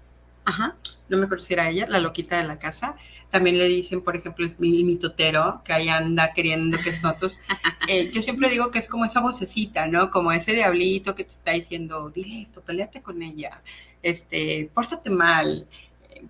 Ajá. 0.46 0.76
No 1.10 1.18
me 1.18 1.26
acuerdo 1.26 1.44
si 1.44 1.54
era 1.54 1.70
ella, 1.70 1.86
la 1.88 2.00
loquita 2.00 2.38
de 2.38 2.46
la 2.46 2.58
casa. 2.58 2.96
También 3.30 3.58
le 3.58 3.68
dicen, 3.68 4.02
por 4.02 4.16
ejemplo, 4.16 4.46
el 4.46 4.56
mitotero, 4.60 5.62
que 5.64 5.74
ahí 5.74 5.90
anda 5.90 6.34
queriendo 6.34 6.78
que 6.78 6.90
es 6.90 7.02
notos. 7.02 7.40
Eh, 7.88 8.12
yo 8.12 8.22
siempre 8.22 8.48
digo 8.50 8.70
que 8.70 8.78
es 8.78 8.88
como 8.88 9.06
esa 9.06 9.22
vocecita, 9.22 9.88
¿no? 9.88 10.12
Como 10.12 10.32
ese 10.32 10.54
diablito 10.54 11.16
que 11.16 11.24
te 11.24 11.32
está 11.32 11.52
diciendo, 11.52 12.12
dile 12.12 12.44
esto, 12.44 12.62
peleate 12.62 13.02
con 13.02 13.24
ella, 13.24 13.60
este, 14.04 14.70
pórtate 14.74 15.10
mal. 15.10 15.68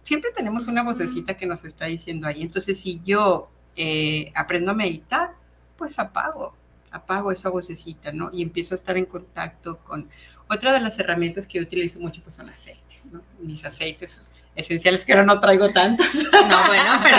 Siempre 0.01 0.31
tenemos 0.35 0.67
una 0.67 0.81
vocecita 0.81 1.35
que 1.35 1.45
nos 1.45 1.65
está 1.65 1.85
diciendo 1.85 2.25
ahí. 2.25 2.41
Entonces, 2.41 2.79
si 2.79 3.01
yo 3.03 3.51
eh, 3.75 4.31
aprendo 4.33 4.71
a 4.71 4.73
meditar, 4.73 5.35
pues 5.77 5.99
apago, 5.99 6.55
apago 6.91 7.31
esa 7.31 7.49
vocecita, 7.49 8.11
¿no? 8.11 8.29
Y 8.33 8.41
empiezo 8.41 8.73
a 8.73 8.77
estar 8.77 8.97
en 8.97 9.05
contacto 9.05 9.79
con... 9.79 10.09
Otra 10.49 10.73
de 10.73 10.81
las 10.81 10.99
herramientas 10.99 11.47
que 11.47 11.59
yo 11.59 11.63
utilizo 11.63 11.99
mucho 11.99 12.21
pues 12.21 12.35
son 12.35 12.49
aceites, 12.49 12.90
¿no? 13.11 13.21
Mis 13.39 13.63
aceites 13.65 14.21
esenciales 14.55 15.05
que 15.05 15.13
ahora 15.13 15.25
no 15.25 15.39
traigo 15.39 15.69
tantos. 15.69 16.07
No, 16.31 16.67
bueno, 16.67 16.99
pero 17.03 17.17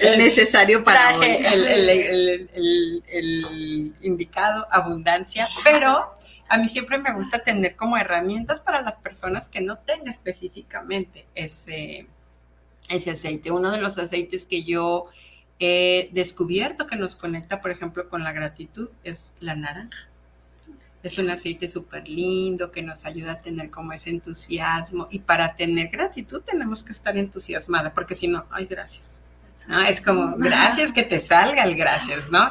el, 0.00 0.18
necesario 0.18 0.82
para 0.82 1.16
Traje 1.16 1.46
El, 3.12 3.94
indicado, 4.00 4.66
abundancia, 4.70 5.48
pero 5.62 6.12
a 6.48 6.58
mí 6.58 6.68
siempre 6.68 6.98
me 6.98 7.12
gusta 7.12 7.40
tener 7.40 7.76
como 7.76 7.96
herramientas 7.96 8.60
para 8.60 8.82
las 8.82 8.96
personas 8.96 9.48
que 9.48 9.60
no 9.60 9.78
tengan 9.78 10.08
específicamente 10.08 11.26
ese, 11.34 12.08
ese 12.88 13.10
aceite. 13.10 13.52
Uno 13.52 13.70
de 13.70 13.78
los 13.78 13.98
aceites 13.98 14.46
que 14.46 14.64
yo 14.64 15.06
he 15.60 16.08
descubierto 16.12 16.86
que 16.86 16.96
nos 16.96 17.14
conecta, 17.14 17.60
por 17.60 17.70
ejemplo, 17.70 18.08
con 18.08 18.24
la 18.24 18.32
gratitud 18.32 18.90
es 19.04 19.34
la 19.40 19.54
naranja. 19.54 20.08
Es 21.04 21.18
un 21.18 21.30
aceite 21.30 21.68
súper 21.68 22.08
lindo 22.08 22.72
que 22.72 22.82
nos 22.82 23.04
ayuda 23.04 23.32
a 23.32 23.40
tener 23.40 23.70
como 23.70 23.92
ese 23.92 24.10
entusiasmo. 24.10 25.06
Y 25.10 25.20
para 25.20 25.54
tener 25.54 25.88
gratitud 25.88 26.42
tenemos 26.42 26.82
que 26.82 26.92
estar 26.92 27.16
entusiasmada, 27.16 27.94
porque 27.94 28.14
si 28.14 28.26
no, 28.26 28.46
ay, 28.50 28.66
gracias. 28.66 29.20
Es 29.88 30.00
como, 30.00 30.34
gracias 30.38 30.92
que 30.92 31.02
te 31.02 31.20
salga 31.20 31.62
el 31.64 31.76
gracias, 31.76 32.30
¿no? 32.30 32.50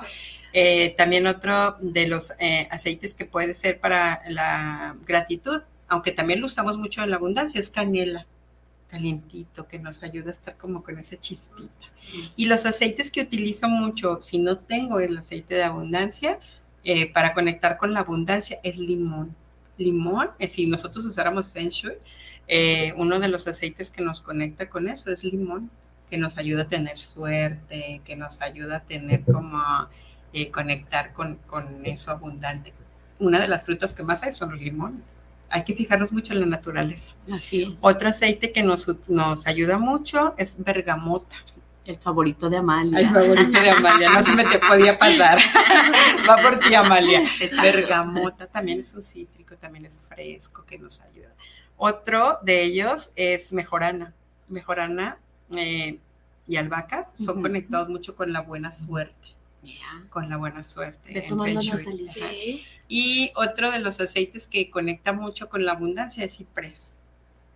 Eh, 0.54 0.94
también 0.96 1.26
otro 1.26 1.78
de 1.82 2.08
los 2.08 2.32
eh, 2.40 2.68
aceites 2.70 3.16
que 3.16 3.26
puede 3.26 3.56
ser 3.56 3.80
para 3.80 4.22
la 4.30 4.96
gratitud, 5.06 5.64
aunque 5.88 6.12
también 6.12 6.40
lo 6.40 6.46
usamos 6.46 6.78
mucho 6.78 7.04
en 7.04 7.10
la 7.10 7.16
abundancia, 7.16 7.60
es 7.60 7.70
canela 7.70 8.28
calientito 8.88 9.68
que 9.68 9.80
nos 9.80 10.04
ayuda 10.04 10.30
a 10.30 10.34
estar 10.34 10.56
como 10.56 10.84
con 10.84 11.00
esa 11.00 11.20
chispita. 11.20 11.88
Y 12.36 12.46
los 12.46 12.68
aceites 12.68 13.10
que 13.10 13.22
utilizo 13.22 13.68
mucho, 13.68 14.20
si 14.22 14.38
no 14.38 14.60
tengo 14.60 15.00
el 15.00 15.18
aceite 15.18 15.56
de 15.56 15.64
abundancia, 15.64 16.40
eh, 16.84 17.12
para 17.12 17.34
conectar 17.34 17.78
con 17.78 17.94
la 17.94 18.02
abundancia 18.02 18.60
es 18.64 18.78
limón. 18.78 19.36
Limón, 19.78 20.32
eh, 20.40 20.48
si 20.48 20.68
nosotros 20.68 21.06
usáramos 21.06 21.52
Feng 21.52 21.70
Shui, 21.70 21.94
eh, 22.48 22.94
uno 22.98 23.20
de 23.20 23.30
los 23.30 23.48
aceites 23.48 23.90
que 23.90 24.04
nos 24.04 24.20
conecta 24.20 24.70
con 24.70 24.90
eso 24.90 25.10
es 25.10 25.24
limón, 25.24 25.72
que 26.10 26.18
nos 26.18 26.38
ayuda 26.38 26.64
a 26.64 26.68
tener 26.68 27.00
suerte, 27.00 28.02
que 28.04 28.16
nos 28.16 28.42
ayuda 28.42 28.78
a 28.78 28.80
tener 28.82 29.24
como 29.24 29.64
conectar 30.52 31.14
con, 31.14 31.36
con, 31.48 31.86
eso 31.86 32.12
abundante. 32.12 32.74
Una 33.20 33.40
de 33.40 33.48
las 33.48 33.64
frutas 33.64 33.94
que 33.94 34.04
más 34.04 34.24
hay 34.24 34.32
son 34.32 34.52
los 34.52 34.60
limones. 34.60 35.20
Hay 35.50 35.64
que 35.64 35.76
fijarnos 35.76 36.12
mucho 36.12 36.34
en 36.34 36.42
la 36.42 36.48
naturaleza. 36.48 37.12
Así 37.32 37.78
Otro 37.80 38.10
aceite 38.10 38.52
que 38.52 38.64
nos, 38.64 38.88
nos 39.08 39.46
ayuda 39.46 39.78
mucho 39.78 40.34
es 40.38 40.56
bergamota. 40.58 41.36
El 41.86 41.98
favorito 41.98 42.50
de 42.50 42.58
Amalia. 42.58 43.00
El 43.00 43.10
favorito 43.10 43.60
de 43.60 43.70
Amalia, 43.70 44.10
no 44.12 44.22
se 44.22 44.34
me 44.34 44.46
te 44.46 44.60
podía 44.60 44.98
pasar. 44.98 45.38
Va 46.30 46.42
por 46.42 46.60
ti, 46.60 46.74
Amalia. 46.74 47.22
Bergamota 47.62 48.48
también 48.48 48.80
es 48.80 48.94
un 48.94 49.02
cítrico, 49.02 49.58
también 49.58 49.86
es 49.86 50.00
fresco, 50.00 50.66
que 50.66 50.78
nos 50.78 51.02
ayuda. 51.02 51.34
Otro 51.76 52.40
de 52.42 52.64
ellos 52.64 53.12
es 53.16 53.52
mejorana. 53.52 54.14
Mejorana 54.48 55.18
eh, 55.56 56.00
y 56.48 56.56
albahaca 56.56 57.10
son 57.16 57.42
conectados 57.42 57.90
mucho 57.90 58.16
con 58.16 58.32
la 58.32 58.42
buena 58.42 58.72
suerte. 58.72 59.30
Con 60.10 60.30
la 60.30 60.38
buena 60.38 60.64
suerte. 60.64 61.28
Y 62.88 63.32
otro 63.36 63.72
de 63.72 63.80
los 63.80 64.00
aceites 64.00 64.48
que 64.48 64.70
conecta 64.70 65.12
mucho 65.12 65.50
con 65.50 65.66
la 65.66 65.74
abundancia 65.74 66.24
es 66.24 66.38
ciprés 66.38 67.03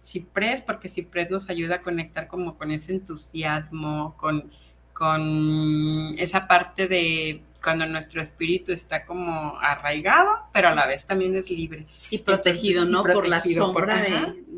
ciprés, 0.08 0.62
porque 0.62 0.88
ciprés 0.88 1.30
nos 1.30 1.50
ayuda 1.50 1.76
a 1.76 1.82
conectar 1.82 2.28
como 2.28 2.58
con 2.58 2.72
ese 2.72 2.94
entusiasmo, 2.94 4.16
con, 4.18 4.50
con 4.94 6.16
esa 6.18 6.48
parte 6.48 6.88
de 6.88 7.44
cuando 7.62 7.86
nuestro 7.86 8.22
espíritu 8.22 8.72
está 8.72 9.06
como 9.06 9.58
arraigado, 9.60 10.30
pero 10.54 10.70
a 10.70 10.76
la 10.76 10.88
vez 10.88 11.06
también 11.06 11.36
es 11.36 11.50
libre. 11.50 11.88
Y 12.10 12.20
protegido, 12.20 12.86
¿no? 12.86 13.04
por 13.04 13.28
la 13.28 13.44
sombra 13.44 14.02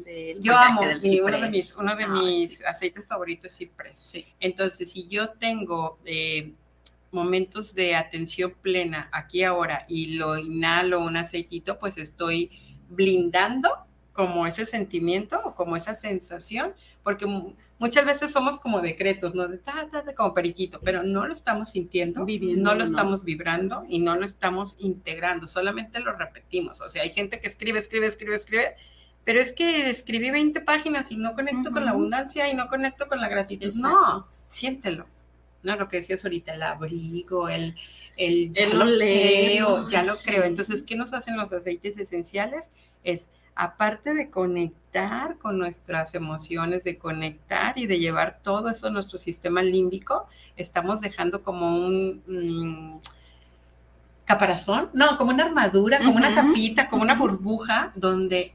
de, 0.06 0.38
Yo 0.40 0.56
amo, 0.56 0.82
uno 0.82 1.42
de 1.42 1.50
mis, 1.50 1.76
uno 1.76 1.96
de 1.96 2.08
mis 2.08 2.64
aceites 2.66 3.08
favoritos 3.08 3.52
es 3.52 3.58
ciprés. 3.58 4.14
Entonces, 4.40 4.92
si 4.92 5.08
yo 5.08 5.30
tengo 5.30 5.98
eh, 6.06 6.54
momentos 7.12 7.74
de 7.74 7.96
atención 7.96 8.54
plena 8.62 9.10
aquí 9.12 9.44
ahora 9.44 9.86
y 9.88 10.18
lo 10.18 10.38
inhalo 10.38 11.00
un 11.00 11.18
aceitito, 11.18 11.80
pues 11.80 11.98
estoy 11.98 12.52
blindando 12.90 13.89
como 14.20 14.46
ese 14.46 14.66
sentimiento 14.66 15.40
o 15.46 15.56
como 15.56 15.78
esa 15.78 15.94
sensación, 15.94 16.74
porque 17.04 17.26
muchas 17.78 18.06
veces 18.06 18.34
somos 18.34 18.60
como 18.60 18.82
decretos, 18.82 19.34
¿no? 19.34 19.48
De 19.48 19.62
como 20.14 20.34
periquito, 20.34 20.82
pero 20.84 21.04
no 21.04 21.26
lo 21.26 21.34
estamos 21.34 21.70
sintiendo, 21.70 22.26
no 22.58 22.76
lo 22.76 22.84
estamos 22.84 23.24
vibrando 23.24 23.86
y 23.88 24.00
no 24.00 24.18
lo 24.18 24.26
estamos 24.26 24.76
integrando, 24.78 25.48
solamente 25.48 26.02
lo 26.02 26.12
repetimos. 26.18 26.82
O 26.82 26.90
sea, 26.90 27.04
hay 27.04 27.12
gente 27.12 27.40
que 27.40 27.48
escribe, 27.48 27.80
escribe, 27.80 28.08
escribe, 28.08 28.36
escribe, 28.36 28.76
pero 29.24 29.40
es 29.40 29.54
que 29.54 29.90
escribí 29.90 30.32
20 30.32 30.60
páginas 30.60 31.12
y 31.12 31.16
no 31.16 31.34
conecto 31.34 31.72
con 31.72 31.86
la 31.86 31.92
abundancia 31.92 32.50
y 32.50 32.56
no 32.56 32.68
conecto 32.68 33.08
con 33.08 33.22
la 33.22 33.30
gratitud. 33.30 33.74
No, 33.76 34.28
siéntelo. 34.50 35.06
No, 35.64 35.78
lo 35.78 35.88
que 35.88 35.98
decías 35.98 36.26
ahorita, 36.26 36.56
el 36.56 36.64
abrigo, 36.64 37.48
el, 37.48 37.74
el 38.20 38.52
ya 38.52 38.68
lo 38.68 38.86
creo, 38.86 39.88
ya 39.88 40.04
lo 40.04 40.14
creo. 40.24 40.44
Entonces, 40.44 40.84
¿qué 40.84 40.96
nos 40.96 41.14
hacen 41.14 41.38
los 41.38 41.52
aceites 41.54 41.98
esenciales? 41.98 42.66
Es 43.04 43.30
aparte 43.56 44.14
de 44.14 44.30
conectar 44.30 45.38
con 45.38 45.58
nuestras 45.58 46.16
emociones, 46.16 46.84
de 46.84 46.98
conectar 46.98 47.78
y 47.78 47.88
de 47.88 48.00
llevar 48.00 48.40
todo 48.44 48.70
eso 48.70 48.88
a 48.88 48.90
nuestro 48.90 49.18
sistema 49.18 49.64
límbico, 49.64 50.28
estamos 50.56 51.02
dejando 51.02 51.44
como 51.44 51.76
un 51.76 52.22
mm, 52.28 53.00
caparazón, 54.26 54.90
no, 54.94 55.18
como 55.18 55.32
una 55.32 55.46
armadura, 55.46 56.00
como 56.00 56.18
una 56.18 56.36
capita, 56.36 56.88
como 56.88 57.04
una 57.04 57.16
burbuja 57.16 57.92
donde 57.96 58.54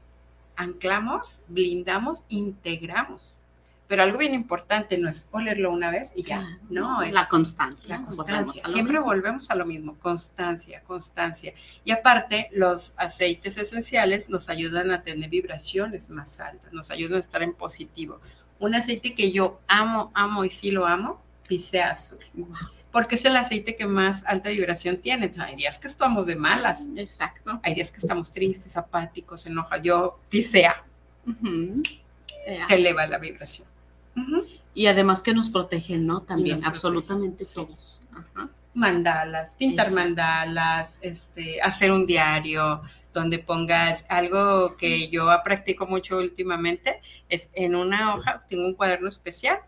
anclamos, 0.55 1.41
blindamos, 1.47 2.23
integramos. 2.29 3.41
Pero 3.87 4.01
algo 4.01 4.17
bien 4.17 4.33
importante 4.33 4.97
no 4.97 5.09
es 5.09 5.29
olerlo 5.31 5.71
una 5.71 5.91
vez 5.91 6.11
y 6.15 6.23
ya, 6.23 6.57
no, 6.69 7.03
es 7.03 7.13
la 7.13 7.27
constancia. 7.27 7.99
La 7.99 8.05
constancia. 8.05 8.63
Siempre 8.67 8.99
volvemos 8.99 9.51
a 9.51 9.55
lo 9.55 9.65
mismo, 9.65 9.95
constancia, 9.99 10.81
constancia. 10.87 11.53
Y 11.83 11.91
aparte, 11.91 12.49
los 12.51 12.93
aceites 12.97 13.57
esenciales 13.57 14.29
nos 14.29 14.49
ayudan 14.49 14.89
a 14.89 15.03
tener 15.03 15.29
vibraciones 15.29 16.09
más 16.09 16.39
altas, 16.39 16.73
nos 16.73 16.89
ayudan 16.89 17.17
a 17.17 17.19
estar 17.19 17.43
en 17.43 17.53
positivo. 17.53 18.19
Un 18.57 18.73
aceite 18.73 19.13
que 19.13 19.31
yo 19.31 19.59
amo, 19.67 20.11
amo 20.15 20.43
y 20.45 20.49
sí 20.49 20.71
lo 20.71 20.87
amo, 20.87 21.21
Pisea 21.47 21.91
Azul. 21.91 22.19
Porque 22.91 23.15
es 23.15 23.25
el 23.25 23.35
aceite 23.35 23.75
que 23.75 23.85
más 23.85 24.23
alta 24.25 24.49
vibración 24.49 24.97
tiene. 24.97 25.25
Entonces, 25.25 25.51
hay 25.51 25.57
días 25.57 25.77
que 25.77 25.87
estamos 25.87 26.25
de 26.25 26.35
malas. 26.37 26.85
Exacto. 26.95 27.59
Hay 27.61 27.75
días 27.75 27.91
que 27.91 27.97
estamos 27.97 28.31
tristes, 28.31 28.77
apáticos, 28.77 29.45
enoja. 29.45 29.77
Yo, 29.77 30.19
Pisea. 30.29 30.83
eleva 32.69 33.05
la 33.05 33.17
vibración. 33.17 33.74
Y 34.73 34.87
además 34.87 35.21
que 35.21 35.33
nos 35.33 35.49
protegen, 35.49 36.05
¿no? 36.05 36.21
También, 36.21 36.63
absolutamente 36.65 37.45
todos. 37.45 38.01
Mandalas, 38.73 39.55
pintar 39.55 39.91
mandalas, 39.91 40.99
este, 41.01 41.61
hacer 41.61 41.91
un 41.91 42.05
diario 42.05 42.81
donde 43.13 43.39
pongas 43.39 44.05
algo 44.09 44.75
que 44.75 45.07
yo 45.07 45.29
practico 45.45 45.87
mucho 45.87 46.17
últimamente, 46.17 47.01
es 47.29 47.49
en 47.53 47.75
una 47.75 48.13
hoja, 48.13 48.45
tengo 48.49 48.65
un 48.65 48.73
cuaderno 48.73 49.07
especial 49.07 49.59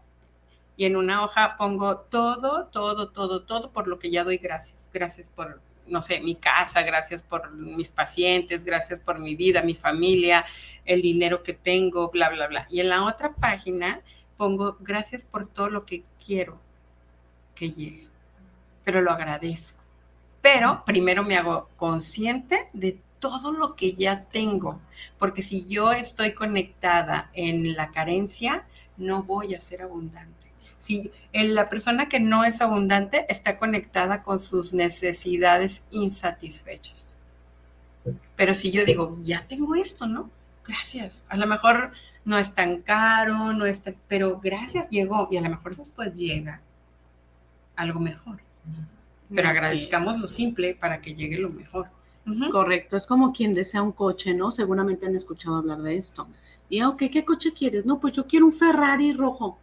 y 0.75 0.83
en 0.85 0.97
una 0.97 1.23
hoja 1.23 1.55
pongo 1.57 1.97
todo, 1.97 2.65
todo, 2.65 3.09
todo, 3.09 3.43
todo 3.43 3.71
por 3.71 3.87
lo 3.87 3.97
que 3.97 4.11
ya 4.11 4.25
doy 4.25 4.37
gracias. 4.37 4.89
Gracias 4.93 5.29
por, 5.29 5.61
no 5.87 6.01
sé, 6.01 6.19
mi 6.19 6.35
casa, 6.35 6.83
gracias 6.83 7.23
por 7.23 7.51
mis 7.51 7.87
pacientes, 7.87 8.65
gracias 8.65 8.99
por 8.99 9.17
mi 9.17 9.35
vida, 9.35 9.61
mi 9.63 9.73
familia, 9.73 10.45
el 10.83 11.01
dinero 11.01 11.41
que 11.41 11.53
tengo, 11.53 12.11
bla, 12.11 12.29
bla, 12.29 12.47
bla. 12.47 12.67
Y 12.69 12.81
en 12.81 12.89
la 12.89 13.05
otra 13.05 13.33
página 13.33 14.01
pongo 14.37 14.77
gracias 14.79 15.25
por 15.25 15.47
todo 15.47 15.69
lo 15.69 15.85
que 15.85 16.03
quiero 16.25 16.59
que 17.55 17.71
llegue, 17.71 18.07
pero 18.83 19.01
lo 19.01 19.11
agradezco. 19.11 19.77
Pero 20.41 20.83
primero 20.85 21.23
me 21.23 21.37
hago 21.37 21.69
consciente 21.75 22.69
de 22.73 22.99
todo 23.19 23.51
lo 23.51 23.75
que 23.75 23.93
ya 23.93 24.25
tengo, 24.25 24.79
porque 25.17 25.43
si 25.43 25.65
yo 25.67 25.91
estoy 25.91 26.33
conectada 26.33 27.29
en 27.33 27.75
la 27.75 27.91
carencia, 27.91 28.65
no 28.95 29.23
voy 29.23 29.55
a 29.55 29.61
ser 29.61 29.81
abundante. 29.81 30.47
Si 30.79 31.11
la 31.33 31.69
persona 31.69 32.07
que 32.07 32.19
no 32.19 32.45
es 32.45 32.61
abundante 32.61 33.25
está 33.29 33.57
conectada 33.57 34.23
con 34.23 34.39
sus 34.39 34.73
necesidades 34.73 35.81
insatisfechas. 35.91 37.13
Pero 38.35 38.53
si 38.53 38.71
yo 38.71 38.85
digo, 38.85 39.17
ya 39.21 39.45
tengo 39.47 39.75
esto, 39.75 40.05
¿no? 40.05 40.29
Gracias. 40.65 41.25
A 41.29 41.37
lo 41.37 41.47
mejor 41.47 41.91
no 42.27 42.37
es 42.37 42.53
tan 42.53 42.81
caro, 42.81 43.53
no 43.53 43.65
es 43.65 43.81
pero 44.09 44.37
gracias 44.41 44.89
llegó 44.89 45.29
y 45.31 45.37
a 45.37 45.41
lo 45.41 45.49
mejor 45.49 45.77
después 45.77 46.13
llega 46.13 46.59
algo 47.77 48.01
mejor. 48.01 48.41
Pero 49.33 49.47
agradezcamos 49.47 50.19
lo 50.19 50.27
simple 50.27 50.75
para 50.75 50.99
que 50.99 51.15
llegue 51.15 51.37
lo 51.37 51.49
mejor. 51.49 51.87
Correcto, 52.51 52.97
es 52.97 53.05
como 53.05 53.31
quien 53.31 53.53
desea 53.53 53.81
un 53.81 53.93
coche, 53.93 54.33
¿no? 54.33 54.51
Seguramente 54.51 55.05
han 55.05 55.15
escuchado 55.15 55.55
hablar 55.55 55.81
de 55.81 55.95
esto. 55.95 56.27
Y, 56.67 56.81
ok, 56.81 57.03
¿qué 57.09 57.23
coche 57.23 57.53
quieres? 57.53 57.85
No, 57.85 57.97
pues 57.97 58.11
yo 58.11 58.27
quiero 58.27 58.45
un 58.45 58.51
Ferrari 58.51 59.13
rojo. 59.13 59.57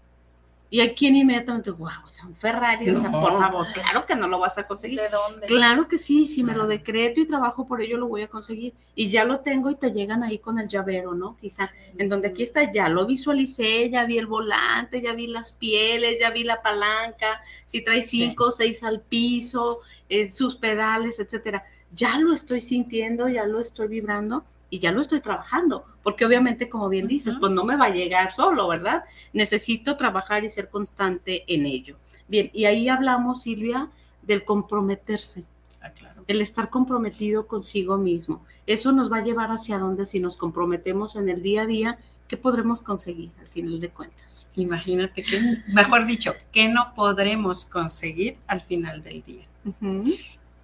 Y 0.75 0.81
hay 0.81 0.93
quien 0.93 1.15
inmediatamente, 1.15 1.71
wow, 1.71 1.89
o 2.05 2.11
sea, 2.11 2.27
un 2.27 2.35
Ferrari, 2.35 2.91
o 2.91 2.97
sea, 2.97 3.09
por 3.09 3.39
favor, 3.39 3.65
claro 3.73 4.05
que 4.07 4.17
no 4.17 4.27
lo 4.27 4.41
vas 4.41 4.59
a 4.59 4.67
conseguir. 4.67 4.99
¿De 4.99 5.09
dónde? 5.09 5.47
Claro 5.47 5.87
que 5.87 5.99
sí, 5.99 6.27
si 6.27 6.43
me 6.43 6.57
lo 6.57 6.67
decreto 6.67 7.21
y 7.21 7.29
trabajo 7.29 7.65
por 7.65 7.81
ello, 7.81 7.97
lo 7.97 8.09
voy 8.09 8.23
a 8.23 8.29
conseguir. 8.29 8.75
Y 8.97 9.07
ya 9.07 9.25
lo 9.25 9.39
tengo 9.39 9.71
y 9.71 9.77
te 9.77 9.93
llegan 9.93 10.25
ahí 10.25 10.41
con 10.41 10.59
el 10.59 10.67
llavero, 10.67 11.15
¿no? 11.15 11.37
Quizá, 11.37 11.71
en 11.97 12.09
donde 12.09 12.27
aquí 12.27 12.43
está, 12.43 12.73
ya 12.73 12.89
lo 12.89 13.07
visualicé, 13.07 13.89
ya 13.89 14.05
vi 14.05 14.19
el 14.19 14.27
volante, 14.27 15.01
ya 15.01 15.15
vi 15.15 15.29
las 15.29 15.53
pieles, 15.53 16.19
ya 16.19 16.33
vi 16.33 16.43
la 16.43 16.61
palanca, 16.61 17.41
si 17.67 17.85
trae 17.85 18.03
cinco 18.03 18.47
o 18.47 18.51
seis 18.51 18.83
al 18.83 19.01
piso, 19.01 19.79
eh, 20.09 20.27
sus 20.33 20.57
pedales, 20.57 21.21
etcétera. 21.21 21.63
Ya 21.95 22.19
lo 22.19 22.33
estoy 22.33 22.61
sintiendo, 22.61 23.29
ya 23.29 23.47
lo 23.47 23.61
estoy 23.61 23.87
vibrando 23.87 24.45
y 24.75 24.81
ya 24.81 24.91
lo 24.91 25.01
estoy 25.01 25.21
trabajando, 25.21 25.85
porque 26.03 26.27
obviamente, 26.27 26.69
como 26.69 26.89
bien 26.89 27.07
dices, 27.07 27.37
pues 27.39 27.53
no 27.53 27.63
me 27.63 27.77
va 27.77 27.85
a 27.85 27.91
llegar 27.91 28.33
solo, 28.33 28.67
¿verdad? 28.67 29.05
Necesito 29.33 29.97
trabajar 29.97 30.43
y 30.43 30.51
ser 30.51 30.69
constante 30.69 31.45
en 31.47 31.65
ello. 31.65 31.97
Bien, 32.27 32.51
y 32.53 32.65
ahí 32.65 32.89
hablamos, 32.89 33.43
Silvia, 33.43 33.89
del 34.23 34.45
comprometerse. 34.45 35.45
Ah, 35.81 35.93
el 36.27 36.41
estar 36.41 36.71
comprometido 36.71 37.47
consigo 37.47 37.99
mismo. 37.99 38.45
Eso 38.67 38.91
nos 38.91 39.13
va 39.13 39.19
a 39.19 39.23
llevar 39.23 39.53
hacia 39.53 39.79
dónde 39.79 40.07
si 40.07 40.19
nos 40.19 40.37
comprometemos 40.37 41.15
en 41.15 41.29
el 41.29 41.41
día 41.41 41.63
a 41.63 41.67
día, 41.67 41.99
¿qué 42.27 42.37
podremos 42.37 42.83
conseguir 42.83 43.31
al 43.39 43.47
final 43.47 43.79
de 43.79 43.91
cuentas? 43.91 44.49
Imagínate 44.57 45.23
que, 45.23 45.41
mejor 45.69 46.05
dicho, 46.05 46.35
¿qué 46.51 46.69
no 46.69 46.95
podremos 46.97 47.65
conseguir 47.65 48.39
al 48.49 48.61
final 48.61 49.05
del 49.05 49.23
día? 49.23 49.45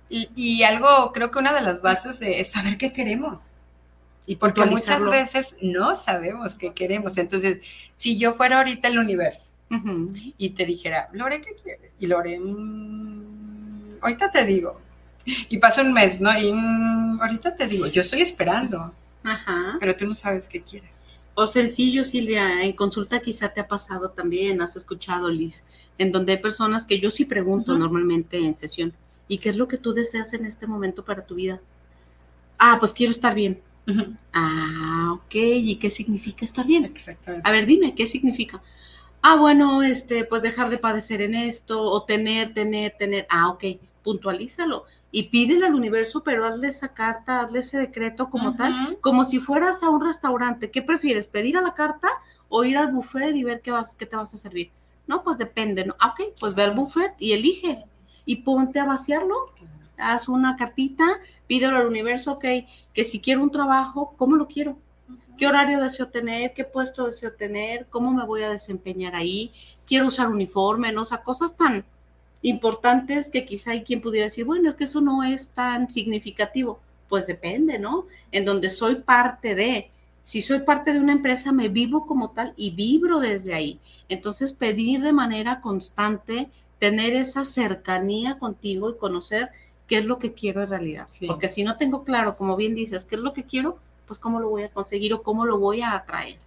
y, 0.09 0.29
y, 0.35 0.65
algo, 0.65 1.13
creo 1.13 1.31
que 1.31 1.39
una 1.39 1.53
de 1.53 1.61
las 1.61 1.81
bases 1.81 2.19
de, 2.19 2.41
es 2.41 2.51
saber 2.51 2.77
qué 2.77 2.93
queremos. 2.93 3.55
Y 4.27 4.37
porque 4.37 4.65
muchas 4.65 5.03
veces 5.03 5.57
no 5.61 5.97
sabemos 5.97 6.55
qué 6.55 6.73
queremos. 6.73 7.19
Entonces, 7.19 7.61
si 7.95 8.19
yo 8.19 8.35
fuera 8.35 8.59
ahorita 8.59 8.89
el 8.89 8.99
universo 8.99 9.55
y 10.37 10.51
te 10.51 10.67
dijera, 10.67 11.09
Lore, 11.13 11.41
¿qué 11.41 11.55
quieres? 11.63 11.93
Y 11.99 12.07
Lore, 12.07 12.39
mmm, 12.39 13.99
ahorita 14.01 14.31
te 14.31 14.45
digo. 14.45 14.81
Y 15.49 15.59
pasa 15.59 15.83
un 15.83 15.93
mes, 15.93 16.21
¿no? 16.21 16.31
Y 16.39 16.53
mmm, 16.53 17.21
ahorita 17.21 17.55
te 17.57 17.67
digo, 17.67 17.87
yo 17.87 18.01
estoy 18.01 18.21
esperando. 18.21 18.93
Ajá. 19.23 19.77
Pero 19.79 19.97
tú 19.97 20.07
no 20.07 20.15
sabes 20.15 20.49
qué 20.49 20.63
quieres. 20.63 21.17
O 21.35 21.47
sencillo, 21.47 22.05
Silvia, 22.05 22.63
en 22.65 22.73
consulta 22.73 23.21
quizá 23.21 23.49
te 23.49 23.61
ha 23.61 23.69
pasado 23.69 24.11
también, 24.11 24.61
has 24.61 24.77
escuchado, 24.77 25.29
Liz, 25.29 25.65
en 25.99 26.13
donde 26.13 26.33
hay 26.33 26.39
personas 26.39 26.85
que 26.85 27.01
yo 27.01 27.11
sí 27.11 27.25
pregunto 27.25 27.79
normalmente 27.79 28.39
en 28.39 28.57
sesión, 28.57 28.93
¿y 29.29 29.39
qué 29.39 29.51
es 29.51 29.57
lo 29.57 29.69
que 29.69 29.79
tú 29.79 29.93
deseas 29.93 30.33
en 30.35 30.45
este 30.45 30.67
momento 30.67 31.05
para 31.05 31.25
tu 31.25 31.37
vida? 31.37 31.61
Ah, 32.59 32.77
pues 32.79 32.93
quiero 32.93 33.11
estar 33.11 33.35
bien 33.35 33.61
Ah, 34.33 35.11
ok. 35.13 35.35
¿Y 35.35 35.77
qué 35.77 35.91
significa 35.91 36.45
estar 36.45 36.67
bien? 36.67 36.85
Exactamente. 36.85 37.49
A 37.49 37.53
ver, 37.53 37.67
dime, 37.67 37.95
¿qué 37.95 38.07
significa? 38.07 38.63
Ah, 39.23 39.37
bueno, 39.37 39.83
este, 39.83 40.25
pues 40.25 40.43
dejar 40.43 40.71
de 40.71 40.79
padecer 40.79 41.21
en 41.23 41.35
esto, 41.35 41.83
o 41.83 42.05
tener, 42.05 42.55
tener, 42.55 42.95
tener. 42.99 43.27
Ah, 43.29 43.49
ok, 43.51 43.65
puntualízalo. 44.03 44.85
Y 45.13 45.25
pídele 45.25 45.67
al 45.67 45.75
universo, 45.75 46.23
pero 46.23 46.47
hazle 46.47 46.69
esa 46.69 46.95
carta, 46.95 47.41
hazle 47.41 47.61
ese 47.61 47.79
decreto 47.79 48.31
como 48.31 48.55
tal, 48.55 48.99
como 49.01 49.25
si 49.25 49.41
fueras 49.41 49.83
a 49.83 49.91
un 49.91 50.05
restaurante. 50.05 50.71
¿Qué 50.71 50.83
prefieres, 50.83 51.27
pedir 51.27 51.57
a 51.59 51.63
la 51.63 51.75
carta 51.75 52.09
o 52.49 52.65
ir 52.65 52.79
al 52.79 52.93
buffet 52.93 53.35
y 53.35 53.43
ver 53.43 53.61
qué, 53.61 53.73
vas, 53.73 53.95
qué 53.97 54.07
te 54.07 54.15
vas 54.15 54.33
a 54.33 54.39
servir? 54.39 54.71
No, 55.09 55.25
pues 55.25 55.37
depende, 55.37 55.85
¿no? 55.85 55.97
Ah, 55.99 56.15
ok, 56.15 56.35
pues 56.39 56.55
ve 56.55 56.63
al 56.63 56.77
buffet 56.77 57.15
y 57.19 57.33
elige. 57.33 57.85
Y 58.25 58.37
ponte 58.37 58.79
a 58.79 58.85
vaciarlo 58.85 59.35
haz 60.01 60.29
una 60.29 60.57
cartita, 60.57 61.05
pídelo 61.47 61.77
al 61.77 61.87
universo, 61.87 62.33
ok, 62.33 62.45
que 62.93 63.05
si 63.05 63.21
quiero 63.21 63.43
un 63.43 63.51
trabajo, 63.51 64.15
¿cómo 64.17 64.37
lo 64.37 64.47
quiero? 64.47 64.77
¿Qué 65.41 65.47
horario 65.47 65.81
deseo 65.81 66.09
tener? 66.09 66.53
¿Qué 66.53 66.65
puesto 66.65 67.07
deseo 67.07 67.33
tener? 67.33 67.87
¿Cómo 67.89 68.11
me 68.11 68.27
voy 68.27 68.43
a 68.43 68.51
desempeñar 68.51 69.15
ahí? 69.15 69.53
¿Quiero 69.87 70.09
usar 70.09 70.29
uniforme? 70.29 70.93
¿no? 70.93 71.03
O 71.03 71.05
sea, 71.07 71.23
cosas 71.23 71.57
tan 71.57 71.85
importantes 72.43 73.31
que 73.31 73.45
quizá 73.45 73.71
hay 73.73 73.83
quien 73.83 74.01
pudiera 74.01 74.27
decir, 74.27 74.45
bueno, 74.45 74.69
es 74.69 74.75
que 74.75 74.85
eso 74.85 75.01
no 75.01 75.23
es 75.23 75.49
tan 75.49 75.89
significativo. 75.91 76.81
Pues 77.09 77.27
depende, 77.27 77.79
¿no? 77.79 78.07
En 78.31 78.45
donde 78.45 78.71
soy 78.71 78.97
parte 78.97 79.55
de, 79.55 79.91
si 80.25 80.43
soy 80.43 80.61
parte 80.61 80.93
de 80.93 81.01
una 81.01 81.13
empresa, 81.13 81.53
me 81.53 81.69
vivo 81.69 82.07
como 82.07 82.31
tal 82.31 82.53
y 82.57 82.73
vibro 82.73 83.19
desde 83.19 83.55
ahí. 83.55 83.81
Entonces, 84.09 84.53
pedir 84.53 85.01
de 85.01 85.13
manera 85.13 85.61
constante, 85.61 86.51
tener 86.79 87.15
esa 87.15 87.45
cercanía 87.45 88.39
contigo 88.39 88.91
y 88.91 88.99
conocer 88.99 89.51
qué 89.91 89.99
es 89.99 90.05
lo 90.05 90.21
que 90.21 90.33
quiero 90.35 90.63
en 90.63 90.71
realidad. 90.71 91.09
Porque 91.27 91.49
si 91.49 91.65
no 91.65 91.77
tengo 91.77 92.05
claro, 92.05 92.37
como 92.37 92.55
bien 92.55 92.77
dices, 92.77 93.05
qué 93.05 93.17
es 93.17 93.21
lo 93.21 93.33
que 93.33 93.43
quiero, 93.43 93.81
pues 94.07 94.21
cómo 94.21 94.39
lo 94.39 94.49
voy 94.49 94.63
a 94.63 94.71
conseguir 94.71 95.13
o 95.15 95.25
cómo 95.25 95.45
lo 95.45 95.59
voy 95.59 95.83
a 95.83 95.97
atraer. 95.97 96.39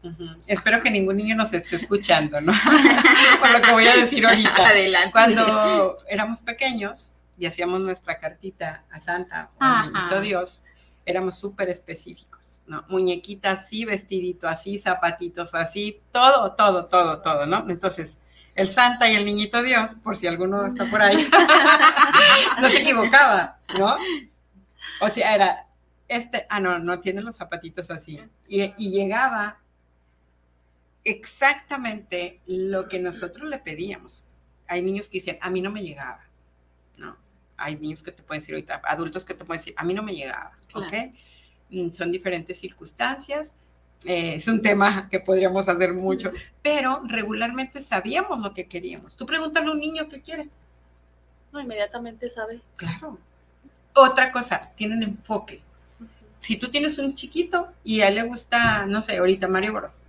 Espero 0.47 0.81
que 0.81 0.89
ningún 0.89 1.17
niño 1.17 1.35
nos 1.35 1.51
esté 1.51 1.75
escuchando, 1.75 2.39
¿no? 2.39 2.53
Por 3.41 3.51
lo 3.51 3.61
que 3.61 3.71
voy 3.73 3.85
a 3.85 3.97
decir 3.97 4.25
ahorita. 4.25 4.69
Adelante. 4.69 5.11
Cuando 5.11 5.97
éramos 6.07 6.39
pequeños 6.39 7.11
y 7.37 7.45
hacíamos 7.45 7.81
nuestra 7.81 8.17
cartita 8.17 8.85
a 8.89 9.01
Santa 9.01 9.51
o 9.59 9.61
al 9.61 9.91
Niñito 9.91 10.21
Dios, 10.21 10.61
éramos 11.05 11.37
súper 11.37 11.67
específicos, 11.67 12.61
¿no? 12.65 12.85
Muñequita 12.87 13.51
así, 13.51 13.83
vestidito 13.83 14.47
así, 14.47 14.79
zapatitos 14.79 15.53
así, 15.53 15.99
todo, 16.13 16.53
todo, 16.53 16.85
todo, 16.85 17.21
todo, 17.21 17.45
¿no? 17.45 17.65
Entonces, 17.67 18.21
el 18.55 18.67
Santa 18.67 19.09
y 19.09 19.15
el 19.15 19.25
Niñito 19.25 19.61
Dios, 19.63 19.95
por 20.03 20.17
si 20.17 20.27
alguno 20.27 20.65
está 20.65 20.85
por 20.85 21.01
ahí, 21.01 21.27
no 22.61 22.69
se 22.69 22.77
equivocaba, 22.77 23.59
¿no? 23.77 23.97
O 25.01 25.09
sea, 25.09 25.35
era 25.35 25.67
este, 26.07 26.45
ah, 26.49 26.59
no, 26.59 26.79
no 26.79 26.99
tiene 26.99 27.21
los 27.21 27.35
zapatitos 27.37 27.89
así. 27.89 28.19
Y, 28.47 28.61
y 28.77 28.91
llegaba 28.91 29.59
exactamente 31.03 32.41
lo 32.45 32.87
que 32.87 32.99
nosotros 32.99 33.49
le 33.49 33.59
pedíamos. 33.59 34.25
Hay 34.67 34.81
niños 34.81 35.07
que 35.07 35.17
dicen, 35.17 35.37
a 35.41 35.49
mí 35.49 35.61
no 35.61 35.71
me 35.71 35.81
llegaba, 35.81 36.23
¿no? 36.97 37.17
Hay 37.57 37.77
niños 37.77 38.03
que 38.03 38.11
te 38.11 38.23
pueden 38.23 38.41
decir 38.41 38.55
ahorita, 38.55 38.81
adultos 38.85 39.25
que 39.25 39.33
te 39.33 39.45
pueden 39.45 39.59
decir, 39.59 39.73
a 39.77 39.83
mí 39.83 39.93
no 39.93 40.03
me 40.03 40.15
llegaba, 40.15 40.57
¿ok? 40.73 40.93
Mm, 41.69 41.91
son 41.91 42.11
diferentes 42.11 42.59
circunstancias. 42.59 43.55
Eh, 44.05 44.35
es 44.35 44.47
un 44.47 44.61
tema 44.61 45.07
que 45.09 45.19
podríamos 45.19 45.67
hacer 45.67 45.93
mucho, 45.93 46.31
pero 46.61 47.01
regularmente 47.05 47.81
sabíamos 47.81 48.41
lo 48.41 48.53
que 48.53 48.67
queríamos. 48.67 49.15
Tú 49.15 49.25
pregúntale 49.25 49.67
a 49.67 49.71
un 49.71 49.79
niño 49.79 50.09
qué 50.09 50.21
quiere. 50.21 50.49
No, 51.51 51.61
inmediatamente 51.61 52.29
sabe. 52.29 52.61
Claro. 52.75 53.17
Otra 53.93 54.31
cosa, 54.31 54.71
tienen 54.75 55.03
enfoque. 55.03 55.61
Si 56.39 56.57
tú 56.57 56.69
tienes 56.69 56.97
un 56.97 57.15
chiquito 57.15 57.69
y 57.83 58.01
a 58.01 58.09
él 58.09 58.15
le 58.15 58.23
gusta, 58.23 58.85
no 58.85 59.01
sé, 59.01 59.17
ahorita 59.17 59.47
Mario 59.47 59.73
Bros. 59.73 60.03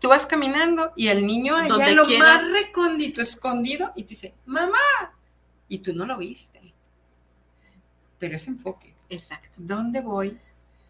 Tú 0.00 0.08
vas 0.08 0.26
caminando 0.26 0.92
y 0.96 1.08
el 1.08 1.26
niño 1.26 1.56
allá 1.56 1.88
en 1.88 1.96
lo 1.96 2.06
más 2.06 2.42
recóndito, 2.50 3.20
escondido, 3.20 3.92
y 3.96 4.04
te 4.04 4.10
dice, 4.10 4.34
mamá, 4.46 4.78
y 5.68 5.78
tú 5.78 5.94
no 5.94 6.06
lo 6.06 6.18
viste. 6.18 6.60
Pero 8.18 8.36
es 8.36 8.46
enfoque. 8.46 8.94
Exacto. 9.10 9.50
¿Dónde 9.56 10.00
voy? 10.00 10.38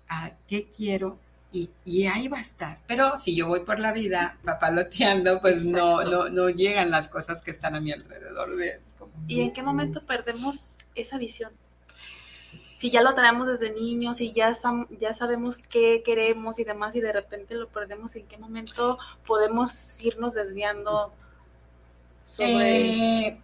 ¿A 0.09 0.33
qué 0.47 0.69
quiero? 0.69 1.19
Y, 1.55 2.07
ahí 2.07 2.27
va 2.27 2.39
a 2.39 2.43
estar. 2.43 2.81
Pero 2.89 3.17
si 3.17 3.37
yo 3.37 3.47
voy 3.47 3.61
por 3.61 3.79
la 3.79 3.93
vida 3.93 4.39
papaloteando, 4.45 5.41
pues 5.41 5.65
no, 5.65 6.03
no, 6.03 6.29
no 6.29 6.49
llegan 6.49 6.91
las 6.91 7.09
cosas 7.09 7.41
que 7.41 7.53
están 7.53 7.77
a 7.77 7.81
mi 7.81 7.93
alrededor. 7.93 8.51
¿Y 9.29 9.41
en 9.41 9.53
qué 9.53 9.63
momento 9.63 10.05
perdemos 10.05 10.77
esa 10.97 11.17
visión? 11.17 11.53
Si 12.77 12.91
ya 12.91 13.03
lo 13.03 13.15
tenemos 13.15 13.47
desde 13.47 13.73
niños 13.73 14.21
y 14.21 14.33
ya, 14.33 14.53
ya 14.99 15.13
sabemos 15.13 15.59
qué 15.59 16.03
queremos 16.05 16.59
y 16.59 16.65
demás 16.65 16.97
y 16.97 17.01
de 17.01 17.13
repente 17.13 17.55
lo 17.55 17.69
perdemos, 17.69 18.17
¿en 18.17 18.27
qué 18.27 18.37
momento 18.37 18.99
podemos 19.25 20.03
irnos 20.03 20.35
desviando 20.35 21.13
sobre... 22.27 23.27
Eh, 23.29 23.41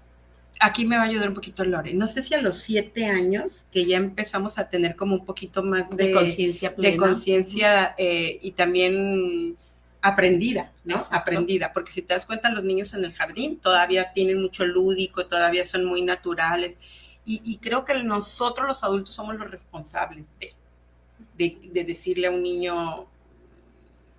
aquí 0.60 0.84
me 0.84 0.96
va 0.96 1.02
a 1.02 1.06
ayudar 1.06 1.28
un 1.28 1.34
poquito 1.34 1.64
Lore. 1.64 1.94
No 1.94 2.06
sé 2.06 2.22
si 2.22 2.34
a 2.34 2.42
los 2.42 2.58
siete 2.58 3.06
años, 3.06 3.64
que 3.72 3.86
ya 3.86 3.96
empezamos 3.96 4.58
a 4.58 4.68
tener 4.68 4.94
como 4.94 5.16
un 5.16 5.24
poquito 5.24 5.62
más 5.62 5.90
de, 5.90 6.12
conciencia 6.12 6.74
de 6.76 6.96
conciencia 6.96 7.94
eh, 7.98 8.38
y 8.42 8.52
también 8.52 9.56
aprendida, 10.02 10.72
¿no? 10.84 11.00
Aprendida, 11.10 11.72
porque 11.72 11.92
si 11.92 12.02
te 12.02 12.14
das 12.14 12.26
cuenta, 12.26 12.50
los 12.50 12.62
niños 12.62 12.94
en 12.94 13.04
el 13.04 13.12
jardín 13.12 13.58
todavía 13.58 14.12
tienen 14.12 14.40
mucho 14.40 14.64
lúdico, 14.64 15.26
todavía 15.26 15.64
son 15.64 15.84
muy 15.84 16.02
naturales. 16.02 16.78
Y, 17.26 17.58
creo 17.58 17.84
que 17.84 18.02
nosotros 18.02 18.66
los 18.66 18.82
adultos 18.82 19.14
somos 19.14 19.36
los 19.36 19.48
responsables 19.48 20.24
de, 20.38 21.58
de 21.62 21.84
decirle 21.84 22.26
a 22.26 22.32
un 22.32 22.42
niño, 22.42 23.06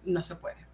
no 0.06 0.24
se 0.24 0.36
puede 0.36 0.71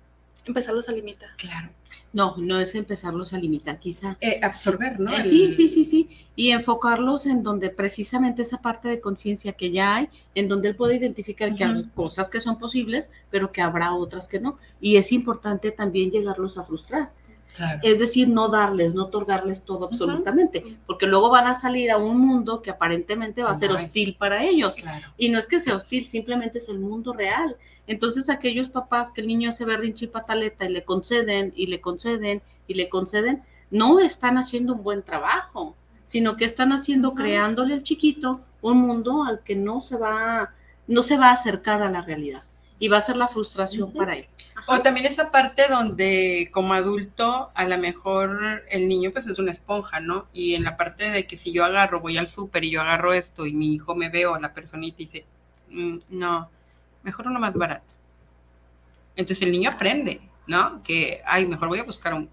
empezarlos 0.48 0.89
a 0.89 0.91
limitar. 0.91 1.30
Claro. 1.38 1.70
No, 2.14 2.36
no 2.38 2.60
es 2.60 2.74
empezarlos 2.74 3.34
a 3.34 3.38
limitar, 3.38 3.80
quizá. 3.80 4.18
Eh, 4.22 4.39
absorber, 4.41 5.00
¿no? 5.00 5.14
Eh, 5.14 5.24
sí, 5.24 5.52
sí, 5.52 5.68
sí, 5.68 5.86
sí. 5.86 6.10
Y 6.36 6.50
enfocarlos 6.52 7.26
en 7.26 7.43
donde 7.43 7.70
precisamente 7.70 8.41
esa 8.41 8.62
parte 8.62 8.88
de 8.88 9.02
conciencia 9.02 9.54
que 9.54 9.72
ya 9.72 9.95
hay, 9.95 10.10
en 10.34 10.48
donde 10.48 10.70
él 10.70 10.76
puede 10.76 10.95
identificar 10.95 11.54
que 11.54 11.64
hay 11.64 11.84
cosas 11.93 12.30
que 12.30 12.39
son 12.39 12.58
posibles, 12.58 13.12
pero 13.30 13.52
que 13.52 13.62
habrá 13.62 13.93
otras 13.93 14.28
que 14.28 14.39
no. 14.39 14.58
Y 14.80 14.95
es 14.95 15.12
importante 15.12 15.72
también 15.72 16.10
llegarlos 16.10 16.58
a 16.58 16.64
frustrar. 16.64 17.12
Es 17.82 18.00
decir, 18.00 18.28
no 18.28 18.50
darles, 18.50 18.93
no 18.93 19.06
otorgarles 19.06 19.64
todo 19.64 19.86
absolutamente, 19.86 20.78
porque 20.86 21.08
luego 21.08 21.30
van 21.30 21.48
a 21.48 21.56
salir 21.56 21.89
a 21.91 21.98
un 21.98 22.20
mundo 22.20 22.62
que 22.62 22.70
aparentemente 22.70 23.43
va 23.43 23.52
a 23.52 23.56
ser 23.56 23.72
hostil 23.72 24.16
para 24.18 24.43
ellos. 24.43 24.76
Y 25.18 25.30
no 25.30 25.39
es 25.39 25.48
que 25.48 25.60
sea 25.60 25.76
hostil, 25.76 26.06
simplemente 26.06 26.60
es 26.60 26.70
el 26.70 26.80
mundo 26.80 27.14
real. 27.14 27.58
Entonces 27.88 28.30
aquellos 28.30 28.70
papás 28.70 29.12
que 29.12 29.22
el 29.22 29.28
niño 29.28 29.50
hace 29.50 29.66
berrinche 29.66 30.06
y 30.06 30.10
pataleta 30.10 30.66
y 30.66 30.70
le 30.70 30.84
conceden 30.84 31.54
y 31.56 31.68
le 31.68 31.80
conceden 31.82 32.41
y 32.68 32.74
le 32.74 32.89
conceden, 32.89 33.43
no 33.72 34.00
están 34.00 34.38
haciendo 34.38 34.74
un 34.74 34.84
buen 34.84 35.04
trabajo, 35.04 35.76
sino 36.06 36.38
que 36.38 36.45
están 36.45 36.74
haciendo, 36.74 37.14
creándole 37.14 37.74
al 37.74 37.84
chiquito 37.84 38.41
un 38.62 38.80
mundo 38.80 39.24
al 39.24 39.41
que 39.41 39.56
no 39.56 39.82
se 39.82 39.98
va, 39.98 40.54
no 40.88 41.02
se 41.02 41.18
va 41.18 41.30
a 41.30 41.34
acercar 41.34 41.82
a 41.82 41.89
la 41.89 42.02
realidad 42.02 42.43
y 42.80 42.88
va 42.88 42.97
a 42.97 43.01
ser 43.01 43.17
la 43.17 43.28
frustración 43.28 43.91
para 43.91 44.15
él. 44.15 44.28
O 44.67 44.80
también 44.82 45.05
esa 45.05 45.32
parte 45.32 45.63
donde 45.69 46.49
como 46.51 46.73
adulto 46.73 47.51
a 47.55 47.65
lo 47.65 47.78
mejor 47.78 48.65
el 48.69 48.88
niño 48.88 49.11
pues 49.11 49.28
es 49.28 49.39
una 49.39 49.51
esponja, 49.51 49.99
¿no? 49.99 50.28
Y 50.34 50.53
en 50.53 50.63
la 50.63 50.78
parte 50.78 51.09
de 51.09 51.25
que 51.25 51.38
si 51.38 51.51
yo 51.51 51.65
agarro, 51.65 52.01
voy 52.01 52.17
al 52.17 52.28
súper 52.28 52.65
y 52.65 52.71
yo 52.71 52.82
agarro 52.82 53.13
esto 53.13 53.45
y 53.45 53.53
mi 53.53 53.73
hijo 53.73 53.95
me 53.95 54.09
ve 54.09 54.25
o 54.25 54.38
la 54.39 54.53
personita 54.53 55.01
y 55.01 55.05
dice, 55.05 55.25
mm, 55.69 55.97
no, 56.09 56.49
mejor 57.03 57.28
uno 57.28 57.39
más 57.39 57.55
barato. 57.55 57.93
Entonces 59.15 59.43
el 59.43 59.51
niño 59.51 59.71
aprende, 59.71 60.21
¿no? 60.45 60.84
Que, 60.84 61.21
ay, 61.25 61.47
mejor 61.47 61.69
voy 61.69 61.80
a 61.80 61.84
buscar 61.84 62.13
un 62.13 62.30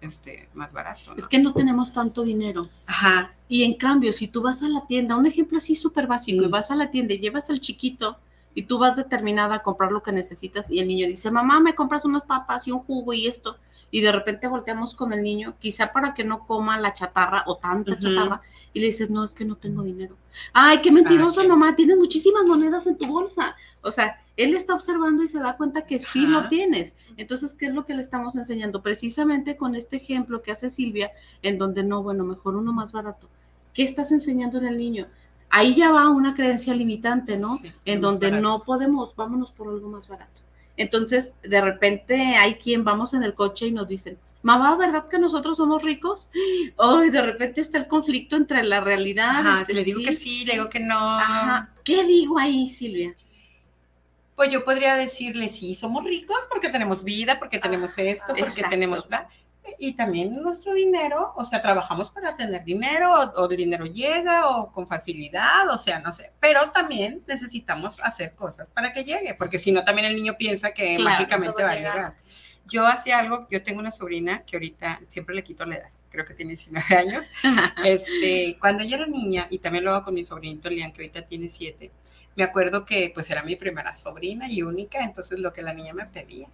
este, 0.00 0.48
más 0.54 0.72
barato. 0.72 1.16
Es 1.16 1.26
que 1.26 1.40
no 1.40 1.52
tenemos 1.52 1.92
tanto 1.92 2.22
dinero. 2.22 2.66
Ajá. 2.86 3.32
Y 3.48 3.64
en 3.64 3.74
cambio, 3.74 4.12
si 4.12 4.28
tú 4.28 4.42
vas 4.42 4.62
a 4.62 4.68
la 4.68 4.86
tienda, 4.86 5.16
un 5.16 5.26
ejemplo 5.26 5.58
así 5.58 5.74
súper 5.74 6.06
básico, 6.06 6.44
y 6.44 6.48
vas 6.48 6.70
a 6.70 6.76
la 6.76 6.90
tienda 6.90 7.14
y 7.14 7.18
llevas 7.18 7.50
al 7.50 7.58
chiquito 7.58 8.18
y 8.58 8.64
tú 8.64 8.76
vas 8.76 8.96
determinada 8.96 9.54
a 9.54 9.62
comprar 9.62 9.92
lo 9.92 10.02
que 10.02 10.10
necesitas 10.10 10.68
y 10.68 10.80
el 10.80 10.88
niño 10.88 11.06
dice, 11.06 11.30
mamá, 11.30 11.60
me 11.60 11.76
compras 11.76 12.04
unas 12.04 12.24
papas 12.24 12.66
y 12.66 12.72
un 12.72 12.80
jugo 12.80 13.12
y 13.12 13.28
esto, 13.28 13.56
y 13.88 14.00
de 14.00 14.10
repente 14.10 14.48
volteamos 14.48 14.96
con 14.96 15.12
el 15.12 15.22
niño, 15.22 15.54
quizá 15.60 15.92
para 15.92 16.12
que 16.12 16.24
no 16.24 16.44
coma 16.44 16.76
la 16.76 16.92
chatarra 16.92 17.44
o 17.46 17.56
tanta 17.58 17.96
chatarra, 17.96 18.42
y 18.72 18.80
le 18.80 18.86
dices, 18.86 19.10
no, 19.10 19.22
es 19.22 19.30
que 19.30 19.44
no 19.44 19.54
tengo 19.54 19.84
dinero. 19.84 20.16
Ay, 20.52 20.80
qué 20.80 20.90
mentiroso, 20.90 21.46
mamá, 21.46 21.76
tienes 21.76 21.98
muchísimas 21.98 22.46
monedas 22.46 22.88
en 22.88 22.98
tu 22.98 23.06
bolsa. 23.06 23.54
O 23.80 23.92
sea, 23.92 24.20
él 24.36 24.56
está 24.56 24.74
observando 24.74 25.22
y 25.22 25.28
se 25.28 25.38
da 25.38 25.56
cuenta 25.56 25.86
que 25.86 26.00
sí 26.00 26.26
lo 26.26 26.48
tienes. 26.48 26.96
Entonces, 27.16 27.54
¿qué 27.54 27.66
es 27.66 27.74
lo 27.74 27.86
que 27.86 27.94
le 27.94 28.02
estamos 28.02 28.34
enseñando? 28.34 28.82
Precisamente 28.82 29.56
con 29.56 29.76
este 29.76 29.98
ejemplo 29.98 30.42
que 30.42 30.50
hace 30.50 30.68
Silvia, 30.68 31.12
en 31.42 31.58
donde 31.58 31.84
no, 31.84 32.02
bueno, 32.02 32.24
mejor 32.24 32.56
uno 32.56 32.72
más 32.72 32.90
barato. 32.90 33.28
¿Qué 33.72 33.84
estás 33.84 34.10
enseñando 34.10 34.58
en 34.58 34.66
el 34.66 34.76
niño? 34.76 35.06
Ahí 35.50 35.74
ya 35.74 35.90
va 35.90 36.08
una 36.08 36.34
creencia 36.34 36.74
limitante, 36.74 37.36
¿no? 37.36 37.58
en 37.84 38.00
donde 38.00 38.30
no 38.30 38.62
podemos, 38.62 39.14
vámonos 39.16 39.52
por 39.52 39.68
algo 39.68 39.88
más 39.88 40.08
barato. 40.08 40.42
Entonces, 40.76 41.32
de 41.42 41.60
repente 41.60 42.36
hay 42.36 42.54
quien 42.54 42.84
vamos 42.84 43.12
en 43.14 43.24
el 43.24 43.34
coche 43.34 43.66
y 43.66 43.72
nos 43.72 43.88
dicen, 43.88 44.16
mamá, 44.42 44.76
¿verdad 44.76 45.08
que 45.08 45.18
nosotros 45.18 45.56
somos 45.56 45.82
ricos? 45.82 46.28
Oh, 46.76 46.98
de 46.98 47.20
repente 47.20 47.60
está 47.60 47.78
el 47.78 47.88
conflicto 47.88 48.36
entre 48.36 48.62
la 48.62 48.80
realidad. 48.80 49.60
Este, 49.60 49.74
le 49.74 49.84
digo 49.84 50.00
que 50.02 50.12
sí, 50.12 50.44
le 50.44 50.54
digo 50.54 50.68
que 50.68 50.80
no. 50.80 51.18
¿Qué 51.82 52.04
digo 52.04 52.38
ahí, 52.38 52.68
Silvia? 52.68 53.16
Pues 54.36 54.52
yo 54.52 54.64
podría 54.64 54.94
decirle, 54.94 55.50
sí, 55.50 55.74
somos 55.74 56.04
ricos 56.04 56.38
porque 56.48 56.68
tenemos 56.68 57.02
vida, 57.02 57.40
porque 57.40 57.58
tenemos 57.58 57.98
esto, 57.98 58.34
porque 58.38 58.62
tenemos 58.70 59.08
bla 59.08 59.28
y 59.78 59.94
también 59.94 60.42
nuestro 60.42 60.74
dinero, 60.74 61.32
o 61.36 61.44
sea, 61.44 61.62
trabajamos 61.62 62.10
para 62.10 62.36
tener 62.36 62.64
dinero, 62.64 63.12
o, 63.36 63.50
el 63.50 63.56
dinero 63.56 63.86
llega, 63.86 64.48
o 64.48 64.72
con 64.72 64.86
facilidad, 64.86 65.68
o 65.70 65.78
sea, 65.78 66.00
no 66.00 66.12
sé, 66.12 66.32
pero 66.40 66.70
también 66.70 67.22
necesitamos 67.26 67.98
hacer 68.02 68.34
cosas 68.34 68.70
para 68.70 68.92
que 68.92 69.04
llegue, 69.04 69.34
porque 69.34 69.58
si 69.58 69.72
no, 69.72 69.84
también 69.84 70.06
el 70.06 70.16
niño 70.16 70.36
piensa 70.38 70.72
que 70.72 70.98
mágicamente 70.98 71.62
va 71.62 71.70
a 71.70 71.76
llegar. 71.76 72.16
Yo 72.66 72.86
hacía 72.86 73.18
algo, 73.18 73.48
yo 73.50 73.62
tengo 73.62 73.80
una 73.80 73.90
sobrina 73.90 74.42
que 74.44 74.56
ahorita 74.56 75.00
siempre 75.06 75.34
le 75.34 75.42
quito 75.42 75.64
la 75.64 75.76
edad, 75.76 75.90
creo 76.10 76.26
que 76.26 76.34
tiene 76.34 76.50
19 76.50 76.96
años. 76.96 77.24
este, 77.84 78.58
cuando 78.60 78.82
ella 78.82 78.96
era 78.96 79.06
niña, 79.06 79.46
y 79.50 79.58
también 79.58 79.84
lo 79.84 79.94
hago 79.94 80.04
con 80.04 80.14
mi 80.14 80.24
sobrinito 80.24 80.68
Lian, 80.68 80.92
que 80.92 81.02
ahorita 81.02 81.22
tiene 81.22 81.48
7, 81.48 81.90
me 82.36 82.44
acuerdo 82.44 82.84
que 82.84 83.10
pues 83.14 83.30
era 83.30 83.42
mi 83.42 83.56
primera 83.56 83.94
sobrina 83.94 84.50
y 84.50 84.62
única, 84.62 85.02
entonces 85.02 85.38
lo 85.40 85.52
que 85.52 85.62
la 85.62 85.72
niña 85.72 85.94
me 85.94 86.06
pedía 86.06 86.48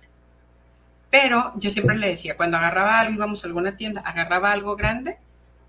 pero 1.15 1.53
yo 1.55 1.71
siempre 1.71 1.97
le 1.97 2.09
decía, 2.09 2.37
cuando 2.37 2.57
agarraba 2.57 2.99
algo, 2.99 3.15
íbamos 3.15 3.45
a 3.45 3.47
alguna 3.47 3.77
tienda, 3.77 4.01
agarraba 4.01 4.51
algo 4.51 4.75
grande 4.75 5.17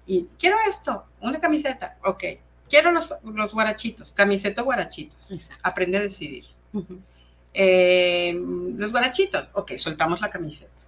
y 0.07 0.25
quiero 0.39 0.57
esto, 0.67 1.05
una 1.21 1.39
camiseta, 1.39 1.99
ok. 2.03 2.23
Quiero 2.67 2.89
los, 2.89 3.13
los 3.23 3.53
guarachitos, 3.53 4.11
camiseta 4.11 4.63
guarachitos. 4.63 5.29
Aprende 5.61 5.99
a 5.99 6.01
decidir. 6.01 6.45
Eh, 7.53 8.35
los 8.75 8.91
guarachitos, 8.91 9.49
ok, 9.53 9.73
soltamos 9.77 10.19
la 10.19 10.31
camiseta. 10.31 10.81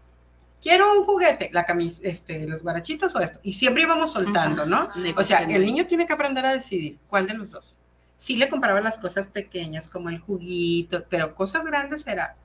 Quiero 0.59 0.91
un 0.91 1.05
juguete, 1.05 1.51
la 1.53 1.63
camis 1.63 2.01
este, 2.03 2.47
los 2.47 2.63
guarachitos 2.63 3.15
o 3.15 3.19
esto. 3.19 3.39
Y 3.43 3.53
siempre 3.53 3.83
íbamos 3.83 4.11
soltando, 4.11 4.65
¿no? 4.65 4.89
O 5.17 5.21
sea, 5.21 5.43
el 5.43 5.67
niño 5.67 5.85
tiene 5.85 6.07
que 6.07 6.13
aprender 6.13 6.43
a 6.47 6.53
decidir 6.53 6.97
cuál 7.07 7.27
de 7.27 7.35
los 7.35 7.51
dos. 7.51 7.77
sí 8.17 8.35
le 8.37 8.49
compraba 8.49 8.81
las 8.81 8.97
cosas 8.97 9.27
pequeñas 9.27 9.87
como 9.87 10.09
el 10.09 10.17
juguito, 10.17 11.05
pero 11.11 11.35
cosas 11.35 11.63
grandes 11.63 12.07
era, 12.07 12.35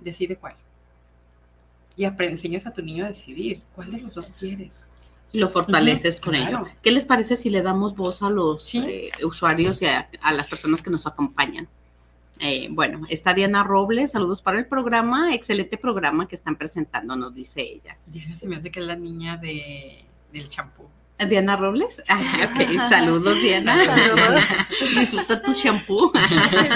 decide 0.00 0.34
cuál. 0.34 0.56
Y 1.96 2.04
enseñas 2.04 2.66
a 2.66 2.72
tu 2.72 2.82
niño 2.82 3.04
a 3.04 3.08
decidir 3.08 3.62
cuál 3.74 3.90
de 3.90 4.00
los 4.00 4.14
dos 4.14 4.30
quieres. 4.38 4.88
Y 5.32 5.38
lo 5.38 5.48
fortaleces 5.48 6.16
con 6.16 6.34
ello. 6.34 6.66
¿Qué 6.82 6.90
les 6.90 7.04
parece 7.04 7.36
si 7.36 7.50
le 7.50 7.62
damos 7.62 7.94
voz 7.94 8.22
a 8.22 8.30
los 8.30 8.74
eh, 8.74 9.10
usuarios 9.22 9.80
y 9.82 9.86
a, 9.86 10.08
las 10.32 10.46
personas 10.46 10.82
que 10.82 10.90
nos 10.90 11.06
acompañan? 11.06 11.68
Eh, 12.40 12.68
bueno, 12.70 13.02
está 13.08 13.34
Diana 13.34 13.62
Robles, 13.62 14.12
saludos 14.12 14.40
para 14.40 14.58
el 14.58 14.66
programa, 14.66 15.34
excelente 15.34 15.76
programa 15.76 16.26
que 16.26 16.36
están 16.36 16.56
presentando, 16.56 17.14
nos 17.14 17.34
dice 17.34 17.60
ella. 17.60 17.98
Diana 18.06 18.36
se 18.36 18.48
me 18.48 18.56
hace 18.56 18.70
que 18.70 18.80
es 18.80 18.86
la 18.86 18.96
niña 18.96 19.36
de, 19.36 20.04
del 20.32 20.48
champú. 20.48 20.88
Diana 21.26 21.56
Robles. 21.56 22.02
Ah, 22.12 22.88
saludos, 22.88 23.34
Diana. 23.40 23.84
Saludos. 23.84 24.44
Disfruta 24.98 25.42
tu 25.42 25.52
shampoo. 25.52 26.12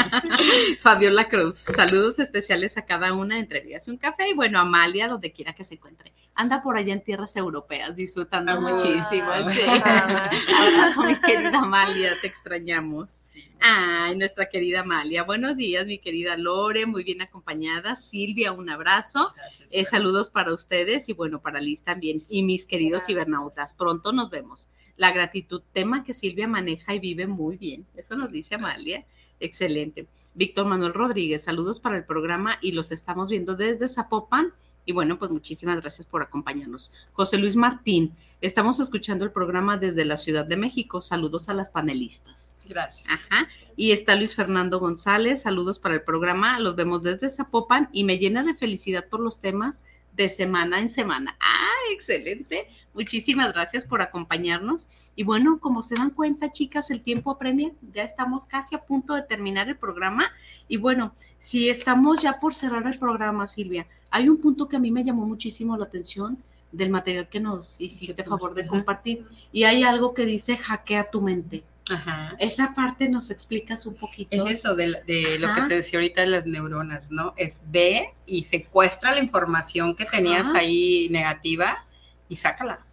Fabiola 0.80 1.28
Cruz. 1.28 1.58
Saludos 1.58 2.18
especiales 2.18 2.76
a 2.76 2.84
cada 2.84 3.12
una 3.12 3.38
entre 3.38 3.60
vías 3.60 3.88
un 3.88 3.96
café. 3.96 4.30
Y 4.30 4.34
bueno, 4.34 4.58
Amalia, 4.58 5.08
donde 5.08 5.32
quiera 5.32 5.54
que 5.54 5.64
se 5.64 5.74
encuentre. 5.74 6.12
Anda 6.34 6.62
por 6.62 6.76
allá 6.76 6.92
en 6.92 7.02
tierras 7.02 7.36
europeas, 7.36 7.94
disfrutando 7.94 8.52
ah, 8.52 8.60
muchísimo. 8.60 9.30
Sí. 9.52 9.60
Abrazo, 9.62 11.04
mi 11.04 11.14
querida 11.16 11.58
Amalia, 11.58 12.20
te 12.20 12.26
extrañamos. 12.26 13.32
Ay, 13.60 14.16
nuestra 14.16 14.48
querida 14.48 14.80
Amalia. 14.80 15.22
Buenos 15.22 15.56
días, 15.56 15.86
mi 15.86 15.98
querida 15.98 16.36
Lore, 16.36 16.86
muy 16.86 17.04
bien 17.04 17.22
acompañada. 17.22 17.96
Silvia, 17.96 18.52
un 18.52 18.68
abrazo. 18.68 19.32
Eh, 19.70 19.84
saludos 19.84 20.28
para 20.28 20.52
ustedes 20.52 21.08
y 21.08 21.12
bueno, 21.12 21.40
para 21.40 21.60
Liz 21.60 21.82
también. 21.82 22.18
Y 22.28 22.42
mis 22.42 22.66
queridos 22.66 23.04
cibernautas, 23.06 23.72
pronto 23.72 24.12
nos 24.12 24.28
vemos. 24.34 24.68
La 24.96 25.12
gratitud, 25.12 25.62
tema 25.72 26.04
que 26.04 26.12
Silvia 26.12 26.46
maneja 26.46 26.94
y 26.94 26.98
vive 26.98 27.26
muy 27.26 27.56
bien. 27.56 27.86
Eso 27.96 28.16
nos 28.16 28.30
dice 28.30 28.56
Amalia. 28.56 29.06
Excelente. 29.40 30.06
Víctor 30.34 30.66
Manuel 30.66 30.94
Rodríguez, 30.94 31.44
saludos 31.44 31.80
para 31.80 31.96
el 31.96 32.04
programa 32.04 32.58
y 32.60 32.72
los 32.72 32.92
estamos 32.92 33.28
viendo 33.28 33.54
desde 33.54 33.88
Zapopan 33.88 34.52
y 34.86 34.92
bueno, 34.92 35.18
pues 35.18 35.30
muchísimas 35.30 35.80
gracias 35.80 36.06
por 36.06 36.22
acompañarnos. 36.22 36.92
José 37.12 37.38
Luis 37.38 37.56
Martín, 37.56 38.14
estamos 38.40 38.78
escuchando 38.80 39.24
el 39.24 39.32
programa 39.32 39.78
desde 39.78 40.04
la 40.04 40.16
Ciudad 40.16 40.44
de 40.44 40.56
México. 40.56 41.00
Saludos 41.00 41.48
a 41.48 41.54
las 41.54 41.70
panelistas. 41.70 42.54
Gracias. 42.68 43.08
Ajá. 43.10 43.48
Y 43.76 43.92
está 43.92 44.16
Luis 44.16 44.34
Fernando 44.34 44.80
González, 44.80 45.42
saludos 45.42 45.78
para 45.78 45.94
el 45.94 46.02
programa. 46.02 46.58
Los 46.60 46.76
vemos 46.76 47.02
desde 47.02 47.30
Zapopan 47.30 47.88
y 47.92 48.04
me 48.04 48.18
llena 48.18 48.42
de 48.42 48.54
felicidad 48.54 49.08
por 49.08 49.20
los 49.20 49.40
temas 49.40 49.82
de 50.16 50.28
semana 50.28 50.80
en 50.80 50.90
semana. 50.90 51.36
Ah, 51.40 51.92
excelente. 51.92 52.68
Muchísimas 52.94 53.52
gracias 53.52 53.84
por 53.84 54.00
acompañarnos. 54.00 54.86
Y 55.16 55.24
bueno, 55.24 55.58
como 55.58 55.82
se 55.82 55.96
dan 55.96 56.10
cuenta, 56.10 56.52
chicas, 56.52 56.90
el 56.90 57.02
tiempo 57.02 57.32
apremia. 57.32 57.72
Ya 57.92 58.04
estamos 58.04 58.46
casi 58.46 58.74
a 58.74 58.82
punto 58.82 59.14
de 59.14 59.22
terminar 59.22 59.68
el 59.68 59.76
programa. 59.76 60.30
Y 60.68 60.76
bueno, 60.76 61.14
si 61.38 61.68
estamos 61.68 62.22
ya 62.22 62.38
por 62.38 62.54
cerrar 62.54 62.86
el 62.86 62.98
programa, 62.98 63.48
Silvia, 63.48 63.86
hay 64.10 64.28
un 64.28 64.38
punto 64.38 64.68
que 64.68 64.76
a 64.76 64.80
mí 64.80 64.90
me 64.90 65.04
llamó 65.04 65.26
muchísimo 65.26 65.76
la 65.76 65.84
atención 65.84 66.38
del 66.70 66.90
material 66.90 67.28
que 67.28 67.40
nos 67.40 67.80
hiciste 67.80 68.22
favor 68.22 68.54
de 68.54 68.66
compartir. 68.66 69.26
Y 69.52 69.64
hay 69.64 69.82
algo 69.82 70.14
que 70.14 70.24
dice 70.24 70.56
hackea 70.56 71.10
tu 71.10 71.20
mente. 71.20 71.64
Ajá. 71.90 72.34
Esa 72.38 72.74
parte 72.74 73.08
nos 73.08 73.30
explicas 73.30 73.84
un 73.86 73.94
poquito. 73.94 74.28
Es 74.30 74.60
eso 74.60 74.74
de, 74.74 74.88
lo 74.88 75.52
que 75.52 75.62
te 75.68 75.76
decía 75.76 75.98
ahorita 75.98 76.22
de 76.22 76.28
las 76.28 76.46
neuronas, 76.46 77.10
¿no? 77.10 77.34
Es 77.36 77.60
ve 77.66 78.14
y 78.26 78.44
secuestra 78.44 79.12
la 79.12 79.20
información 79.20 79.94
que 79.94 80.06
tenías 80.06 80.54
ahí 80.54 81.08
negativa 81.10 81.84
y 82.28 82.36
sácala. 82.36 82.84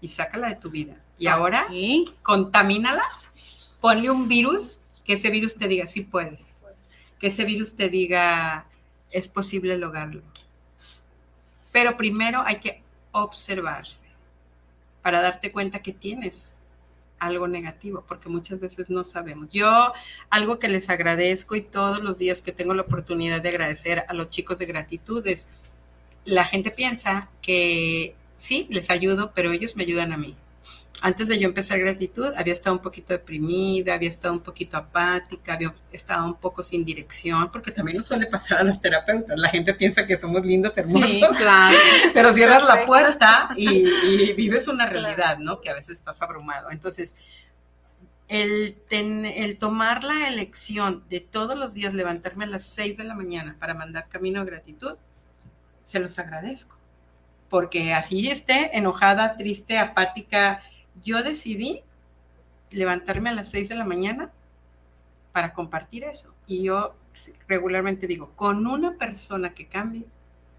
Y 0.00 0.08
sácala 0.08 0.48
de 0.48 0.56
tu 0.56 0.70
vida. 0.70 0.96
Y 1.18 1.26
ahora 1.26 1.66
contamínala, 2.22 3.02
ponle 3.80 4.10
un 4.10 4.28
virus, 4.28 4.80
que 5.04 5.14
ese 5.14 5.30
virus 5.30 5.56
te 5.56 5.66
diga, 5.68 5.86
sí 5.88 6.02
puedes. 6.02 6.54
Que 7.18 7.28
ese 7.28 7.44
virus 7.44 7.74
te 7.74 7.88
diga, 7.88 8.66
es 9.10 9.28
posible 9.28 9.76
lograrlo. 9.76 10.22
Pero 11.72 11.96
primero 11.96 12.42
hay 12.46 12.56
que 12.56 12.82
observarse 13.12 14.04
para 15.02 15.20
darte 15.20 15.52
cuenta 15.52 15.82
que 15.82 15.92
tienes 15.92 16.58
algo 17.26 17.48
negativo, 17.48 18.04
porque 18.06 18.28
muchas 18.28 18.60
veces 18.60 18.90
no 18.90 19.04
sabemos. 19.04 19.48
Yo 19.48 19.92
algo 20.30 20.58
que 20.58 20.68
les 20.68 20.90
agradezco 20.90 21.56
y 21.56 21.60
todos 21.60 22.02
los 22.02 22.18
días 22.18 22.42
que 22.42 22.52
tengo 22.52 22.74
la 22.74 22.82
oportunidad 22.82 23.40
de 23.40 23.48
agradecer 23.48 24.04
a 24.08 24.14
los 24.14 24.28
chicos 24.28 24.58
de 24.58 24.66
gratitud 24.66 25.26
es, 25.26 25.46
la 26.24 26.44
gente 26.44 26.70
piensa 26.70 27.28
que 27.42 28.14
sí, 28.38 28.66
les 28.70 28.90
ayudo, 28.90 29.32
pero 29.34 29.52
ellos 29.52 29.76
me 29.76 29.84
ayudan 29.84 30.12
a 30.12 30.16
mí. 30.16 30.36
Antes 31.04 31.28
de 31.28 31.38
yo 31.38 31.48
empezar 31.48 31.78
gratitud, 31.78 32.32
había 32.34 32.54
estado 32.54 32.76
un 32.76 32.80
poquito 32.80 33.12
deprimida, 33.12 33.92
había 33.92 34.08
estado 34.08 34.32
un 34.32 34.40
poquito 34.40 34.78
apática, 34.78 35.52
había 35.52 35.74
estado 35.92 36.24
un 36.24 36.36
poco 36.36 36.62
sin 36.62 36.82
dirección, 36.82 37.52
porque 37.52 37.72
también 37.72 37.98
nos 37.98 38.06
suele 38.06 38.24
pasar 38.24 38.60
a 38.60 38.64
las 38.64 38.80
terapeutas. 38.80 39.38
La 39.38 39.50
gente 39.50 39.74
piensa 39.74 40.06
que 40.06 40.16
somos 40.16 40.46
lindos, 40.46 40.72
hermosos, 40.78 41.36
claro. 41.36 41.76
pero 42.14 42.32
cierras 42.32 42.64
la 42.64 42.86
puerta 42.86 43.50
y, 43.54 44.32
vives 44.32 44.66
una 44.66 44.86
realidad, 44.86 45.36
¿no? 45.36 45.60
Que 45.60 45.68
a 45.68 45.74
veces 45.74 45.90
estás 45.90 46.22
abrumado. 46.22 46.70
Entonces, 46.70 47.16
el, 48.28 48.78
el 48.88 49.58
tomar 49.58 50.04
la 50.04 50.28
elección 50.28 51.04
de 51.10 51.20
todos 51.20 51.54
los 51.54 51.74
días 51.74 51.92
levantarme 51.92 52.44
a 52.44 52.48
las 52.48 52.64
6 52.64 52.96
de 52.96 53.04
la 53.04 53.14
mañana 53.14 53.58
para 53.60 53.74
mandar 53.74 54.08
camino 54.08 54.40
a 54.40 54.44
gratitud, 54.44 54.94
se 55.84 55.98
los 55.98 56.18
agradezco. 56.18 56.78
Porque 57.50 57.92
así 57.92 58.30
esté 58.30 58.70
enojada, 58.78 59.36
triste, 59.36 59.78
apática, 59.78 60.62
yo 61.02 61.22
decidí 61.22 61.82
levantarme 62.70 63.30
a 63.30 63.34
las 63.34 63.50
6 63.50 63.68
de 63.68 63.74
la 63.74 63.84
mañana 63.84 64.30
para 65.32 65.52
compartir 65.52 66.04
eso. 66.04 66.34
Y 66.46 66.64
yo 66.64 66.94
regularmente 67.48 68.06
digo, 68.06 68.32
con 68.36 68.66
una 68.66 68.96
persona 68.96 69.54
que 69.54 69.66
cambie, 69.66 70.06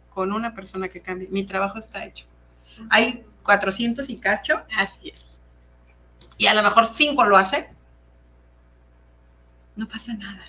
con 0.09 0.31
una 0.31 0.53
persona 0.53 0.87
que 0.87 1.01
cambie, 1.01 1.29
mi 1.29 1.43
trabajo 1.43 1.77
está 1.77 2.05
hecho. 2.05 2.25
Hay 2.89 3.25
400 3.43 4.09
y 4.09 4.17
cacho. 4.17 4.63
Así 4.75 5.09
es. 5.09 5.37
Y 6.37 6.47
a 6.47 6.53
lo 6.53 6.63
mejor 6.63 6.85
5 6.85 7.25
lo 7.25 7.37
hacen. 7.37 7.65
No 9.75 9.87
pasa 9.87 10.13
nada. 10.13 10.43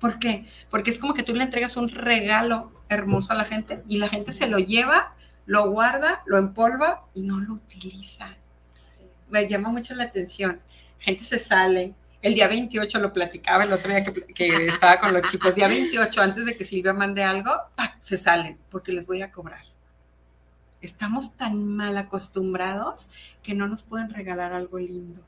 ¿Por 0.00 0.18
qué? 0.18 0.46
Porque 0.70 0.90
es 0.90 0.98
como 0.98 1.14
que 1.14 1.22
tú 1.22 1.34
le 1.34 1.44
entregas 1.44 1.76
un 1.76 1.88
regalo 1.88 2.72
hermoso 2.88 3.32
a 3.32 3.36
la 3.36 3.44
gente 3.44 3.82
y 3.88 3.98
la 3.98 4.08
gente 4.08 4.32
se 4.32 4.48
lo 4.48 4.58
lleva, 4.58 5.14
lo 5.46 5.70
guarda, 5.70 6.22
lo 6.26 6.38
empolva 6.38 7.04
y 7.14 7.22
no 7.22 7.38
lo 7.38 7.54
utiliza 7.54 8.36
me 9.32 9.48
llama 9.48 9.70
mucho 9.70 9.94
la 9.94 10.04
atención. 10.04 10.60
Gente 10.98 11.24
se 11.24 11.38
sale. 11.38 11.94
El 12.20 12.34
día 12.34 12.46
28 12.46 13.00
lo 13.00 13.12
platicaba 13.12 13.64
el 13.64 13.72
otro 13.72 13.90
día 13.90 14.04
que, 14.04 14.66
estaba 14.66 15.00
con 15.00 15.12
los 15.12 15.22
chicos. 15.22 15.54
Día 15.56 15.66
28, 15.66 16.20
antes 16.20 16.44
de 16.46 16.56
que 16.56 16.64
Silvia 16.64 16.92
mande 16.92 17.24
algo, 17.24 17.50
se 17.98 18.16
salen 18.16 18.58
porque 18.70 18.92
les 18.92 19.08
voy 19.08 19.22
a 19.22 19.32
cobrar. 19.32 19.64
Estamos 20.80 21.36
tan 21.36 21.66
mal 21.66 21.96
acostumbrados 21.96 23.08
que 23.42 23.54
no 23.54 23.66
nos 23.66 23.82
pueden 23.82 24.10
regalar 24.10 24.52
algo 24.52 24.78
lindo. 24.78 25.20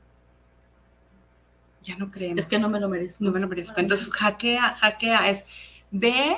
Ya 1.83 1.97
no 1.97 2.11
creemos. 2.11 2.39
Es 2.39 2.47
que 2.47 2.59
no 2.59 2.69
me 2.69 2.79
lo 2.79 2.87
merezco. 2.87 3.23
No 3.23 3.31
me 3.31 3.39
lo 3.39 3.47
merezco. 3.47 3.79
Entonces, 3.79 4.09
hackea, 4.11 4.73
hackea. 4.73 5.29
Es, 5.29 5.43
ve, 5.91 6.35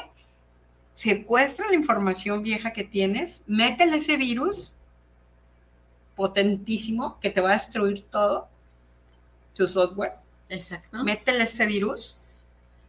secuestra 0.93 1.67
la 1.67 1.75
información 1.75 2.41
vieja 2.41 2.73
que 2.73 2.83
tienes, 2.83 3.41
métele 3.45 3.97
ese 3.97 4.17
virus 4.17 4.73
potentísimo 6.17 7.17
que 7.21 7.29
te 7.29 7.39
va 7.39 7.51
a 7.51 7.53
destruir 7.53 8.03
todo, 8.11 8.49
tu 9.55 9.67
software. 9.67 10.15
Exacto. 10.49 11.03
Métele 11.03 11.43
ese 11.43 11.65
virus 11.65 12.17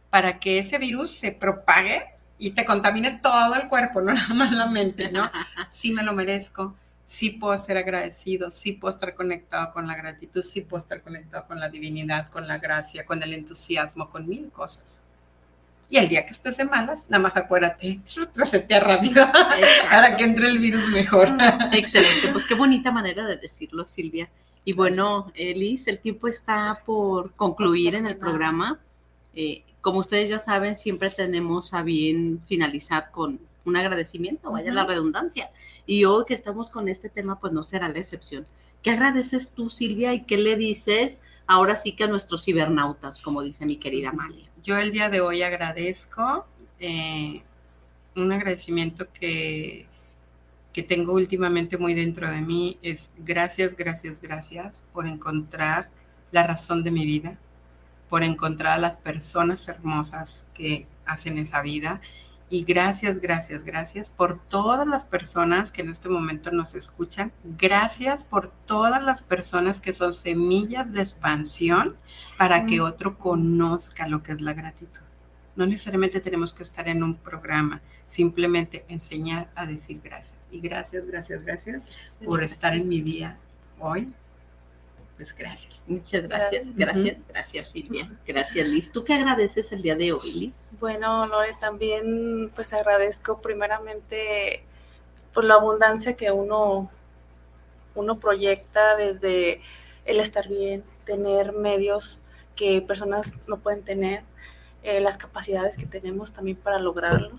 para 0.09 0.39
que 0.39 0.57
ese 0.57 0.79
virus 0.79 1.11
se 1.11 1.31
propague 1.31 2.03
y 2.39 2.51
te 2.51 2.65
contamine 2.65 3.19
todo 3.21 3.53
el 3.55 3.67
cuerpo, 3.67 4.01
no 4.01 4.13
nada 4.13 4.33
más 4.33 4.51
la 4.51 4.65
mente, 4.65 5.11
¿no? 5.11 5.29
Sí 5.69 5.91
me 5.91 6.03
lo 6.03 6.13
merezco, 6.13 6.75
sí 7.05 7.29
puedo 7.31 7.57
ser 7.57 7.77
agradecido, 7.77 8.49
sí 8.49 8.73
puedo 8.73 8.93
estar 8.93 9.13
conectado 9.13 9.71
con 9.71 9.87
la 9.87 9.95
gratitud, 9.95 10.41
sí 10.41 10.61
puedo 10.61 10.81
estar 10.81 11.01
conectado 11.01 11.45
con 11.45 11.59
la 11.59 11.69
divinidad, 11.69 12.29
con 12.29 12.47
la 12.47 12.57
gracia, 12.57 13.05
con 13.05 13.21
el 13.21 13.33
entusiasmo, 13.33 14.09
con 14.09 14.27
mil 14.27 14.49
cosas. 14.51 15.01
Y 15.89 15.97
el 15.97 16.07
día 16.07 16.23
que 16.23 16.31
estés 16.31 16.57
de 16.57 16.65
malas, 16.65 17.07
nada 17.09 17.23
más 17.23 17.35
acuérdate, 17.35 17.99
resetea 18.35 18.79
rápido 18.79 19.25
para 19.89 20.15
que 20.15 20.23
entre 20.23 20.47
el 20.47 20.59
virus 20.59 20.87
mejor. 20.89 21.29
Excelente, 21.73 22.27
pues 22.31 22.45
qué 22.45 22.53
bonita 22.53 22.91
manera 22.91 23.25
de 23.25 23.37
decirlo, 23.37 23.87
Silvia. 23.87 24.29
Y 24.63 24.73
bueno, 24.73 25.31
Elis, 25.33 25.87
el 25.87 25.97
tiempo 25.97 26.27
está 26.27 26.83
por 26.85 27.33
concluir 27.33 27.95
en 27.95 28.05
el 28.05 28.17
programa. 28.17 28.79
Eh, 29.33 29.63
como 29.81 29.99
ustedes 29.99 30.29
ya 30.29 30.37
saben, 30.37 30.75
siempre 30.75 31.09
tenemos 31.09 31.73
a 31.73 31.81
bien 31.81 32.41
finalizar 32.47 33.09
con 33.09 33.39
un 33.65 33.75
agradecimiento, 33.75 34.51
vaya 34.51 34.71
la 34.71 34.85
redundancia. 34.85 35.49
Y 35.87 36.05
hoy 36.05 36.25
que 36.27 36.35
estamos 36.35 36.69
con 36.69 36.87
este 36.87 37.09
tema, 37.09 37.39
pues 37.39 37.51
no 37.51 37.63
será 37.63 37.89
la 37.89 37.97
excepción. 37.97 38.45
¿Qué 38.83 38.91
agradeces 38.91 39.53
tú, 39.55 39.71
Silvia, 39.71 40.13
y 40.13 40.23
qué 40.23 40.37
le 40.37 40.55
dices 40.55 41.21
ahora 41.47 41.75
sí 41.75 41.93
que 41.93 42.03
a 42.03 42.07
nuestros 42.07 42.45
cibernautas, 42.45 43.19
como 43.19 43.41
dice 43.41 43.65
mi 43.65 43.77
querida 43.77 44.09
Amalia? 44.09 44.48
Yo 44.63 44.77
el 44.77 44.91
día 44.91 45.09
de 45.09 45.21
hoy 45.21 45.41
agradezco 45.41 46.45
eh, 46.79 47.41
un 48.15 48.31
agradecimiento 48.31 49.07
que, 49.13 49.85
que 50.73 50.83
tengo 50.83 51.13
últimamente 51.13 51.77
muy 51.77 51.93
dentro 51.93 52.29
de 52.29 52.41
mí 52.41 52.77
es 52.81 53.13
gracias, 53.17 53.75
gracias, 53.75 54.21
gracias 54.21 54.83
por 54.93 55.07
encontrar 55.07 55.89
la 56.31 56.45
razón 56.45 56.83
de 56.83 56.91
mi 56.91 57.05
vida, 57.05 57.37
por 58.09 58.23
encontrar 58.23 58.73
a 58.73 58.81
las 58.81 58.97
personas 58.97 59.67
hermosas 59.67 60.45
que 60.53 60.87
hacen 61.05 61.37
esa 61.37 61.61
vida. 61.61 62.01
Y 62.51 62.63
gracias, 62.63 63.19
gracias, 63.19 63.63
gracias 63.63 64.09
por 64.09 64.39
todas 64.39 64.87
las 64.87 65.05
personas 65.05 65.71
que 65.71 65.83
en 65.83 65.89
este 65.89 66.09
momento 66.09 66.49
nos 66.49 66.73
escuchan. 66.73 67.31
Gracias 67.43 68.23
por 68.23 68.51
todas 68.65 69.03
las 69.03 69.21
personas 69.21 69.79
que 69.79 69.93
son 69.93 70.15
semillas 70.15 70.91
de 70.91 71.01
expansión 71.01 71.95
para 72.39 72.65
que 72.65 72.81
otro 72.81 73.19
conozca 73.19 74.07
lo 74.07 74.23
que 74.23 74.31
es 74.31 74.41
la 74.41 74.53
gratitud. 74.53 75.01
No 75.55 75.67
necesariamente 75.67 76.21
tenemos 76.21 76.53
que 76.53 76.63
estar 76.63 76.87
en 76.87 77.03
un 77.03 77.15
programa, 77.15 77.81
simplemente 78.07 78.83
enseñar 78.87 79.51
a 79.55 79.67
decir 79.67 80.01
gracias. 80.03 80.47
Y 80.49 80.59
gracias, 80.59 81.05
gracias, 81.05 81.43
gracias 81.43 81.83
por 82.25 82.43
estar 82.43 82.73
en 82.73 82.87
mi 82.89 83.01
día 83.01 83.37
hoy. 83.77 84.11
Pues 85.19 85.35
gracias. 85.35 85.83
Muchas 85.85 86.23
gracias, 86.29 86.73
gracias, 86.77 87.17
gracias 87.27 87.67
Silvia. 87.67 88.09
Gracias 88.25 88.69
Liz. 88.69 88.89
¿Tú 88.89 89.03
qué 89.03 89.15
agradeces 89.15 89.69
el 89.73 89.81
día 89.81 89.97
de 89.97 90.13
hoy, 90.13 90.31
Liz? 90.31 90.77
Bueno, 90.79 91.27
Lore, 91.27 91.57
también 91.59 92.49
pues 92.55 92.71
agradezco 92.71 93.41
primeramente 93.41 94.63
por 95.33 95.43
la 95.43 95.55
abundancia 95.55 96.15
que 96.15 96.31
uno, 96.31 96.89
uno 97.95 98.17
proyecta 98.17 98.95
desde 98.95 99.59
el 100.05 100.21
estar 100.21 100.47
bien, 100.47 100.85
tener 101.03 101.51
medios 101.51 102.21
que 102.55 102.81
personas 102.81 103.33
no 103.45 103.57
pueden 103.59 103.83
tener, 103.83 104.23
eh, 104.83 105.01
las 105.01 105.17
capacidades 105.17 105.75
que 105.75 105.85
tenemos 105.85 106.31
también 106.31 106.55
para 106.55 106.79
lograrlo 106.79 107.31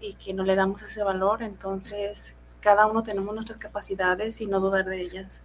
y 0.00 0.14
que 0.14 0.34
no 0.34 0.42
le 0.42 0.56
damos 0.56 0.82
ese 0.82 1.04
valor. 1.04 1.44
Entonces, 1.44 2.36
cada 2.58 2.86
uno 2.86 3.04
tenemos 3.04 3.32
nuestras 3.32 3.58
capacidades 3.58 4.40
y 4.40 4.46
no 4.46 4.58
dudar 4.58 4.86
de 4.86 5.00
ellas. 5.00 5.40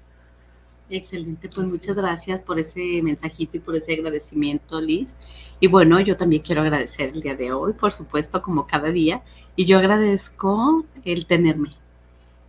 Excelente, 0.90 1.50
pues 1.50 1.68
muchas 1.68 1.96
gracias 1.96 2.44
por 2.44 2.60
ese 2.60 3.02
mensajito 3.04 3.58
y 3.58 3.60
por 3.60 3.76
ese 3.76 3.94
agradecimiento, 3.94 4.80
Liz. 4.80 5.18
Y 5.60 5.68
bueno, 5.68 6.00
yo 6.00 6.16
también 6.16 6.42
quiero 6.42 6.62
agradecer 6.62 7.12
el 7.14 7.22
día 7.22 7.36
de 7.36 7.52
hoy, 7.52 7.74
por 7.74 7.92
supuesto, 7.92 8.42
como 8.42 8.68
cada 8.68 8.92
día. 8.92 9.22
Y 9.56 9.66
yo 9.66 9.78
agradezco 9.80 10.86
el 11.04 11.26
tenerme, 11.26 11.72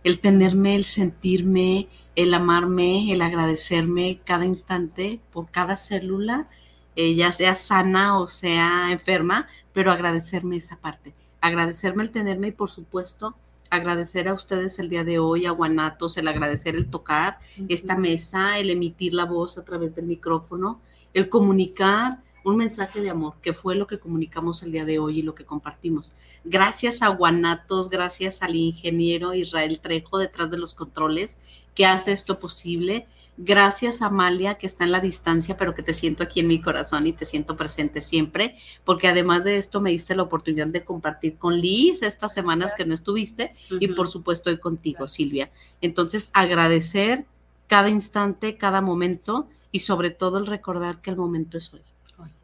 el 0.03 0.19
tenerme, 0.19 0.75
el 0.75 0.85
sentirme, 0.85 1.89
el 2.15 2.33
amarme, 2.33 3.11
el 3.11 3.21
agradecerme 3.21 4.21
cada 4.23 4.45
instante 4.45 5.19
por 5.31 5.49
cada 5.51 5.75
célula 5.75 6.47
eh, 7.01 7.15
ya 7.15 7.31
sea 7.31 7.55
sana 7.55 8.19
o 8.19 8.27
sea 8.27 8.91
enferma, 8.91 9.47
pero 9.71 9.89
agradecerme 9.89 10.57
esa 10.57 10.75
parte, 10.75 11.13
agradecerme 11.39 12.03
el 12.03 12.11
tenerme 12.11 12.49
y 12.49 12.51
por 12.51 12.69
supuesto 12.69 13.37
agradecer 13.69 14.27
a 14.27 14.33
ustedes 14.33 14.79
el 14.79 14.89
día 14.89 15.03
de 15.03 15.19
hoy, 15.19 15.45
a 15.45 15.51
Guanatos, 15.51 16.17
el 16.17 16.27
agradecer 16.27 16.75
el 16.75 16.89
tocar 16.89 17.39
esta 17.67 17.95
mesa, 17.95 18.57
el 18.57 18.69
emitir 18.69 19.13
la 19.13 19.25
voz 19.25 19.57
a 19.57 19.65
través 19.65 19.95
del 19.95 20.05
micrófono, 20.05 20.79
el 21.13 21.29
comunicar 21.29 22.19
un 22.43 22.57
mensaje 22.57 23.01
de 23.01 23.09
amor, 23.09 23.35
que 23.41 23.53
fue 23.53 23.75
lo 23.75 23.85
que 23.85 23.99
comunicamos 23.99 24.63
el 24.63 24.71
día 24.71 24.85
de 24.85 24.99
hoy 24.99 25.19
y 25.19 25.21
lo 25.21 25.35
que 25.35 25.45
compartimos. 25.45 26.13
Gracias 26.43 27.01
a 27.01 27.09
Guanatos, 27.09 27.89
gracias 27.89 28.41
al 28.41 28.55
ingeniero 28.55 29.33
Israel 29.33 29.79
Trejo 29.81 30.17
detrás 30.17 30.49
de 30.49 30.57
los 30.57 30.73
controles 30.73 31.39
que 31.75 31.85
hace 31.85 32.11
esto 32.11 32.37
posible 32.37 33.07
Gracias, 33.41 34.01
Amalia, 34.01 34.55
que 34.55 34.67
está 34.67 34.83
en 34.83 34.91
la 34.91 34.99
distancia, 34.99 35.55
pero 35.55 35.73
que 35.73 35.81
te 35.81 35.93
siento 35.93 36.23
aquí 36.23 36.41
en 36.41 36.47
mi 36.47 36.59
corazón 36.59 37.07
y 37.07 37.13
te 37.13 37.23
siento 37.23 37.55
presente 37.55 38.01
siempre, 38.01 38.57
porque 38.83 39.07
además 39.07 39.45
de 39.45 39.55
esto 39.55 39.79
me 39.79 39.91
diste 39.91 40.13
la 40.13 40.23
oportunidad 40.23 40.67
de 40.67 40.83
compartir 40.83 41.37
con 41.37 41.57
Liz 41.57 42.01
estas 42.01 42.33
semanas 42.33 42.73
que 42.75 42.83
no 42.83 42.93
estuviste 42.93 43.55
y 43.69 43.87
por 43.87 44.09
supuesto 44.09 44.49
hoy 44.49 44.57
contigo, 44.57 45.07
Silvia. 45.07 45.51
Entonces, 45.79 46.31
agradecer 46.33 47.25
cada 47.67 47.87
instante, 47.87 48.57
cada 48.57 48.81
momento 48.81 49.47
y 49.71 49.79
sobre 49.79 50.09
todo 50.09 50.37
el 50.37 50.45
recordar 50.45 50.99
que 50.99 51.09
el 51.09 51.15
momento 51.15 51.57
es 51.57 51.73
hoy. 51.73 51.79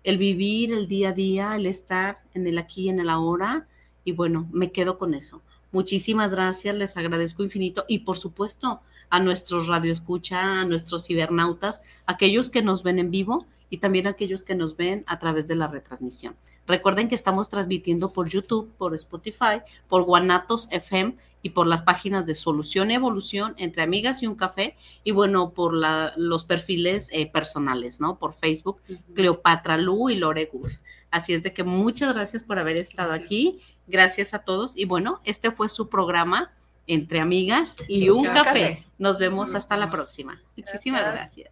El 0.06 0.18
vivir 0.18 0.72
el 0.72 0.88
día 0.88 1.10
a 1.10 1.12
día, 1.12 1.56
el 1.58 1.66
estar 1.66 2.22
en 2.34 2.48
el 2.48 2.58
aquí 2.58 2.84
y 2.84 2.90
en 2.90 3.02
el 3.02 3.10
ahora. 3.10 3.68
Y 4.06 4.14
bueno, 4.14 4.48
me 4.54 4.72
quedo 4.72 4.98
con 4.98 5.14
eso. 5.14 5.42
Muchísimas 5.74 6.32
gracias, 6.32 6.74
les 6.74 6.96
agradezco 6.96 7.44
infinito 7.44 7.84
y 7.90 8.00
por 8.00 8.18
supuesto 8.18 8.80
a 9.16 9.20
nuestros 9.22 9.68
radioescucha, 9.68 10.60
a 10.60 10.66
nuestros 10.66 11.08
cibernautas, 11.08 11.82
aquellos 12.06 12.50
que 12.50 12.62
nos 12.62 12.84
ven 12.84 13.00
en 13.00 13.12
vivo 13.12 13.46
y 13.70 13.78
también 13.78 14.08
aquellos 14.08 14.44
que 14.44 14.56
nos 14.56 14.76
ven 14.76 15.06
a 15.08 15.20
través 15.20 15.48
de 15.48 15.56
la 15.56 15.68
retransmisión. 15.68 16.36
Recuerden 16.68 17.08
que 17.08 17.16
estamos 17.16 17.50
transmitiendo 17.50 18.12
por 18.12 18.28
YouTube, 18.28 18.74
por 18.78 18.94
Spotify, 18.94 19.62
por 19.88 20.04
Guanatos 20.04 20.68
FM 20.70 21.16
y 21.42 21.52
por 21.52 21.66
las 21.66 21.84
páginas 21.84 22.26
de 22.26 22.36
Solución 22.36 22.92
y 22.92 22.96
Evolución 22.96 23.54
entre 23.58 23.84
Amigas 23.84 24.22
y 24.22 24.28
un 24.28 24.36
Café 24.36 24.76
y 25.06 25.12
bueno, 25.12 25.52
por 25.52 25.74
los 26.18 26.44
perfiles 26.44 27.08
eh, 27.14 27.28
personales, 27.28 28.02
¿no? 28.02 28.20
Por 28.20 28.34
Facebook, 28.34 28.82
Cleopatra 29.14 29.78
Lu 29.78 30.10
y 30.10 30.18
Lore 30.18 30.50
Gus. 30.52 30.84
Así 31.10 31.34
es 31.34 31.42
de 31.42 31.54
que 31.54 31.64
muchas 31.64 32.16
gracias 32.16 32.44
por 32.44 32.60
haber 32.60 32.76
estado 32.76 33.14
aquí. 33.14 33.62
Gracias 33.88 34.34
a 34.34 34.40
todos. 34.40 34.76
Y 34.76 34.84
bueno, 34.84 35.20
este 35.24 35.52
fue 35.52 35.70
su 35.70 35.88
programa 35.88 36.52
entre 36.88 37.20
amigas 37.20 37.76
y 37.88 38.10
un 38.10 38.26
café. 38.26 38.86
Nos 38.98 39.18
vemos 39.20 39.54
hasta 39.56 39.78
la 39.78 39.90
próxima. 39.90 40.42
Muchísimas 40.56 41.02
gracias. 41.02 41.52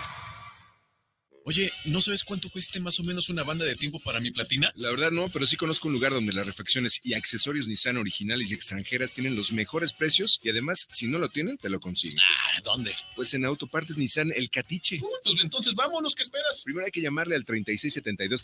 Oye, 1.43 1.71
¿no 1.85 2.01
sabes 2.01 2.23
cuánto 2.23 2.49
cueste 2.51 2.79
más 2.79 2.99
o 2.99 3.03
menos 3.03 3.29
una 3.29 3.43
banda 3.43 3.65
de 3.65 3.75
tiempo 3.75 3.99
para 3.99 4.19
mi 4.19 4.29
platina? 4.29 4.71
La 4.75 4.91
verdad 4.91 5.09
no, 5.09 5.27
pero 5.29 5.47
sí 5.47 5.57
conozco 5.57 5.87
un 5.87 5.93
lugar 5.95 6.11
donde 6.11 6.33
las 6.33 6.45
refacciones 6.45 6.99
y 7.03 7.15
accesorios 7.15 7.67
Nissan 7.67 7.97
originales 7.97 8.51
y 8.51 8.53
extranjeras 8.53 9.13
tienen 9.13 9.35
los 9.35 9.51
mejores 9.51 9.93
precios 9.93 10.39
y 10.43 10.49
además, 10.49 10.87
si 10.91 11.07
no 11.07 11.17
lo 11.17 11.29
tienen, 11.29 11.57
te 11.57 11.69
lo 11.69 11.79
consiguen. 11.79 12.19
Ah, 12.19 12.61
¿dónde? 12.63 12.93
Pues 13.15 13.33
en 13.33 13.45
Autopartes 13.45 13.97
Nissan 13.97 14.31
El 14.35 14.51
Catiche. 14.51 14.99
pues 15.23 15.35
entonces 15.41 15.73
vámonos, 15.73 16.13
¿qué 16.13 16.21
esperas? 16.21 16.61
Primero 16.63 16.85
hay 16.85 16.91
que 16.91 17.01
llamarle 17.01 17.35
al 17.35 17.43
3672 17.43 18.43